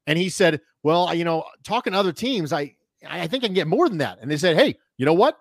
And 0.06 0.18
he 0.18 0.30
said, 0.30 0.62
well, 0.84 1.14
you 1.14 1.26
know, 1.26 1.44
talking 1.64 1.92
to 1.92 2.00
other 2.00 2.14
teams, 2.14 2.54
I 2.54 2.76
I 3.10 3.28
think 3.28 3.44
I 3.44 3.48
can 3.48 3.54
get 3.54 3.68
more 3.68 3.90
than 3.90 4.00
that. 4.00 4.20
And 4.22 4.30
they 4.30 4.38
said, 4.38 4.58
hey, 4.58 4.76
you 4.98 5.06
know 5.06 5.14
what? 5.14 5.38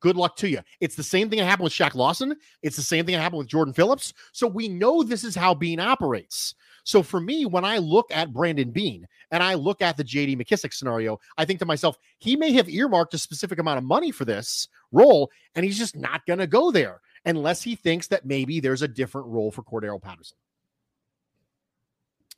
Good 0.00 0.16
luck 0.16 0.36
to 0.36 0.48
you. 0.48 0.60
It's 0.80 0.94
the 0.94 1.02
same 1.02 1.28
thing 1.28 1.40
that 1.40 1.46
happened 1.46 1.64
with 1.64 1.72
Shaq 1.72 1.94
Lawson. 1.94 2.36
It's 2.62 2.76
the 2.76 2.82
same 2.82 3.04
thing 3.04 3.14
that 3.14 3.22
happened 3.22 3.38
with 3.38 3.48
Jordan 3.48 3.74
Phillips. 3.74 4.14
So 4.32 4.46
we 4.46 4.68
know 4.68 5.02
this 5.02 5.24
is 5.24 5.34
how 5.34 5.54
Beane 5.54 5.80
operates. 5.80 6.54
So 6.84 7.02
for 7.02 7.20
me, 7.20 7.44
when 7.44 7.64
I 7.64 7.78
look 7.78 8.06
at 8.10 8.32
Brandon 8.32 8.70
Beane 8.70 9.06
and 9.30 9.42
I 9.42 9.54
look 9.54 9.82
at 9.82 9.96
the 9.96 10.04
JD 10.04 10.40
McKissic 10.40 10.72
scenario, 10.72 11.18
I 11.36 11.44
think 11.44 11.58
to 11.58 11.66
myself, 11.66 11.98
he 12.18 12.36
may 12.36 12.52
have 12.52 12.68
earmarked 12.68 13.12
a 13.14 13.18
specific 13.18 13.58
amount 13.58 13.78
of 13.78 13.84
money 13.84 14.10
for 14.10 14.24
this 14.24 14.68
role, 14.92 15.30
and 15.54 15.64
he's 15.64 15.78
just 15.78 15.96
not 15.96 16.24
going 16.26 16.38
to 16.38 16.46
go 16.46 16.70
there 16.70 17.00
unless 17.24 17.62
he 17.62 17.74
thinks 17.74 18.06
that 18.06 18.24
maybe 18.24 18.60
there's 18.60 18.82
a 18.82 18.88
different 18.88 19.26
role 19.26 19.50
for 19.50 19.62
Cordarrelle 19.62 20.00
Patterson. 20.00 20.38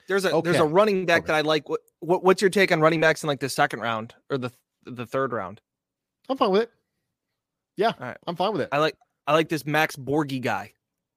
There's 0.08 0.24
a 0.24 0.32
okay. 0.32 0.50
there's 0.50 0.60
a 0.60 0.66
running 0.66 1.06
back 1.06 1.20
okay. 1.20 1.26
that 1.28 1.36
I 1.36 1.40
like. 1.42 1.68
What, 1.68 1.80
what 2.00 2.24
what's 2.24 2.42
your 2.42 2.50
take 2.50 2.72
on 2.72 2.80
running 2.80 3.00
backs 3.00 3.22
in 3.22 3.28
like 3.28 3.38
the 3.38 3.48
second 3.48 3.78
round 3.78 4.14
or 4.28 4.38
the 4.38 4.50
the 4.84 5.06
third 5.06 5.32
round? 5.32 5.60
I'm 6.28 6.36
fine 6.36 6.50
with 6.50 6.62
it. 6.62 6.70
Yeah, 7.76 7.92
right. 7.98 8.16
I'm 8.26 8.36
fine 8.36 8.52
with 8.52 8.62
it. 8.62 8.68
I 8.72 8.78
like 8.78 8.96
I 9.26 9.32
like 9.32 9.48
this 9.48 9.66
Max 9.66 9.96
Borghi 9.96 10.40
guy 10.40 10.72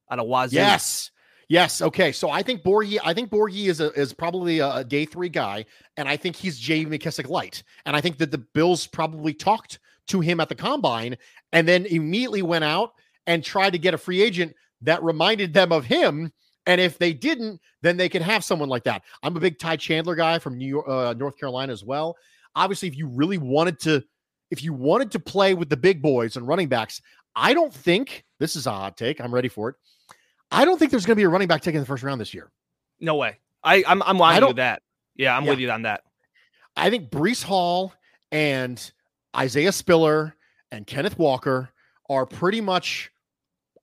out 0.09 0.20
of 0.20 0.28
Wazoo. 0.28 0.55
Yes. 0.55 1.11
Yes. 1.49 1.82
Okay. 1.82 2.11
So 2.11 2.30
I 2.30 2.41
think 2.41 2.64
Borghi, 2.64 2.99
I 3.03 3.14
think 3.14 3.30
Borghi 3.30 3.68
is 3.68 3.80
a, 3.82 3.91
is 3.91 4.14
probably 4.14 4.59
a, 4.59 4.76
a 4.76 4.84
day 4.84 5.05
three 5.05 5.30
guy, 5.30 5.66
and 5.97 6.07
I 6.07 6.16
think 6.16 6.36
he's 6.36 6.57
Jay 6.57 6.86
McKissic 6.86 7.28
light. 7.30 7.64
And 7.86 7.95
I 7.95 8.01
think 8.01 8.18
that 8.20 8.32
the 8.32 8.38
Bills 8.38 8.88
probably 8.88 9.34
talked 9.34 9.80
to 10.07 10.22
him 10.22 10.39
at 10.39 10.49
the 10.49 10.55
combine 10.55 11.18
and 11.51 11.68
then 11.68 11.86
immediately 11.86 12.41
went 12.41 12.64
out 12.64 12.91
and 13.28 13.43
tried 13.43 13.72
to 13.72 13.80
get 13.80 13.93
a 13.93 13.97
free 13.97 14.22
agent 14.22 14.53
that 14.82 15.03
reminded 15.03 15.53
them 15.53 15.72
of 15.72 15.86
him 15.86 16.32
and 16.66 16.80
if 16.80 16.97
they 16.97 17.14
didn't, 17.14 17.59
then 17.82 17.97
they 17.97 18.09
can 18.09 18.22
have 18.22 18.43
someone 18.43 18.70
like 18.70 18.84
that. 18.86 19.03
I'm 19.22 19.36
a 19.36 19.39
big 19.39 19.59
Ty 19.59 19.78
Chandler 19.78 20.16
guy 20.16 20.39
from 20.39 20.57
New 20.57 20.68
York, 20.68 20.88
uh, 20.88 21.14
North 21.18 21.38
Carolina 21.38 21.74
as 21.74 21.84
well. 21.84 22.16
Obviously, 22.56 22.88
if 22.88 22.97
you 22.97 23.08
really 23.08 23.38
wanted 23.38 23.80
to, 23.82 24.04
if 24.51 24.64
you 24.64 24.74
wanted 24.74 25.12
to 25.12 25.20
play 25.20 25.54
with 25.54 25.70
the 25.70 25.78
big 25.78 26.01
boys 26.01 26.36
and 26.36 26.47
running 26.47 26.68
backs, 26.68 27.01
I 27.36 27.54
don't 27.54 27.74
think 27.74 28.26
this 28.39 28.56
is 28.56 28.68
a 28.68 28.72
hot 28.72 28.97
take. 28.97 29.20
I'm 29.20 29.34
ready 29.34 29.49
for 29.49 29.70
it. 29.70 29.76
I 30.51 30.66
don't 30.66 30.78
think 30.78 30.91
there's 30.91 31.06
going 31.06 31.16
to 31.16 31.20
be 31.20 31.24
a 31.24 31.30
running 31.30 31.47
back 31.47 31.62
taken 31.62 31.78
in 31.78 31.82
the 31.82 31.88
first 31.88 32.04
round 32.04 32.22
this 32.22 32.34
year. 32.34 32.51
No 32.99 33.16
way. 33.16 33.39
I 33.64 33.84
I'm 33.88 34.04
I'm 34.04 34.18
lying 34.18 34.45
with 34.45 34.58
that. 34.58 34.82
Yeah, 35.16 35.36
I'm 35.36 35.45
yeah. 35.45 35.49
with 35.49 35.60
you 35.60 35.72
on 35.72 35.84
that. 35.84 36.04
I 36.76 36.89
think 36.89 37.10
Breece 37.10 37.43
Hall 37.43 37.93
and 38.32 38.91
Isaiah 39.36 39.72
Spiller 39.72 40.36
and 40.72 40.86
Kenneth 40.86 41.18
Walker 41.18 41.70
are 42.10 42.26
pretty 42.26 42.62
much 42.62 43.12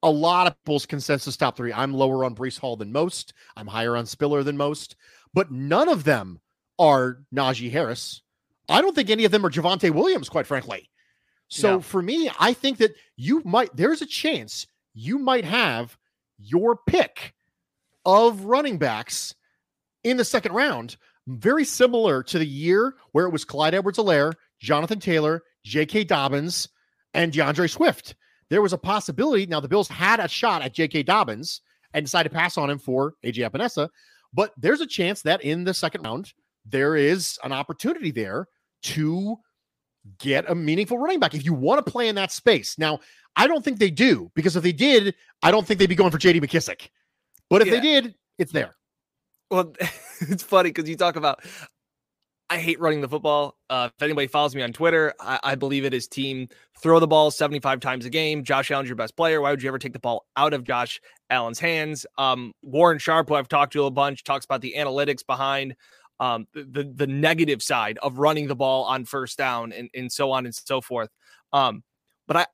a 0.03 0.11
lot 0.11 0.47
of 0.47 0.57
people's 0.65 0.87
consensus 0.87 1.37
top 1.37 1.57
three. 1.57 1.73
I'm 1.73 1.93
lower 1.93 2.25
on 2.25 2.35
Breece 2.35 2.59
Hall 2.59 2.77
than 2.77 2.93
most. 2.93 3.33
I'm 3.57 3.67
higher 3.67 3.97
on 3.97 4.07
Spiller 4.07 4.43
than 4.43 4.57
most, 4.57 4.97
but 5.35 5.51
none 5.51 5.89
of 5.89 6.05
them 6.05 6.41
are 6.79 7.23
Najee 7.35 7.71
Harris. 7.71 8.23
I 8.71 8.81
don't 8.81 8.95
think 8.95 9.11
any 9.11 9.25
of 9.25 9.33
them 9.33 9.45
are 9.45 9.51
Javonte 9.51 9.91
Williams, 9.91 10.29
quite 10.29 10.47
frankly. 10.47 10.89
So 11.49 11.75
yeah. 11.75 11.81
for 11.81 12.03
me, 12.03 12.31
I 12.39 12.53
think 12.53 12.79
that 12.79 12.95
you 13.17 13.43
might, 13.45 13.75
there's 13.75 14.03
a 14.03 14.07
chance 14.07 14.67
you 14.95 15.19
might 15.19 15.45
have 15.45 15.97
your 16.39 16.79
pick 16.87 17.35
of 18.05 18.45
running 18.45 18.79
backs 18.79 19.35
in 20.05 20.17
the 20.17 20.25
second 20.25 20.53
round, 20.53 20.97
very 21.27 21.65
similar 21.65 22.23
to 22.23 22.39
the 22.39 22.47
year 22.47 22.95
where 23.13 23.27
it 23.27 23.33
was 23.33 23.45
Clyde 23.45 23.75
Edwards 23.75 23.99
Helaire, 23.99 24.33
Jonathan 24.61 25.01
Taylor, 25.01 25.43
J.K. 25.65 26.05
Dobbins, 26.05 26.69
and 27.13 27.33
D'Andre 27.33 27.67
Swift 27.67 28.15
there 28.51 28.61
was 28.61 28.73
a 28.73 28.79
possibility. 28.79 29.47
Now, 29.47 29.61
the 29.61 29.69
Bills 29.69 29.89
had 29.89 30.21
a 30.21 30.29
shot 30.29 30.61
at 30.61 30.75
J.K. 30.75 31.05
Dobbins 31.05 31.63
and 31.95 32.05
decided 32.05 32.29
to 32.29 32.35
pass 32.35 32.59
on 32.59 32.69
him 32.69 32.79
for 32.79 33.15
A.J. 33.23 33.43
Epenesa, 33.43 33.89
but 34.35 34.53
there's 34.59 34.81
a 34.81 34.87
chance 34.87 35.23
that 35.23 35.43
in 35.43 35.65
the 35.65 35.75
second 35.75 36.03
round, 36.03 36.33
there 36.67 36.95
is 36.95 37.39
an 37.43 37.53
opportunity 37.53 38.11
there 38.11 38.47
to 38.83 39.37
get 40.19 40.49
a 40.49 40.55
meaningful 40.55 40.99
running 40.99 41.21
back 41.21 41.35
if 41.35 41.45
you 41.45 41.53
want 41.53 41.85
to 41.85 41.91
play 41.91 42.09
in 42.09 42.15
that 42.15 42.33
space. 42.33 42.79
Now, 42.79 43.01
I 43.37 43.47
don't 43.47 43.65
think 43.65 43.79
they 43.79 43.91
do 43.91 44.31
because 44.35 44.57
if 44.57 44.63
they 44.63 44.73
did, 44.73 45.15
I 45.43 45.51
don't 45.51 45.67
think 45.67 45.79
they'd 45.79 45.89
be 45.89 45.95
going 45.95 46.11
for 46.11 46.19
JD 46.19 46.43
McKissic. 46.43 46.89
But 47.49 47.63
if 47.63 47.69
yeah. 47.69 47.75
they 47.75 47.81
did, 47.81 48.15
it's 48.39 48.53
there. 48.53 48.77
Well, 49.51 49.75
it's 50.21 50.43
funny 50.43 50.71
because 50.71 50.89
you 50.89 50.97
talk 50.97 51.17
about 51.17 51.45
I 52.51 52.59
hate 52.59 52.81
running 52.81 53.01
the 53.01 53.09
football. 53.09 53.57
Uh, 53.71 53.91
if 53.97 54.03
anybody 54.03 54.27
follows 54.27 54.57
me 54.57 54.63
on 54.63 54.73
Twitter, 54.73 55.15
I, 55.21 55.39
I, 55.41 55.55
believe 55.55 55.85
it 55.85 55.95
is 55.95 56.09
team 56.09 56.49
throw 56.83 56.99
the 56.99 57.07
ball 57.07 57.31
75 57.31 57.79
times 57.79 58.05
a 58.07 58.11
game. 58.11 58.43
Josh 58.43 58.73
Allen's 58.73 58.89
your 58.89 58.97
best 58.97 59.17
player. 59.17 59.41
Why 59.41 59.51
would 59.51 59.63
you 59.63 59.69
ever 59.69 59.79
take 59.79 59.93
the 59.93 60.01
ball 60.01 60.27
out 60.37 60.53
of 60.53 60.65
Josh 60.65 61.01
Allen's 61.31 61.61
hands? 61.61 62.07
Um, 62.19 62.53
Warren 62.63 62.99
Sharp, 62.99 63.29
who 63.29 63.37
I've 63.37 63.47
talked 63.47 63.73
to 63.75 63.85
a 63.85 63.91
bunch, 63.91 64.25
talks 64.25 64.45
about 64.45 64.63
the 64.63 64.75
analytics 64.77 65.25
behind 65.25 65.77
um, 66.21 66.47
the 66.53 66.93
the 66.95 67.07
negative 67.07 67.63
side 67.63 67.99
of 68.03 68.19
running 68.19 68.47
the 68.47 68.55
ball 68.55 68.85
on 68.85 69.05
first 69.05 69.39
down 69.39 69.73
and, 69.73 69.89
and 69.95 70.13
so 70.13 70.31
on 70.31 70.45
and 70.45 70.55
so 70.55 70.81
forth. 70.81 71.09
Um, 71.53 71.83
but 72.29 72.37
I 72.37 72.47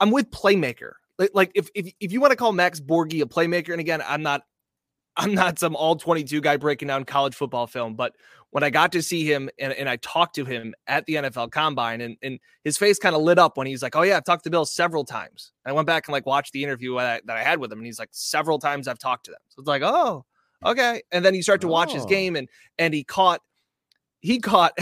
I'm 0.00 0.10
with 0.10 0.30
playmaker. 0.30 0.92
Like, 1.32 1.52
if, 1.54 1.68
if 1.74 1.92
if 2.00 2.10
you 2.10 2.20
want 2.20 2.32
to 2.32 2.36
call 2.36 2.52
Max 2.52 2.80
Borghi 2.80 3.22
a 3.22 3.26
playmaker, 3.26 3.70
and 3.70 3.80
again, 3.80 4.02
I'm 4.06 4.22
not 4.22 4.42
I'm 5.16 5.34
not 5.34 5.60
some 5.60 5.76
all 5.76 5.94
22 5.94 6.40
guy 6.40 6.56
breaking 6.56 6.88
down 6.88 7.04
college 7.04 7.36
football 7.36 7.68
film, 7.68 7.94
but 7.94 8.14
when 8.50 8.64
I 8.64 8.70
got 8.70 8.90
to 8.92 9.02
see 9.02 9.24
him 9.24 9.48
and, 9.60 9.72
and 9.72 9.88
I 9.88 9.96
talked 9.96 10.34
to 10.36 10.44
him 10.44 10.74
at 10.86 11.06
the 11.06 11.14
NFL 11.14 11.52
combine 11.52 12.00
and, 12.00 12.16
and 12.22 12.40
his 12.64 12.76
face 12.76 12.98
kind 12.98 13.14
of 13.14 13.22
lit 13.22 13.38
up 13.38 13.56
when 13.56 13.66
he's 13.66 13.82
like, 13.82 13.94
Oh 13.94 14.02
yeah, 14.02 14.16
I've 14.16 14.24
talked 14.24 14.44
to 14.44 14.50
Bill 14.50 14.64
several 14.64 15.04
times. 15.04 15.52
And 15.64 15.70
I 15.70 15.74
went 15.74 15.86
back 15.86 16.08
and 16.08 16.12
like 16.12 16.26
watched 16.26 16.52
the 16.52 16.64
interview 16.64 16.96
that 16.96 17.06
I, 17.06 17.20
that 17.26 17.36
I 17.36 17.44
had 17.44 17.60
with 17.60 17.70
him. 17.70 17.78
And 17.78 17.86
he's 17.86 17.98
like, 17.98 18.10
several 18.12 18.58
times 18.58 18.88
I've 18.88 18.98
talked 18.98 19.26
to 19.26 19.30
them. 19.30 19.40
So 19.48 19.60
it's 19.60 19.68
like, 19.68 19.82
Oh, 19.84 20.24
okay. 20.64 21.02
And 21.12 21.24
then 21.24 21.34
you 21.34 21.42
start 21.42 21.60
to 21.62 21.68
watch 21.68 21.90
oh. 21.92 21.94
his 21.94 22.04
game 22.06 22.36
and, 22.36 22.48
and 22.78 22.94
he 22.94 23.04
caught, 23.04 23.40
he 24.20 24.38
caught 24.38 24.76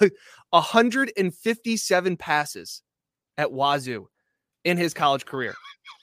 157 0.50 2.16
passes 2.16 2.82
at 3.38 3.52
Wazoo 3.52 4.08
in 4.64 4.76
his 4.76 4.94
college 4.94 5.24
career. 5.24 5.54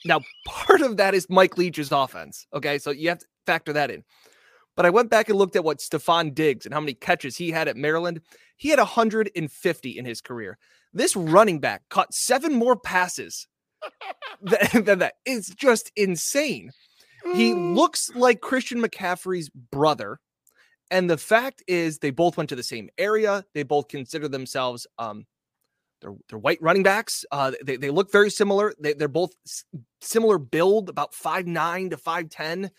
Now, 0.05 0.21
part 0.47 0.81
of 0.81 0.97
that 0.97 1.13
is 1.13 1.27
Mike 1.29 1.57
Leach's 1.57 1.91
offense. 1.91 2.47
Okay. 2.53 2.77
So 2.77 2.91
you 2.91 3.09
have 3.09 3.19
to 3.19 3.25
factor 3.45 3.73
that 3.73 3.91
in. 3.91 4.03
But 4.75 4.85
I 4.85 4.91
went 4.91 5.09
back 5.09 5.27
and 5.27 5.37
looked 5.37 5.55
at 5.55 5.63
what 5.63 5.79
Stefon 5.79 6.35
Diggs 6.35 6.65
and 6.65 6.73
how 6.73 6.79
many 6.79 6.93
catches 6.93 7.35
he 7.35 7.49
had 7.49 7.67
at 7.67 7.75
Maryland. 7.75 8.21
He 8.57 8.69
had 8.69 8.79
150 8.79 9.97
in 9.97 10.05
his 10.05 10.21
career. 10.21 10.57
This 10.93 11.15
running 11.15 11.59
back 11.59 11.81
caught 11.89 12.13
seven 12.13 12.53
more 12.53 12.75
passes 12.75 13.47
than, 14.41 14.83
than 14.83 14.99
that. 14.99 15.15
It's 15.25 15.49
just 15.49 15.91
insane. 15.95 16.71
He 17.35 17.53
mm. 17.53 17.75
looks 17.75 18.09
like 18.15 18.41
Christian 18.41 18.81
McCaffrey's 18.81 19.49
brother. 19.49 20.19
And 20.89 21.09
the 21.09 21.17
fact 21.17 21.63
is, 21.67 21.99
they 21.99 22.11
both 22.11 22.37
went 22.37 22.49
to 22.49 22.55
the 22.55 22.63
same 22.63 22.89
area. 22.97 23.43
They 23.53 23.63
both 23.63 23.89
consider 23.89 24.27
themselves 24.27 24.87
um, 24.97 25.25
they're, 26.01 26.15
they're 26.29 26.39
white 26.39 26.61
running 26.61 26.83
backs. 26.83 27.25
Uh, 27.31 27.51
they, 27.63 27.77
they 27.77 27.89
look 27.89 28.11
very 28.11 28.29
similar. 28.29 28.73
They, 28.79 28.93
they're 28.93 29.07
both 29.07 29.31
similar 30.01 30.37
build, 30.37 30.89
about 30.89 31.13
five 31.13 31.47
nine 31.47 31.89
to 31.89 31.97
5'10. 31.97 32.69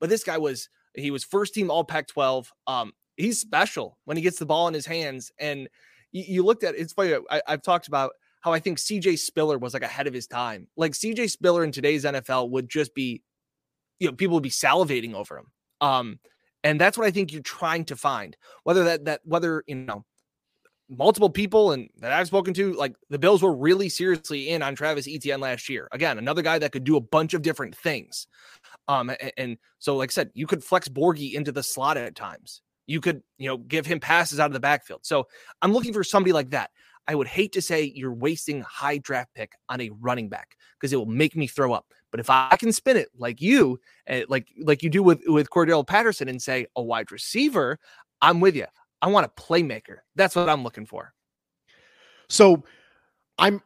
But 0.00 0.10
this 0.10 0.24
guy 0.24 0.38
was 0.38 0.68
he 0.94 1.10
was 1.10 1.24
first 1.24 1.54
team 1.54 1.70
all 1.70 1.84
Pac 1.84 2.08
12. 2.08 2.52
Um, 2.66 2.92
he's 3.16 3.40
special 3.40 3.98
when 4.04 4.16
he 4.16 4.22
gets 4.22 4.38
the 4.38 4.46
ball 4.46 4.68
in 4.68 4.74
his 4.74 4.86
hands. 4.86 5.32
And 5.38 5.68
you, 6.12 6.24
you 6.26 6.44
looked 6.44 6.64
at 6.64 6.74
it's 6.74 6.92
funny. 6.92 7.14
I, 7.30 7.42
I've 7.46 7.62
talked 7.62 7.88
about 7.88 8.12
how 8.40 8.52
I 8.52 8.58
think 8.58 8.78
CJ 8.78 9.18
Spiller 9.18 9.58
was 9.58 9.72
like 9.72 9.82
ahead 9.82 10.06
of 10.06 10.14
his 10.14 10.26
time. 10.26 10.68
Like 10.76 10.92
CJ 10.92 11.30
Spiller 11.30 11.64
in 11.64 11.72
today's 11.72 12.04
NFL 12.04 12.50
would 12.50 12.68
just 12.68 12.94
be, 12.94 13.22
you 13.98 14.08
know, 14.08 14.14
people 14.14 14.34
would 14.34 14.42
be 14.42 14.50
salivating 14.50 15.14
over 15.14 15.38
him. 15.38 15.46
Um, 15.80 16.18
and 16.62 16.80
that's 16.80 16.96
what 16.96 17.06
I 17.06 17.10
think 17.10 17.32
you're 17.32 17.42
trying 17.42 17.84
to 17.86 17.96
find. 17.96 18.36
Whether 18.64 18.84
that 18.84 19.04
that 19.04 19.20
whether 19.24 19.62
you 19.66 19.76
know 19.76 20.04
multiple 20.88 21.30
people 21.30 21.72
and 21.72 21.88
that 21.98 22.12
I've 22.12 22.26
spoken 22.26 22.54
to, 22.54 22.72
like 22.74 22.94
the 23.10 23.18
Bills 23.18 23.42
were 23.42 23.54
really 23.54 23.88
seriously 23.88 24.50
in 24.50 24.62
on 24.62 24.74
Travis 24.74 25.08
Etienne 25.08 25.40
last 25.40 25.68
year. 25.68 25.88
Again, 25.92 26.18
another 26.18 26.42
guy 26.42 26.58
that 26.58 26.72
could 26.72 26.84
do 26.84 26.96
a 26.96 27.00
bunch 27.00 27.34
of 27.34 27.42
different 27.42 27.76
things. 27.76 28.26
Um, 28.88 29.10
and, 29.10 29.32
and 29.36 29.58
so, 29.78 29.96
like 29.96 30.10
I 30.10 30.12
said, 30.12 30.30
you 30.34 30.46
could 30.46 30.64
flex 30.64 30.88
Borghi 30.88 31.34
into 31.34 31.52
the 31.52 31.62
slot 31.62 31.96
at 31.96 32.14
times. 32.14 32.62
You 32.86 33.00
could, 33.00 33.22
you 33.38 33.48
know, 33.48 33.56
give 33.56 33.86
him 33.86 34.00
passes 34.00 34.38
out 34.38 34.46
of 34.46 34.52
the 34.52 34.60
backfield. 34.60 35.00
So 35.04 35.26
I'm 35.62 35.72
looking 35.72 35.94
for 35.94 36.04
somebody 36.04 36.32
like 36.32 36.50
that. 36.50 36.70
I 37.06 37.14
would 37.14 37.26
hate 37.26 37.52
to 37.52 37.62
say 37.62 37.92
you're 37.94 38.12
wasting 38.12 38.62
high 38.62 38.98
draft 38.98 39.34
pick 39.34 39.52
on 39.68 39.80
a 39.80 39.90
running 40.00 40.28
back 40.28 40.56
because 40.78 40.92
it 40.92 40.96
will 40.96 41.06
make 41.06 41.36
me 41.36 41.46
throw 41.46 41.72
up. 41.72 41.86
But 42.14 42.20
if 42.20 42.30
I 42.30 42.54
can 42.56 42.70
spin 42.70 42.96
it 42.96 43.08
like 43.18 43.42
you, 43.42 43.80
uh, 44.08 44.20
like 44.28 44.46
like 44.60 44.84
you 44.84 44.88
do 44.88 45.02
with 45.02 45.22
with 45.26 45.50
Cordarrelle 45.50 45.84
Patterson, 45.84 46.28
and 46.28 46.40
say 46.40 46.64
a 46.76 46.80
wide 46.80 47.10
receiver, 47.10 47.80
I'm 48.22 48.38
with 48.38 48.54
you. 48.54 48.66
I 49.02 49.08
want 49.08 49.26
a 49.26 49.42
playmaker. 49.42 49.96
That's 50.14 50.36
what 50.36 50.48
I'm 50.48 50.62
looking 50.62 50.86
for. 50.86 51.12
So 52.28 52.62
I'm 53.36 53.60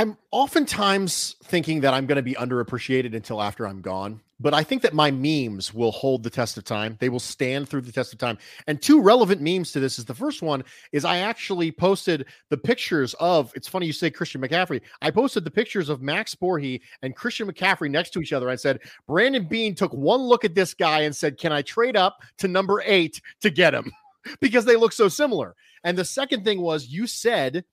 I'm 0.00 0.16
oftentimes 0.30 1.36
thinking 1.44 1.82
that 1.82 1.92
I'm 1.92 2.06
going 2.06 2.16
to 2.16 2.22
be 2.22 2.32
underappreciated 2.32 3.14
until 3.14 3.42
after 3.42 3.68
I'm 3.68 3.82
gone, 3.82 4.22
but 4.40 4.54
I 4.54 4.62
think 4.62 4.80
that 4.80 4.94
my 4.94 5.10
memes 5.10 5.74
will 5.74 5.90
hold 5.90 6.22
the 6.22 6.30
test 6.30 6.56
of 6.56 6.64
time. 6.64 6.96
They 7.00 7.10
will 7.10 7.20
stand 7.20 7.68
through 7.68 7.82
the 7.82 7.92
test 7.92 8.14
of 8.14 8.18
time. 8.18 8.38
And 8.66 8.80
two 8.80 9.02
relevant 9.02 9.42
memes 9.42 9.72
to 9.72 9.80
this 9.80 9.98
is 9.98 10.06
the 10.06 10.14
first 10.14 10.40
one 10.40 10.64
is 10.92 11.04
I 11.04 11.18
actually 11.18 11.70
posted 11.70 12.24
the 12.48 12.56
pictures 12.56 13.12
of 13.20 13.52
it's 13.54 13.68
funny 13.68 13.84
you 13.84 13.92
say 13.92 14.10
Christian 14.10 14.40
McCaffrey. 14.40 14.80
I 15.02 15.10
posted 15.10 15.44
the 15.44 15.50
pictures 15.50 15.90
of 15.90 16.00
Max 16.00 16.34
Borghi 16.34 16.80
and 17.02 17.14
Christian 17.14 17.46
McCaffrey 17.46 17.90
next 17.90 18.14
to 18.14 18.22
each 18.22 18.32
other. 18.32 18.48
I 18.48 18.56
said, 18.56 18.80
Brandon 19.06 19.46
Beane 19.46 19.74
took 19.74 19.92
one 19.92 20.22
look 20.22 20.46
at 20.46 20.54
this 20.54 20.72
guy 20.72 21.00
and 21.00 21.14
said, 21.14 21.36
Can 21.36 21.52
I 21.52 21.60
trade 21.60 21.98
up 21.98 22.22
to 22.38 22.48
number 22.48 22.82
eight 22.86 23.20
to 23.42 23.50
get 23.50 23.74
him? 23.74 23.92
because 24.40 24.64
they 24.64 24.76
look 24.76 24.94
so 24.94 25.08
similar. 25.08 25.54
And 25.84 25.98
the 25.98 26.06
second 26.06 26.42
thing 26.42 26.62
was 26.62 26.88
you 26.88 27.06
said 27.06 27.66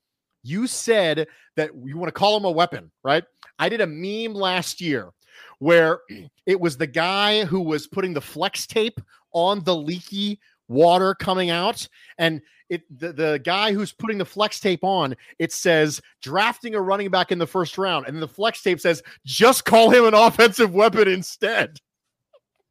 you 0.44 0.68
said 0.68 1.28
that 1.56 1.72
you 1.84 1.98
want 1.98 2.08
to 2.08 2.20
call 2.20 2.38
him 2.38 2.46
a 2.46 2.52
weapon, 2.52 2.92
right? 3.04 3.24
I 3.60 3.70
did 3.70 3.82
a 3.82 3.88
meme 3.88 4.34
last 4.34 4.82
year 4.82 5.12
where 5.60 6.02
it 6.46 6.60
was 6.60 6.78
the 6.78 6.88
guy 6.88 7.46
who 7.46 7.62
was 7.62 7.88
putting 7.88 8.14
the 8.14 8.22
flex 8.22 8.68
tape 8.68 9.00
on 9.34 9.64
the 9.64 9.76
leaky 9.76 10.40
water 10.68 11.16
coming 11.16 11.50
out 11.50 11.88
and 12.18 12.42
it 12.70 12.82
the, 13.00 13.14
the 13.14 13.42
guy 13.46 13.72
who's 13.72 13.94
putting 13.94 14.18
the 14.18 14.26
flex 14.26 14.60
tape 14.60 14.84
on 14.84 15.16
it 15.40 15.54
says 15.54 16.02
drafting 16.22 16.76
a 16.76 16.82
running 16.82 17.10
back 17.10 17.32
in 17.32 17.40
the 17.40 17.48
first 17.48 17.78
round 17.78 18.06
and 18.06 18.22
the 18.22 18.28
flex 18.28 18.62
tape 18.62 18.80
says 18.80 19.02
just 19.26 19.64
call 19.64 19.90
him 19.90 20.06
an 20.06 20.14
offensive 20.14 20.74
weapon 20.74 21.08
instead 21.08 21.80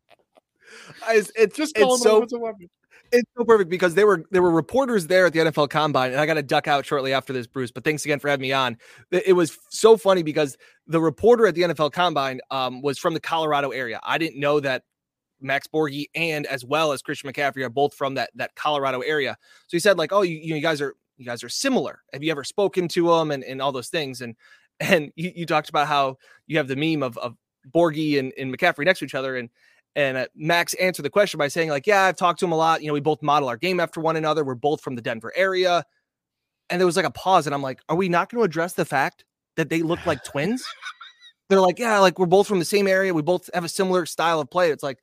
it's, 1.08 1.32
it's 1.36 1.56
just 1.56 1.76
it's 1.78 2.02
so 2.02 2.26
it's 3.12 3.30
so 3.36 3.44
perfect 3.44 3.70
because 3.70 3.94
there 3.94 4.06
were 4.06 4.24
there 4.30 4.42
were 4.42 4.50
reporters 4.50 5.06
there 5.06 5.26
at 5.26 5.32
the 5.32 5.40
NFL 5.40 5.70
Combine, 5.70 6.12
and 6.12 6.20
I 6.20 6.26
got 6.26 6.34
to 6.34 6.42
duck 6.42 6.68
out 6.68 6.84
shortly 6.84 7.12
after 7.12 7.32
this, 7.32 7.46
Bruce. 7.46 7.70
But 7.70 7.84
thanks 7.84 8.04
again 8.04 8.18
for 8.18 8.28
having 8.28 8.42
me 8.42 8.52
on. 8.52 8.76
It 9.10 9.34
was 9.34 9.58
so 9.70 9.96
funny 9.96 10.22
because 10.22 10.56
the 10.86 11.00
reporter 11.00 11.46
at 11.46 11.54
the 11.54 11.62
NFL 11.62 11.92
Combine 11.92 12.40
um, 12.50 12.82
was 12.82 12.98
from 12.98 13.14
the 13.14 13.20
Colorado 13.20 13.70
area. 13.70 14.00
I 14.02 14.18
didn't 14.18 14.38
know 14.38 14.60
that 14.60 14.82
Max 15.40 15.66
Borghi 15.66 16.06
and 16.14 16.46
as 16.46 16.64
well 16.64 16.92
as 16.92 17.02
Christian 17.02 17.30
McCaffrey 17.30 17.64
are 17.64 17.70
both 17.70 17.94
from 17.94 18.14
that 18.14 18.30
that 18.34 18.54
Colorado 18.54 19.00
area. 19.00 19.36
So 19.66 19.76
he 19.76 19.80
said 19.80 19.98
like, 19.98 20.12
"Oh, 20.12 20.22
you, 20.22 20.36
you 20.36 20.60
guys 20.60 20.80
are 20.80 20.94
you 21.16 21.24
guys 21.24 21.42
are 21.44 21.48
similar. 21.48 22.02
Have 22.12 22.22
you 22.22 22.30
ever 22.30 22.44
spoken 22.44 22.88
to 22.88 23.08
them 23.08 23.30
and 23.30 23.44
and 23.44 23.60
all 23.60 23.72
those 23.72 23.88
things?" 23.88 24.20
And 24.20 24.36
and 24.80 25.12
you, 25.16 25.32
you 25.34 25.46
talked 25.46 25.68
about 25.68 25.88
how 25.88 26.18
you 26.46 26.58
have 26.58 26.68
the 26.68 26.76
meme 26.76 27.02
of 27.02 27.18
of 27.18 27.36
Borghi 27.70 28.18
and, 28.18 28.32
and 28.38 28.56
McCaffrey 28.56 28.84
next 28.84 29.00
to 29.00 29.04
each 29.04 29.14
other, 29.14 29.36
and 29.36 29.50
and 29.96 30.18
uh, 30.18 30.26
Max 30.36 30.74
answered 30.74 31.04
the 31.04 31.10
question 31.10 31.38
by 31.38 31.48
saying, 31.48 31.70
like, 31.70 31.86
yeah, 31.86 32.02
I've 32.02 32.18
talked 32.18 32.38
to 32.40 32.44
him 32.44 32.52
a 32.52 32.56
lot. 32.56 32.82
You 32.82 32.88
know, 32.88 32.92
we 32.92 33.00
both 33.00 33.22
model 33.22 33.48
our 33.48 33.56
game 33.56 33.80
after 33.80 33.98
one 33.98 34.14
another. 34.16 34.44
We're 34.44 34.54
both 34.54 34.82
from 34.82 34.94
the 34.94 35.00
Denver 35.00 35.32
area. 35.34 35.84
And 36.68 36.78
there 36.78 36.86
was 36.86 36.96
like 36.96 37.06
a 37.06 37.10
pause. 37.10 37.46
And 37.46 37.54
I'm 37.54 37.62
like, 37.62 37.80
are 37.88 37.96
we 37.96 38.10
not 38.10 38.30
going 38.30 38.42
to 38.42 38.44
address 38.44 38.74
the 38.74 38.84
fact 38.84 39.24
that 39.56 39.70
they 39.70 39.80
look 39.80 40.04
like 40.04 40.22
twins? 40.22 40.62
They're 41.48 41.62
like, 41.62 41.78
yeah, 41.78 41.98
like 41.98 42.18
we're 42.18 42.26
both 42.26 42.46
from 42.46 42.58
the 42.58 42.64
same 42.64 42.86
area. 42.86 43.14
We 43.14 43.22
both 43.22 43.48
have 43.54 43.64
a 43.64 43.70
similar 43.70 44.04
style 44.04 44.38
of 44.38 44.50
play. 44.50 44.70
It's 44.70 44.82
like, 44.82 44.98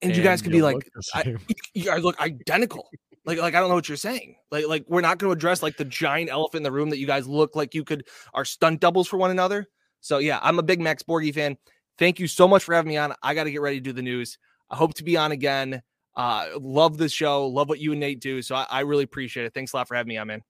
and, 0.00 0.10
and 0.10 0.16
you 0.16 0.22
guys 0.22 0.40
could 0.40 0.52
be 0.52 0.62
like, 0.62 0.88
you 1.74 1.84
guys 1.84 2.02
look 2.02 2.18
identical. 2.20 2.88
Like, 3.26 3.38
like 3.38 3.54
I 3.54 3.60
don't 3.60 3.68
know 3.68 3.74
what 3.74 3.88
you're 3.88 3.96
saying. 3.96 4.36
Like, 4.50 4.68
like 4.68 4.84
we're 4.88 5.00
not 5.02 5.18
going 5.18 5.28
to 5.28 5.36
address 5.36 5.62
like 5.62 5.76
the 5.76 5.84
giant 5.84 6.30
elephant 6.30 6.60
in 6.60 6.62
the 6.62 6.72
room 6.72 6.88
that 6.90 6.98
you 6.98 7.06
guys 7.06 7.26
look 7.28 7.56
like 7.56 7.74
you 7.74 7.84
could 7.84 8.06
are 8.32 8.44
stunt 8.46 8.80
doubles 8.80 9.08
for 9.08 9.18
one 9.18 9.32
another. 9.32 9.66
So 10.00 10.18
yeah, 10.18 10.38
I'm 10.42 10.58
a 10.60 10.62
big 10.62 10.80
Max 10.80 11.02
Borghi 11.02 11.34
fan. 11.34 11.58
Thank 11.98 12.20
you 12.20 12.26
so 12.26 12.46
much 12.46 12.64
for 12.64 12.74
having 12.74 12.88
me 12.88 12.96
on. 12.96 13.12
I 13.22 13.34
got 13.34 13.44
to 13.44 13.50
get 13.50 13.60
ready 13.60 13.78
to 13.78 13.82
do 13.82 13.92
the 13.92 14.02
news. 14.02 14.38
I 14.70 14.76
hope 14.76 14.94
to 14.94 15.04
be 15.04 15.16
on 15.16 15.32
again. 15.32 15.82
Uh, 16.16 16.46
love 16.60 16.98
the 16.98 17.08
show. 17.08 17.46
Love 17.46 17.68
what 17.68 17.80
you 17.80 17.92
and 17.92 18.00
Nate 18.00 18.20
do. 18.20 18.42
So 18.42 18.54
I, 18.54 18.66
I 18.70 18.80
really 18.80 19.04
appreciate 19.04 19.46
it. 19.46 19.54
Thanks 19.54 19.72
a 19.72 19.76
lot 19.76 19.88
for 19.88 19.94
having 19.94 20.08
me 20.08 20.16
on, 20.16 20.26
man. 20.26 20.42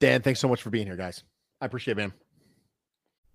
Dan, 0.00 0.22
thanks 0.22 0.40
so 0.40 0.48
much 0.48 0.62
for 0.62 0.70
being 0.70 0.86
here, 0.86 0.96
guys. 0.96 1.24
I 1.60 1.66
appreciate 1.66 1.92
it, 1.92 1.96
man. 1.96 2.12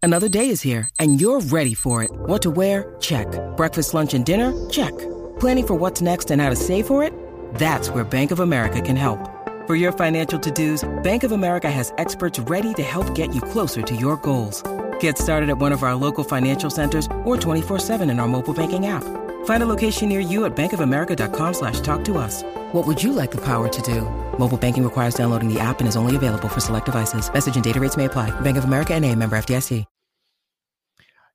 Another 0.02 0.28
day 0.28 0.50
is 0.50 0.62
here 0.62 0.90
and 1.00 1.22
you're 1.22 1.40
ready 1.40 1.74
for 1.74 2.04
it. 2.04 2.12
What 2.12 2.42
to 2.42 2.52
wear? 2.52 2.96
Check. 3.00 3.28
Breakfast, 3.56 3.94
lunch, 3.94 4.14
and 4.14 4.26
dinner? 4.26 4.54
Check. 4.70 4.98
Planning 5.40 5.68
for 5.68 5.76
what's 5.76 6.02
next 6.02 6.32
and 6.32 6.42
how 6.42 6.50
to 6.50 6.56
save 6.56 6.88
for 6.88 7.04
it? 7.04 7.14
That's 7.56 7.90
where 7.90 8.04
Bank 8.04 8.32
of 8.32 8.40
America 8.40 8.82
can 8.82 8.96
help. 8.98 9.30
For 9.66 9.76
your 9.76 9.94
financial 9.94 10.38
to-dos, 10.40 10.84
Bank 11.04 11.24
of 11.24 11.32
America 11.32 11.72
has 11.72 11.94
experts 11.98 12.38
ready 12.38 12.74
to 12.74 12.84
help 12.84 13.16
get 13.16 13.34
you 13.34 13.42
closer 13.42 13.82
to 13.82 13.96
your 13.96 14.18
goals. 14.18 14.62
Get 15.04 15.18
started 15.18 15.50
at 15.50 15.58
one 15.58 15.74
of 15.74 15.84
our 15.84 15.96
local 15.96 16.24
financial 16.24 16.70
centers 16.70 17.08
or 17.26 17.36
24-7 17.36 18.10
in 18.10 18.22
our 18.22 18.28
mobile 18.30 18.54
banking 18.54 18.86
app. 18.86 19.04
Find 19.44 19.62
a 19.62 19.66
location 19.66 20.08
near 20.08 20.22
you 20.22 20.46
at 20.46 20.56
bankofamerica.com 20.56 21.54
slash 21.56 21.82
talk 21.82 22.06
to 22.06 22.18
us. 22.18 22.42
What 22.72 22.88
would 22.88 23.04
you 23.04 23.12
like 23.12 23.32
the 23.32 23.42
power 23.42 23.68
to 23.68 23.82
do? 23.82 24.04
Mobile 24.40 24.58
banking 24.58 24.82
requires 24.82 25.14
downloading 25.14 25.54
the 25.54 25.60
app 25.60 25.82
and 25.82 25.90
is 25.90 25.98
only 25.98 26.16
available 26.16 26.48
for 26.48 26.62
select 26.62 26.86
devices. 26.86 27.30
Message 27.34 27.56
and 27.56 27.64
data 27.66 27.82
rates 27.82 27.98
may 27.98 28.06
apply. 28.06 28.32
Bank 28.40 28.56
of 28.56 28.64
America 28.64 28.94
and 28.94 29.04
a 29.04 29.14
member 29.14 29.36
FDIC. 29.36 29.84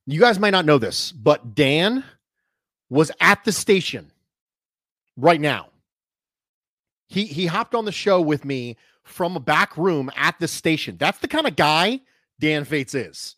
You 0.07 0.19
guys 0.19 0.39
might 0.39 0.49
not 0.49 0.65
know 0.65 0.79
this, 0.79 1.11
but 1.11 1.53
Dan 1.53 2.03
was 2.89 3.11
at 3.21 3.43
the 3.43 3.51
station 3.51 4.11
right 5.15 5.39
now. 5.39 5.67
He 7.05 7.25
he 7.25 7.45
hopped 7.45 7.75
on 7.75 7.85
the 7.85 7.91
show 7.91 8.19
with 8.19 8.43
me 8.43 8.77
from 9.03 9.35
a 9.35 9.39
back 9.39 9.77
room 9.77 10.09
at 10.15 10.39
the 10.39 10.47
station. 10.47 10.97
That's 10.97 11.19
the 11.19 11.27
kind 11.27 11.45
of 11.45 11.55
guy 11.55 11.99
Dan 12.39 12.65
Fetes 12.65 12.95
is. 12.95 13.35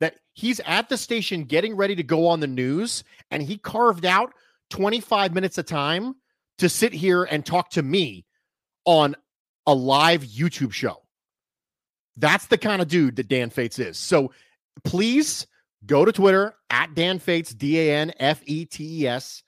That 0.00 0.16
he's 0.32 0.60
at 0.60 0.88
the 0.88 0.96
station 0.96 1.44
getting 1.44 1.76
ready 1.76 1.94
to 1.96 2.02
go 2.02 2.26
on 2.26 2.40
the 2.40 2.46
news, 2.46 3.04
and 3.30 3.42
he 3.42 3.56
carved 3.56 4.04
out 4.04 4.32
25 4.70 5.34
minutes 5.34 5.58
of 5.58 5.66
time 5.66 6.14
to 6.58 6.68
sit 6.68 6.92
here 6.92 7.24
and 7.24 7.44
talk 7.44 7.70
to 7.70 7.82
me 7.82 8.24
on 8.84 9.14
a 9.66 9.74
live 9.74 10.22
YouTube 10.22 10.72
show. 10.72 11.02
That's 12.16 12.46
the 12.46 12.58
kind 12.58 12.80
of 12.80 12.88
dude 12.88 13.16
that 13.16 13.28
Dan 13.28 13.50
Fetes 13.50 13.78
is. 13.78 13.98
So 13.98 14.32
please 14.84 15.46
go 15.86 16.04
to 16.04 16.12
Twitter 16.12 16.54
at 16.70 16.94
Dan 16.94 17.18
Fetes, 17.18 17.56
D 17.56 17.78
A 17.80 17.96
N 17.96 18.12
F 18.18 18.40
E 18.44 18.64
T 18.64 19.02
E 19.02 19.06
S, 19.06 19.42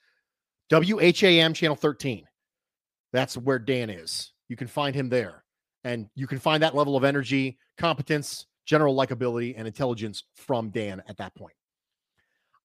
W 0.69 0.99
H 0.99 1.23
A 1.23 1.39
M 1.39 1.53
channel 1.53 1.75
13. 1.75 2.25
That's 3.13 3.37
where 3.37 3.59
Dan 3.59 3.89
is. 3.89 4.33
You 4.49 4.55
can 4.55 4.67
find 4.67 4.95
him 4.95 5.09
there. 5.09 5.43
And 5.83 6.09
you 6.15 6.27
can 6.27 6.39
find 6.39 6.63
that 6.63 6.75
level 6.75 6.97
of 6.97 7.03
energy, 7.03 7.57
competence, 7.77 8.45
general 8.67 8.95
likability, 8.95 9.55
and 9.57 9.65
intelligence 9.65 10.23
from 10.35 10.69
Dan 10.69 11.01
at 11.07 11.17
that 11.17 11.33
point. 11.33 11.55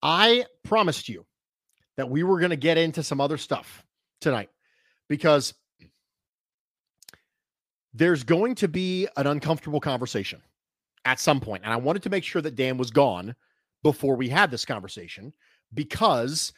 I 0.02 0.44
promised 0.64 1.08
you 1.08 1.24
that 1.96 2.10
we 2.10 2.24
were 2.24 2.40
going 2.40 2.50
to 2.50 2.56
get 2.56 2.76
into 2.76 3.02
some 3.02 3.20
other 3.20 3.38
stuff 3.38 3.84
tonight 4.20 4.50
because 5.08 5.54
there's 7.94 8.24
going 8.24 8.56
to 8.56 8.68
be 8.68 9.06
an 9.16 9.26
uncomfortable 9.26 9.80
conversation 9.80 10.42
at 11.04 11.20
some 11.20 11.40
point. 11.40 11.62
And 11.64 11.72
I 11.72 11.76
wanted 11.76 12.02
to 12.02 12.10
make 12.10 12.24
sure 12.24 12.42
that 12.42 12.56
Dan 12.56 12.76
was 12.76 12.90
gone 12.90 13.34
before 13.82 14.16
we 14.16 14.28
had 14.28 14.50
this 14.50 14.64
conversation 14.64 15.32
because 15.72 16.52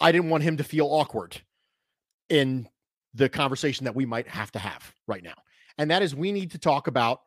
I 0.00 0.10
didn't 0.10 0.30
want 0.30 0.42
him 0.42 0.56
to 0.56 0.64
feel 0.64 0.86
awkward 0.86 1.40
in 2.28 2.68
the 3.14 3.28
conversation 3.28 3.84
that 3.84 3.94
we 3.94 4.06
might 4.06 4.28
have 4.28 4.52
to 4.52 4.58
have 4.58 4.94
right 5.06 5.22
now. 5.22 5.34
And 5.78 5.90
that 5.90 6.02
is 6.02 6.14
we 6.14 6.32
need 6.32 6.52
to 6.52 6.58
talk 6.58 6.86
about 6.86 7.20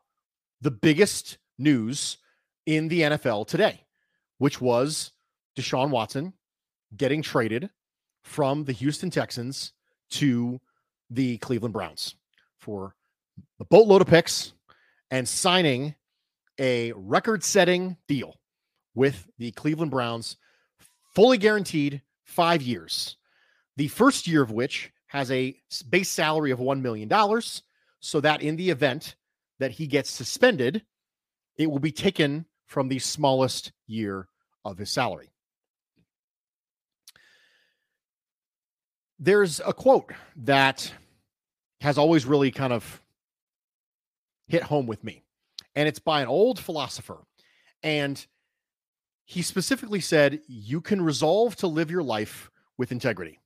the 0.60 0.70
biggest 0.70 1.38
news 1.60 2.18
in 2.66 2.88
the 2.88 3.02
NFL 3.02 3.46
today, 3.46 3.84
which 4.38 4.60
was 4.60 5.12
Deshaun 5.56 5.90
Watson 5.90 6.32
getting 6.96 7.22
traded 7.22 7.70
from 8.22 8.64
the 8.64 8.72
Houston 8.72 9.10
Texans 9.10 9.72
to 10.10 10.60
the 11.10 11.38
Cleveland 11.38 11.72
Browns 11.72 12.14
for 12.58 12.94
a 13.60 13.64
boatload 13.64 14.02
of 14.02 14.08
picks 14.08 14.52
and 15.10 15.28
signing 15.28 15.94
a 16.58 16.92
record 16.92 17.42
setting 17.42 17.96
deal 18.06 18.36
with 18.94 19.26
the 19.38 19.50
Cleveland 19.52 19.90
Browns, 19.90 20.36
fully 21.14 21.38
guaranteed 21.38 22.02
five 22.24 22.62
years. 22.62 23.16
The 23.76 23.88
first 23.88 24.26
year 24.26 24.42
of 24.42 24.50
which 24.50 24.92
has 25.06 25.30
a 25.30 25.56
base 25.88 26.10
salary 26.10 26.50
of 26.50 26.58
$1 26.58 26.80
million, 26.80 27.10
so 28.00 28.20
that 28.20 28.42
in 28.42 28.56
the 28.56 28.70
event 28.70 29.16
that 29.58 29.70
he 29.70 29.86
gets 29.86 30.10
suspended, 30.10 30.82
it 31.60 31.70
will 31.70 31.78
be 31.78 31.92
taken 31.92 32.46
from 32.64 32.88
the 32.88 32.98
smallest 32.98 33.72
year 33.86 34.26
of 34.64 34.78
his 34.78 34.90
salary. 34.90 35.28
There's 39.18 39.60
a 39.60 39.74
quote 39.74 40.10
that 40.36 40.90
has 41.82 41.98
always 41.98 42.24
really 42.24 42.50
kind 42.50 42.72
of 42.72 43.02
hit 44.46 44.62
home 44.62 44.86
with 44.86 45.04
me, 45.04 45.22
and 45.74 45.86
it's 45.86 45.98
by 45.98 46.22
an 46.22 46.28
old 46.28 46.58
philosopher. 46.58 47.18
And 47.82 48.26
he 49.26 49.42
specifically 49.42 50.00
said, 50.00 50.40
You 50.48 50.80
can 50.80 51.02
resolve 51.02 51.56
to 51.56 51.66
live 51.66 51.90
your 51.90 52.02
life 52.02 52.50
with 52.78 52.90
integrity. 52.90 53.38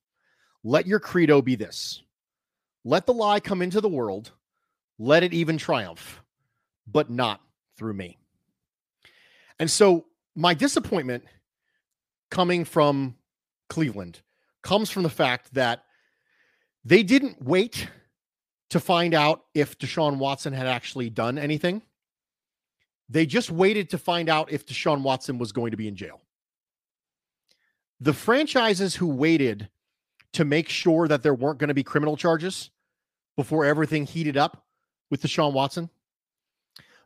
Let 0.63 0.87
your 0.87 1.01
credo 1.01 1.41
be 1.41 1.55
this 1.55 2.01
let 2.85 3.07
the 3.07 3.13
lie 3.13 3.41
come 3.41 3.61
into 3.61 3.81
the 3.81 3.89
world, 3.89 4.31
let 4.97 5.23
it 5.23 5.33
even 5.33 5.57
triumph, 5.57 6.21
but 6.87 7.09
not 7.09 7.41
through 7.77 7.93
me. 7.93 8.17
And 9.59 9.69
so 9.69 10.05
my 10.35 10.53
disappointment 10.53 11.23
coming 12.29 12.65
from 12.65 13.15
Cleveland 13.69 14.21
comes 14.61 14.89
from 14.89 15.03
the 15.03 15.09
fact 15.09 15.53
that 15.53 15.83
they 16.83 17.03
didn't 17.03 17.41
wait 17.41 17.87
to 18.69 18.79
find 18.79 19.13
out 19.13 19.45
if 19.53 19.77
Deshaun 19.77 20.17
Watson 20.17 20.53
had 20.53 20.67
actually 20.67 21.09
done 21.09 21.37
anything. 21.37 21.81
They 23.07 23.25
just 23.25 23.51
waited 23.51 23.91
to 23.91 23.97
find 23.97 24.29
out 24.29 24.51
if 24.51 24.65
Deshaun 24.65 25.01
Watson 25.01 25.37
was 25.37 25.51
going 25.51 25.71
to 25.71 25.77
be 25.77 25.87
in 25.87 25.95
jail. 25.95 26.21
The 27.99 28.13
franchises 28.13 28.95
who 28.95 29.07
waited 29.07 29.69
to 30.33 30.43
make 30.43 30.67
sure 30.67 31.07
that 31.07 31.23
there 31.23 31.33
weren't 31.33 31.59
going 31.59 31.69
to 31.69 31.73
be 31.73 31.83
criminal 31.83 32.17
charges 32.17 32.71
before 33.37 33.63
everything 33.63 34.05
heated 34.05 34.35
up 34.35 34.65
with 35.09 35.21
Deshaun 35.21 35.53
Watson, 35.53 35.89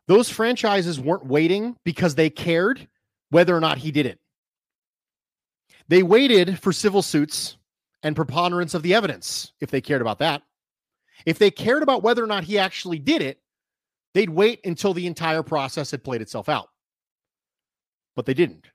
those 0.08 0.28
franchises 0.28 0.98
weren't 0.98 1.26
waiting 1.26 1.76
because 1.84 2.14
they 2.14 2.30
cared 2.30 2.88
whether 3.30 3.56
or 3.56 3.60
not 3.60 3.78
he 3.78 3.90
did 3.90 4.06
it. 4.06 4.18
They 5.88 6.02
waited 6.02 6.58
for 6.60 6.72
civil 6.72 7.02
suits 7.02 7.56
and 8.02 8.16
preponderance 8.16 8.74
of 8.74 8.82
the 8.82 8.94
evidence 8.94 9.52
if 9.60 9.70
they 9.70 9.80
cared 9.80 10.00
about 10.00 10.18
that. 10.20 10.42
If 11.26 11.38
they 11.38 11.50
cared 11.50 11.82
about 11.82 12.02
whether 12.02 12.24
or 12.24 12.26
not 12.26 12.44
he 12.44 12.58
actually 12.58 12.98
did 12.98 13.22
it, 13.22 13.40
they'd 14.14 14.30
wait 14.30 14.60
until 14.64 14.94
the 14.94 15.06
entire 15.06 15.42
process 15.42 15.90
had 15.90 16.04
played 16.04 16.22
itself 16.22 16.48
out. 16.48 16.68
But 18.16 18.26
they 18.26 18.34
didn't 18.34 18.68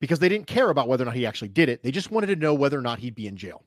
because 0.00 0.18
they 0.18 0.28
didn't 0.28 0.46
care 0.46 0.70
about 0.70 0.88
whether 0.88 1.04
or 1.04 1.06
not 1.06 1.14
he 1.14 1.26
actually 1.26 1.48
did 1.48 1.68
it. 1.68 1.82
They 1.82 1.90
just 1.90 2.10
wanted 2.10 2.28
to 2.28 2.36
know 2.36 2.54
whether 2.54 2.78
or 2.78 2.82
not 2.82 2.98
he'd 2.98 3.14
be 3.14 3.26
in 3.26 3.36
jail. 3.36 3.64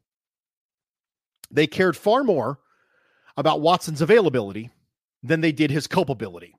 They 1.52 1.68
cared 1.68 1.96
far 1.96 2.24
more 2.24 2.60
about 3.38 3.62
Watson's 3.62 4.02
availability 4.02 4.72
than 5.24 5.42
they 5.42 5.52
did 5.52 5.72
his 5.72 5.88
culpability. 5.88 6.56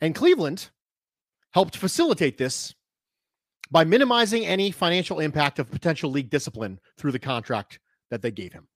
And 0.00 0.14
Cleveland 0.14 0.70
helped 1.52 1.76
facilitate 1.76 2.38
this 2.38 2.74
by 3.70 3.84
minimizing 3.84 4.46
any 4.46 4.70
financial 4.70 5.20
impact 5.20 5.58
of 5.58 5.70
potential 5.70 6.10
league 6.10 6.30
discipline 6.30 6.80
through 6.98 7.12
the 7.12 7.18
contract 7.18 7.78
that 8.10 8.22
they 8.22 8.30
gave 8.30 8.52
him. 8.52 8.68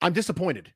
I'm 0.00 0.12
disappointed 0.12 0.72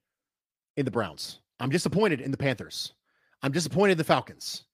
in 0.76 0.84
the 0.84 0.90
Browns. 0.90 1.40
I'm 1.60 1.70
disappointed 1.70 2.20
in 2.20 2.30
the 2.30 2.36
Panthers. 2.36 2.94
I'm 3.42 3.52
disappointed 3.52 3.92
in 3.92 3.98
the 3.98 4.04
Falcons. 4.04 4.64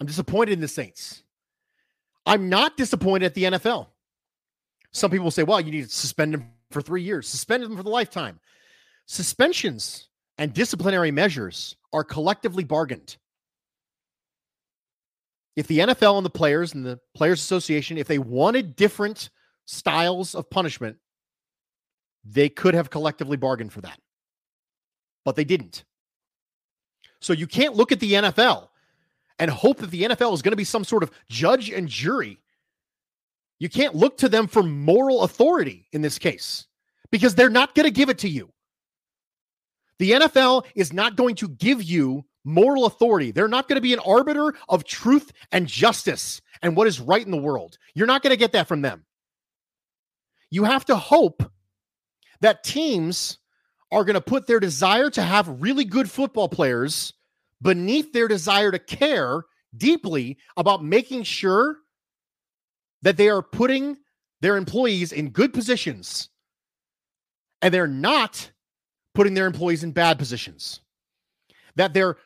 I'm 0.00 0.06
disappointed 0.06 0.52
in 0.52 0.60
the 0.60 0.68
Saints. 0.68 1.22
I'm 2.26 2.48
not 2.48 2.76
disappointed 2.76 3.26
at 3.26 3.34
the 3.34 3.44
NFL. 3.44 3.88
Some 4.92 5.10
people 5.10 5.30
say, 5.30 5.42
well, 5.42 5.60
you 5.60 5.70
need 5.70 5.84
to 5.84 5.90
suspend 5.90 6.34
him 6.34 6.50
for 6.70 6.82
three 6.82 7.02
years, 7.02 7.28
suspend 7.28 7.62
him 7.62 7.76
for 7.76 7.82
the 7.82 7.90
lifetime. 7.90 8.40
Suspensions 9.06 10.08
and 10.38 10.52
disciplinary 10.52 11.10
measures 11.10 11.76
are 11.92 12.04
collectively 12.04 12.64
bargained. 12.64 13.16
If 15.54 15.66
the 15.66 15.80
NFL 15.80 16.16
and 16.16 16.24
the 16.24 16.30
players 16.30 16.74
and 16.74 16.84
the 16.84 16.98
Players 17.14 17.40
Association, 17.40 17.98
if 17.98 18.08
they 18.08 18.18
wanted 18.18 18.74
different 18.74 19.30
styles 19.66 20.34
of 20.34 20.48
punishment, 20.48 20.96
they 22.24 22.48
could 22.48 22.74
have 22.74 22.90
collectively 22.90 23.36
bargained 23.36 23.72
for 23.72 23.82
that. 23.82 23.98
But 25.24 25.36
they 25.36 25.44
didn't. 25.44 25.84
So 27.20 27.32
you 27.32 27.46
can't 27.46 27.74
look 27.74 27.92
at 27.92 28.00
the 28.00 28.14
NFL 28.14 28.68
and 29.38 29.50
hope 29.50 29.78
that 29.78 29.90
the 29.90 30.02
NFL 30.02 30.34
is 30.34 30.42
going 30.42 30.52
to 30.52 30.56
be 30.56 30.64
some 30.64 30.84
sort 30.84 31.02
of 31.02 31.10
judge 31.28 31.70
and 31.70 31.88
jury. 31.88 32.38
You 33.58 33.68
can't 33.68 33.94
look 33.94 34.16
to 34.18 34.28
them 34.28 34.48
for 34.48 34.62
moral 34.62 35.22
authority 35.22 35.86
in 35.92 36.02
this 36.02 36.18
case 36.18 36.66
because 37.10 37.34
they're 37.34 37.50
not 37.50 37.74
going 37.74 37.84
to 37.84 37.92
give 37.92 38.08
it 38.08 38.18
to 38.18 38.28
you. 38.28 38.50
The 39.98 40.12
NFL 40.12 40.64
is 40.74 40.92
not 40.92 41.16
going 41.16 41.34
to 41.36 41.48
give 41.48 41.82
you 41.82 42.24
moral 42.44 42.86
authority. 42.86 43.30
They're 43.30 43.48
not 43.48 43.68
going 43.68 43.76
to 43.76 43.82
be 43.82 43.92
an 43.92 44.00
arbiter 44.00 44.54
of 44.68 44.84
truth 44.84 45.32
and 45.52 45.66
justice 45.66 46.40
and 46.60 46.76
what 46.76 46.86
is 46.86 47.00
right 47.00 47.24
in 47.24 47.30
the 47.30 47.36
world. 47.36 47.78
You're 47.94 48.06
not 48.06 48.22
going 48.22 48.32
to 48.32 48.38
get 48.38 48.52
that 48.52 48.68
from 48.68 48.82
them. 48.82 49.04
You 50.50 50.64
have 50.64 50.84
to 50.86 50.96
hope 50.96 51.42
that 52.40 52.64
teams 52.64 53.38
are 53.90 54.04
going 54.04 54.14
to 54.14 54.20
put 54.20 54.46
their 54.46 54.60
desire 54.60 55.10
to 55.10 55.22
have 55.22 55.62
really 55.62 55.84
good 55.84 56.10
football 56.10 56.48
players 56.48 57.12
beneath 57.60 58.12
their 58.12 58.26
desire 58.26 58.70
to 58.70 58.78
care 58.78 59.44
deeply 59.76 60.38
about 60.56 60.84
making 60.84 61.22
sure 61.22 61.76
that 63.02 63.16
they 63.16 63.28
are 63.28 63.42
putting 63.42 63.96
their 64.40 64.56
employees 64.56 65.12
in 65.12 65.30
good 65.30 65.52
positions 65.52 66.28
and 67.60 67.72
they're 67.72 67.86
not 67.86 68.50
putting 69.14 69.34
their 69.34 69.46
employees 69.46 69.84
in 69.84 69.92
bad 69.92 70.18
positions. 70.18 70.80
That 71.76 71.94
they're 71.94 72.16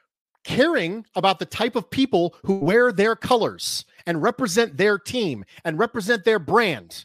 caring 0.45 1.05
about 1.17 1.39
the 1.39 1.47
type 1.47 1.75
of 1.75 1.91
people 1.91 2.35
who 2.45 2.57
wear 2.57 2.93
their 2.93 3.17
colors 3.17 3.85
and 4.07 4.23
represent 4.23 4.77
their 4.77 4.99
team 4.99 5.45
and 5.65 5.79
represent 5.79 6.25
their 6.25 6.39
brand. 6.39 7.05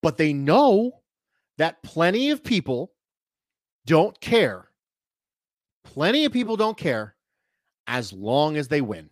But 0.00 0.16
they 0.16 0.32
know 0.32 1.02
that 1.58 1.82
plenty 1.82 2.30
of 2.30 2.42
people 2.42 2.92
don't 3.86 4.18
care. 4.20 4.68
Plenty 5.84 6.24
of 6.24 6.32
people 6.32 6.56
don't 6.56 6.76
care 6.76 7.14
as 7.86 8.12
long 8.12 8.56
as 8.56 8.68
they 8.68 8.80
win. 8.80 9.10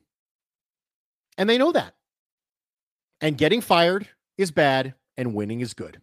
And 1.37 1.49
they 1.49 1.59
know 1.59 1.73
that. 1.73 1.95
And 3.21 3.37
getting 3.37 3.61
fired 3.61 4.09
is 4.39 4.51
bad 4.51 4.95
and 5.17 5.35
winning 5.35 5.61
is 5.61 5.75
good. 5.75 6.01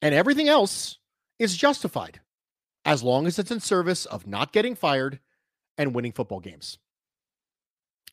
And 0.00 0.14
everything 0.14 0.48
else 0.48 0.98
is 1.38 1.56
justified 1.56 2.20
as 2.84 3.02
long 3.02 3.26
as 3.26 3.38
it's 3.38 3.50
in 3.50 3.60
service 3.60 4.06
of 4.06 4.26
not 4.26 4.52
getting 4.52 4.74
fired 4.74 5.20
and 5.78 5.94
winning 5.94 6.12
football 6.12 6.40
games. 6.40 6.78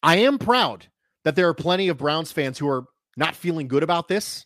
I 0.02 0.18
am 0.18 0.38
proud 0.38 0.88
that 1.24 1.36
there 1.36 1.48
are 1.48 1.54
plenty 1.54 1.90
of 1.90 1.98
Browns 1.98 2.32
fans 2.32 2.58
who 2.58 2.70
are 2.70 2.86
not 3.18 3.36
feeling 3.36 3.68
good 3.68 3.84
about 3.84 4.08
this. 4.08 4.46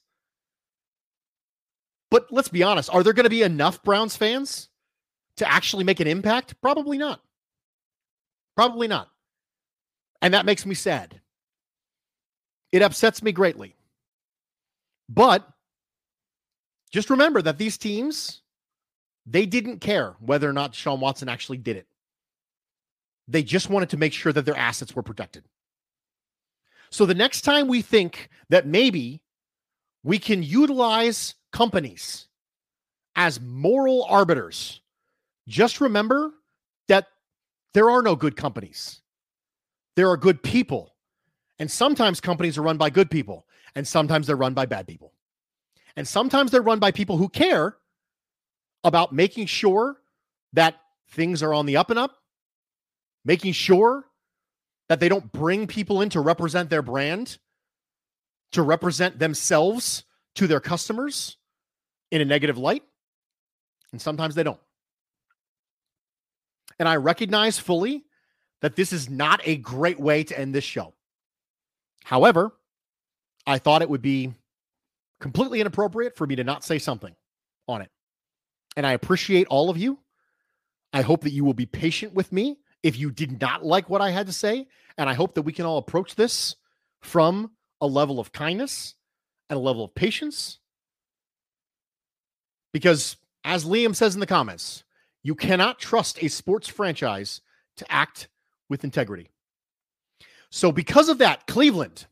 But 2.10 2.28
let's 2.32 2.48
be 2.48 2.64
honest, 2.64 2.90
are 2.94 3.04
there 3.04 3.14
going 3.14 3.24
to 3.24 3.30
be 3.30 3.42
enough 3.42 3.84
Browns 3.84 4.16
fans 4.16 4.70
to 5.38 5.50
actually 5.50 5.84
make 5.84 6.00
an 6.00 6.08
impact? 6.08 6.60
Probably 6.62 6.98
not. 6.98 7.22
Probably 8.56 8.88
not. 8.88 9.10
And 10.22 10.34
that 10.34 10.46
makes 10.46 10.66
me 10.66 10.76
sad. 10.76 11.20
It 12.72 12.82
upsets 12.82 13.24
me 13.24 13.32
greatly. 13.32 13.76
But 15.10 15.48
just 16.92 17.10
remember 17.10 17.42
that 17.42 17.58
these 17.58 17.78
teams, 17.78 18.43
they 19.26 19.46
didn't 19.46 19.80
care 19.80 20.16
whether 20.20 20.50
or 20.50 20.54
not 20.54 20.76
Sean 20.76 21.00
Watson 21.00 21.30
actually 21.30 21.58
did 21.58 21.78
it. 21.78 21.88
They 23.28 23.44
just 23.44 23.70
wanted 23.70 23.90
to 23.90 23.98
make 23.98 24.14
sure 24.14 24.34
that 24.34 24.46
their 24.46 24.58
assets 24.58 24.96
were 24.96 25.04
protected. 25.04 25.46
So 26.90 27.06
the 27.06 27.16
next 27.16 27.42
time 27.42 27.68
we 27.68 27.82
think 27.82 28.30
that 28.50 28.68
maybe 28.68 29.22
we 30.04 30.20
can 30.20 30.44
utilize 30.44 31.36
companies 31.52 32.28
as 33.16 33.40
moral 33.40 34.06
arbiters, 34.10 34.82
just 35.48 35.80
remember 35.80 36.34
that 36.88 37.08
there 37.74 37.90
are 37.90 38.02
no 38.02 38.16
good 38.16 38.36
companies. 38.36 39.02
There 39.96 40.10
are 40.10 40.18
good 40.18 40.44
people. 40.44 40.94
And 41.60 41.70
sometimes 41.72 42.20
companies 42.20 42.58
are 42.58 42.64
run 42.64 42.78
by 42.78 42.90
good 42.90 43.10
people, 43.10 43.46
and 43.76 43.88
sometimes 43.88 44.28
they're 44.28 44.36
run 44.36 44.54
by 44.54 44.66
bad 44.66 44.88
people. 44.88 45.14
And 45.96 46.08
sometimes 46.08 46.52
they're 46.52 46.62
run 46.62 46.80
by 46.80 46.92
people 46.92 47.18
who 47.18 47.30
care 47.30 47.78
about 48.84 49.14
making 49.14 49.46
sure 49.46 49.98
that 50.54 50.76
things 51.10 51.42
are 51.42 51.54
on 51.54 51.66
the 51.66 51.78
up 51.78 51.90
and 51.90 52.00
up, 52.00 52.16
making 53.26 53.54
sure 53.54 54.06
that 54.90 55.00
they 55.00 55.10
don't 55.10 55.32
bring 55.32 55.68
people 55.68 56.02
in 56.02 56.10
to 56.10 56.20
represent 56.20 56.70
their 56.70 56.82
brand, 56.82 57.38
to 58.52 58.62
represent 58.62 59.20
themselves 59.20 60.04
to 60.36 60.48
their 60.48 60.60
customers 60.60 61.38
in 62.12 62.22
a 62.22 62.26
negative 62.26 62.58
light. 62.58 62.84
And 63.92 64.02
sometimes 64.02 64.36
they 64.36 64.44
don't. 64.44 64.60
And 66.80 66.90
I 66.90 66.96
recognize 66.98 67.60
fully 67.60 68.04
that 68.62 68.76
this 68.76 68.94
is 68.94 69.10
not 69.10 69.42
a 69.46 69.58
great 69.58 70.00
way 70.00 70.24
to 70.24 70.38
end 70.38 70.54
this 70.54 70.64
show. 70.64 70.94
However, 72.04 72.52
I 73.46 73.58
thought 73.58 73.82
it 73.82 73.90
would 73.90 74.02
be 74.02 74.34
completely 75.20 75.62
inappropriate 75.62 76.16
for 76.16 76.28
me 76.28 76.36
to 76.36 76.44
not 76.44 76.64
say 76.64 76.80
something 76.80 77.16
on 77.68 77.82
it. 77.82 77.90
And 78.76 78.86
I 78.86 78.94
appreciate 78.94 79.48
all 79.48 79.70
of 79.70 79.78
you. 79.78 80.00
I 80.92 81.02
hope 81.02 81.22
that 81.22 81.34
you 81.34 81.44
will 81.44 81.54
be 81.54 81.66
patient 81.66 82.14
with 82.14 82.32
me 82.32 82.58
if 82.82 82.98
you 82.98 83.12
did 83.12 83.42
not 83.42 83.66
like 83.66 83.90
what 83.90 84.02
I 84.02 84.12
had 84.12 84.28
to 84.28 84.34
say. 84.34 84.68
And 84.98 85.10
I 85.10 85.14
hope 85.14 85.36
that 85.36 85.42
we 85.42 85.54
can 85.54 85.66
all 85.66 85.78
approach 85.78 86.16
this 86.16 86.56
from 87.02 87.52
a 87.82 87.88
level 87.88 88.20
of 88.20 88.32
kindness 88.32 88.96
and 89.50 89.58
a 89.58 89.62
level 89.62 89.84
of 89.84 89.96
patience. 89.96 90.60
Because, 92.72 93.18
as 93.44 93.66
Liam 93.66 93.96
says 93.96 94.14
in 94.14 94.20
the 94.20 94.26
comments, 94.28 94.84
you 95.22 95.36
cannot 95.36 95.80
trust 95.80 96.22
a 96.22 96.28
sports 96.28 96.68
franchise 96.68 97.42
to 97.78 97.92
act 97.92 98.28
with 98.70 98.84
integrity. 98.84 99.30
So, 100.50 100.72
because 100.72 101.10
of 101.10 101.20
that, 101.20 101.48
Cleveland, 101.48 102.06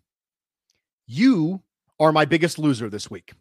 you 1.07 1.62
are 1.99 2.12
my 2.12 2.26
biggest 2.26 2.57
loser 2.57 2.89
this 2.89 3.09
week. 3.09 3.34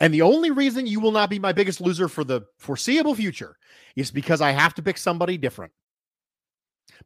And 0.00 0.12
the 0.12 0.22
only 0.22 0.50
reason 0.50 0.86
you 0.86 1.00
will 1.00 1.12
not 1.12 1.30
be 1.30 1.38
my 1.38 1.52
biggest 1.52 1.80
loser 1.80 2.08
for 2.08 2.24
the 2.24 2.42
foreseeable 2.58 3.14
future 3.14 3.56
is 3.96 4.10
because 4.10 4.40
I 4.40 4.50
have 4.50 4.74
to 4.74 4.82
pick 4.82 4.98
somebody 4.98 5.38
different. 5.38 5.72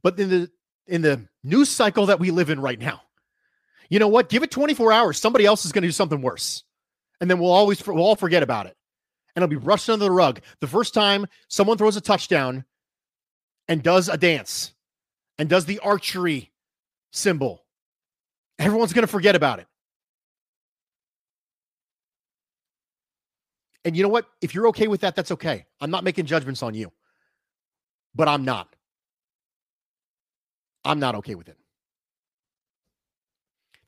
But 0.03 0.19
in 0.19 0.31
the 0.31 0.51
in 0.87 1.03
the 1.03 1.29
news 1.45 1.69
cycle 1.69 2.07
that 2.07 2.19
we 2.19 2.31
live 2.31 2.49
in 2.51 2.61
right 2.61 2.79
now, 2.79 3.03
you 3.91 3.99
know 3.99 4.09
what? 4.09 4.31
Give 4.31 4.43
it 4.43 4.51
24 4.51 4.93
hours. 4.93 5.19
Somebody 5.19 5.45
else 5.45 5.65
is 5.65 5.73
going 5.73 5.83
to 5.83 5.89
do 5.89 5.93
something 5.93 6.23
worse. 6.23 6.65
And 7.21 7.31
then 7.31 7.39
we'll 7.39 7.53
always 7.53 7.85
we'll 7.87 7.99
all 7.99 8.17
forget 8.17 8.43
about 8.43 8.67
it. 8.67 8.77
And 9.35 9.43
it'll 9.43 9.51
be 9.51 9.65
rushed 9.65 9.89
under 9.91 10.05
the 10.05 10.11
rug. 10.11 10.41
The 10.61 10.67
first 10.67 10.95
time 10.95 11.27
someone 11.49 11.79
throws 11.79 11.97
a 11.97 12.01
touchdown 12.01 12.65
and 13.69 13.83
does 13.83 14.09
a 14.09 14.17
dance 14.17 14.73
and 15.39 15.49
does 15.49 15.67
the 15.67 15.79
archery 15.81 16.53
symbol, 17.13 17.65
everyone's 18.59 18.93
going 18.93 19.07
to 19.07 19.13
forget 19.13 19.37
about 19.37 19.59
it. 19.59 19.67
And 23.89 23.97
you 23.97 24.03
know 24.03 24.11
what? 24.11 24.27
If 24.43 24.55
you're 24.55 24.69
okay 24.69 24.87
with 24.87 25.01
that, 25.01 25.17
that's 25.17 25.31
okay. 25.31 25.65
I'm 25.81 25.91
not 25.91 26.05
making 26.05 26.27
judgments 26.27 26.63
on 26.63 26.75
you, 26.75 26.93
but 28.15 28.29
I'm 28.29 28.45
not. 28.45 28.77
I'm 30.85 31.01
not 31.01 31.15
okay 31.15 31.35
with 31.35 31.49
it. 31.49 31.57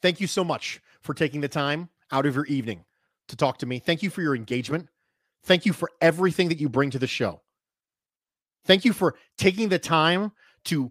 Thank 0.01 0.19
you 0.19 0.27
so 0.27 0.43
much 0.43 0.81
for 1.03 1.13
taking 1.13 1.43
the 1.43 1.49
time 1.49 1.91
out 2.11 2.25
of 2.25 2.35
your 2.35 2.47
evening 2.47 2.87
to 3.29 3.37
talk 3.37 3.59
to 3.59 3.67
me. 3.67 3.79
Thank 3.79 4.03
you 4.03 4.09
for 4.09 4.23
your 4.23 4.35
engagement. 4.35 4.89
Thank 5.45 5.67
you 5.67 5.75
for 5.75 5.91
everything 6.01 6.49
that 6.49 6.59
you 6.59 6.71
bring 6.71 6.89
to 6.93 6.99
the 6.99 7.07
show. 7.07 7.43
Thank 8.65 8.87
you 8.87 8.95
for 8.95 9.17
taking 9.37 9.69
the 9.69 9.79
time 9.79 10.33
to 10.65 10.91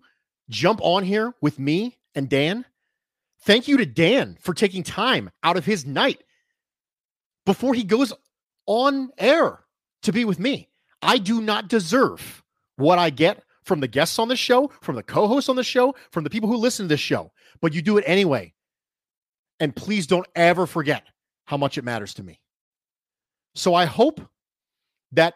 jump 0.52 0.82
on 0.84 1.04
here 1.04 1.34
with 1.42 1.58
me 1.58 1.98
and 2.14 2.30
Dan. 2.30 2.64
Thank 3.42 3.68
you 3.68 3.78
to 3.78 3.88
Dan 3.88 4.38
for 4.40 4.54
taking 4.54 4.84
time 4.84 5.32
out 5.42 5.58
of 5.58 5.66
his 5.66 5.84
night 5.84 6.22
before 7.48 7.74
he 7.74 7.84
goes 7.84 8.14
on 8.70 9.10
air 9.18 9.62
to 10.04 10.14
be 10.14 10.24
with 10.24 10.40
me. 10.40 10.70
I 11.02 11.18
do 11.18 11.42
not 11.42 11.68
deserve 11.68 12.44
what 12.78 13.00
I 13.00 13.10
get 13.10 13.44
from 13.64 13.80
the 13.80 13.88
guests 13.88 14.20
on 14.20 14.28
the 14.28 14.36
show, 14.36 14.72
from 14.82 14.96
the 14.96 15.04
co 15.04 15.28
hosts 15.28 15.50
on 15.50 15.56
the 15.56 15.64
show, 15.64 15.96
from 16.12 16.24
the 16.24 16.30
people 16.30 16.48
who 16.48 16.56
listen 16.56 16.86
to 16.86 16.90
this 16.90 17.00
show, 17.00 17.32
but 17.62 17.74
you 17.74 17.82
do 17.82 17.98
it 17.98 18.04
anyway. 18.06 18.54
And 19.60 19.76
please 19.76 20.06
don't 20.06 20.28
ever 20.36 20.68
forget 20.68 21.04
how 21.46 21.58
much 21.58 21.80
it 21.80 21.84
matters 21.84 22.14
to 22.14 22.24
me. 22.24 22.40
So 23.56 23.74
I 23.74 23.86
hope 23.86 24.22
that 25.14 25.34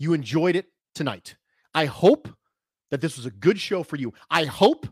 you 0.00 0.12
enjoyed 0.12 0.56
it 0.56 0.66
tonight. 0.94 1.36
I 1.72 1.84
hope 1.84 2.28
that 2.90 3.00
this 3.00 3.16
was 3.16 3.26
a 3.26 3.30
good 3.30 3.60
show 3.60 3.84
for 3.84 3.96
you. 3.96 4.12
I 4.28 4.44
hope 4.44 4.88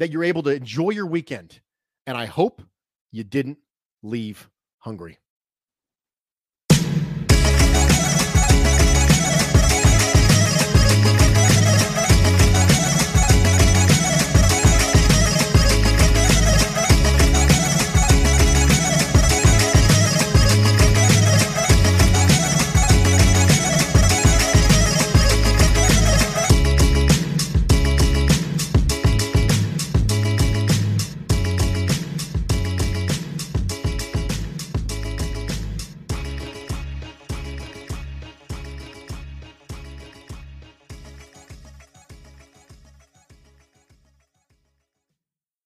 that 0.00 0.10
you're 0.10 0.24
able 0.24 0.42
to 0.42 0.50
enjoy 0.50 0.90
your 0.90 1.06
weekend. 1.06 1.60
And 2.08 2.18
I 2.18 2.26
hope 2.26 2.60
you 3.12 3.22
didn't 3.22 3.58
leave 4.02 4.50
hungry. 4.78 5.19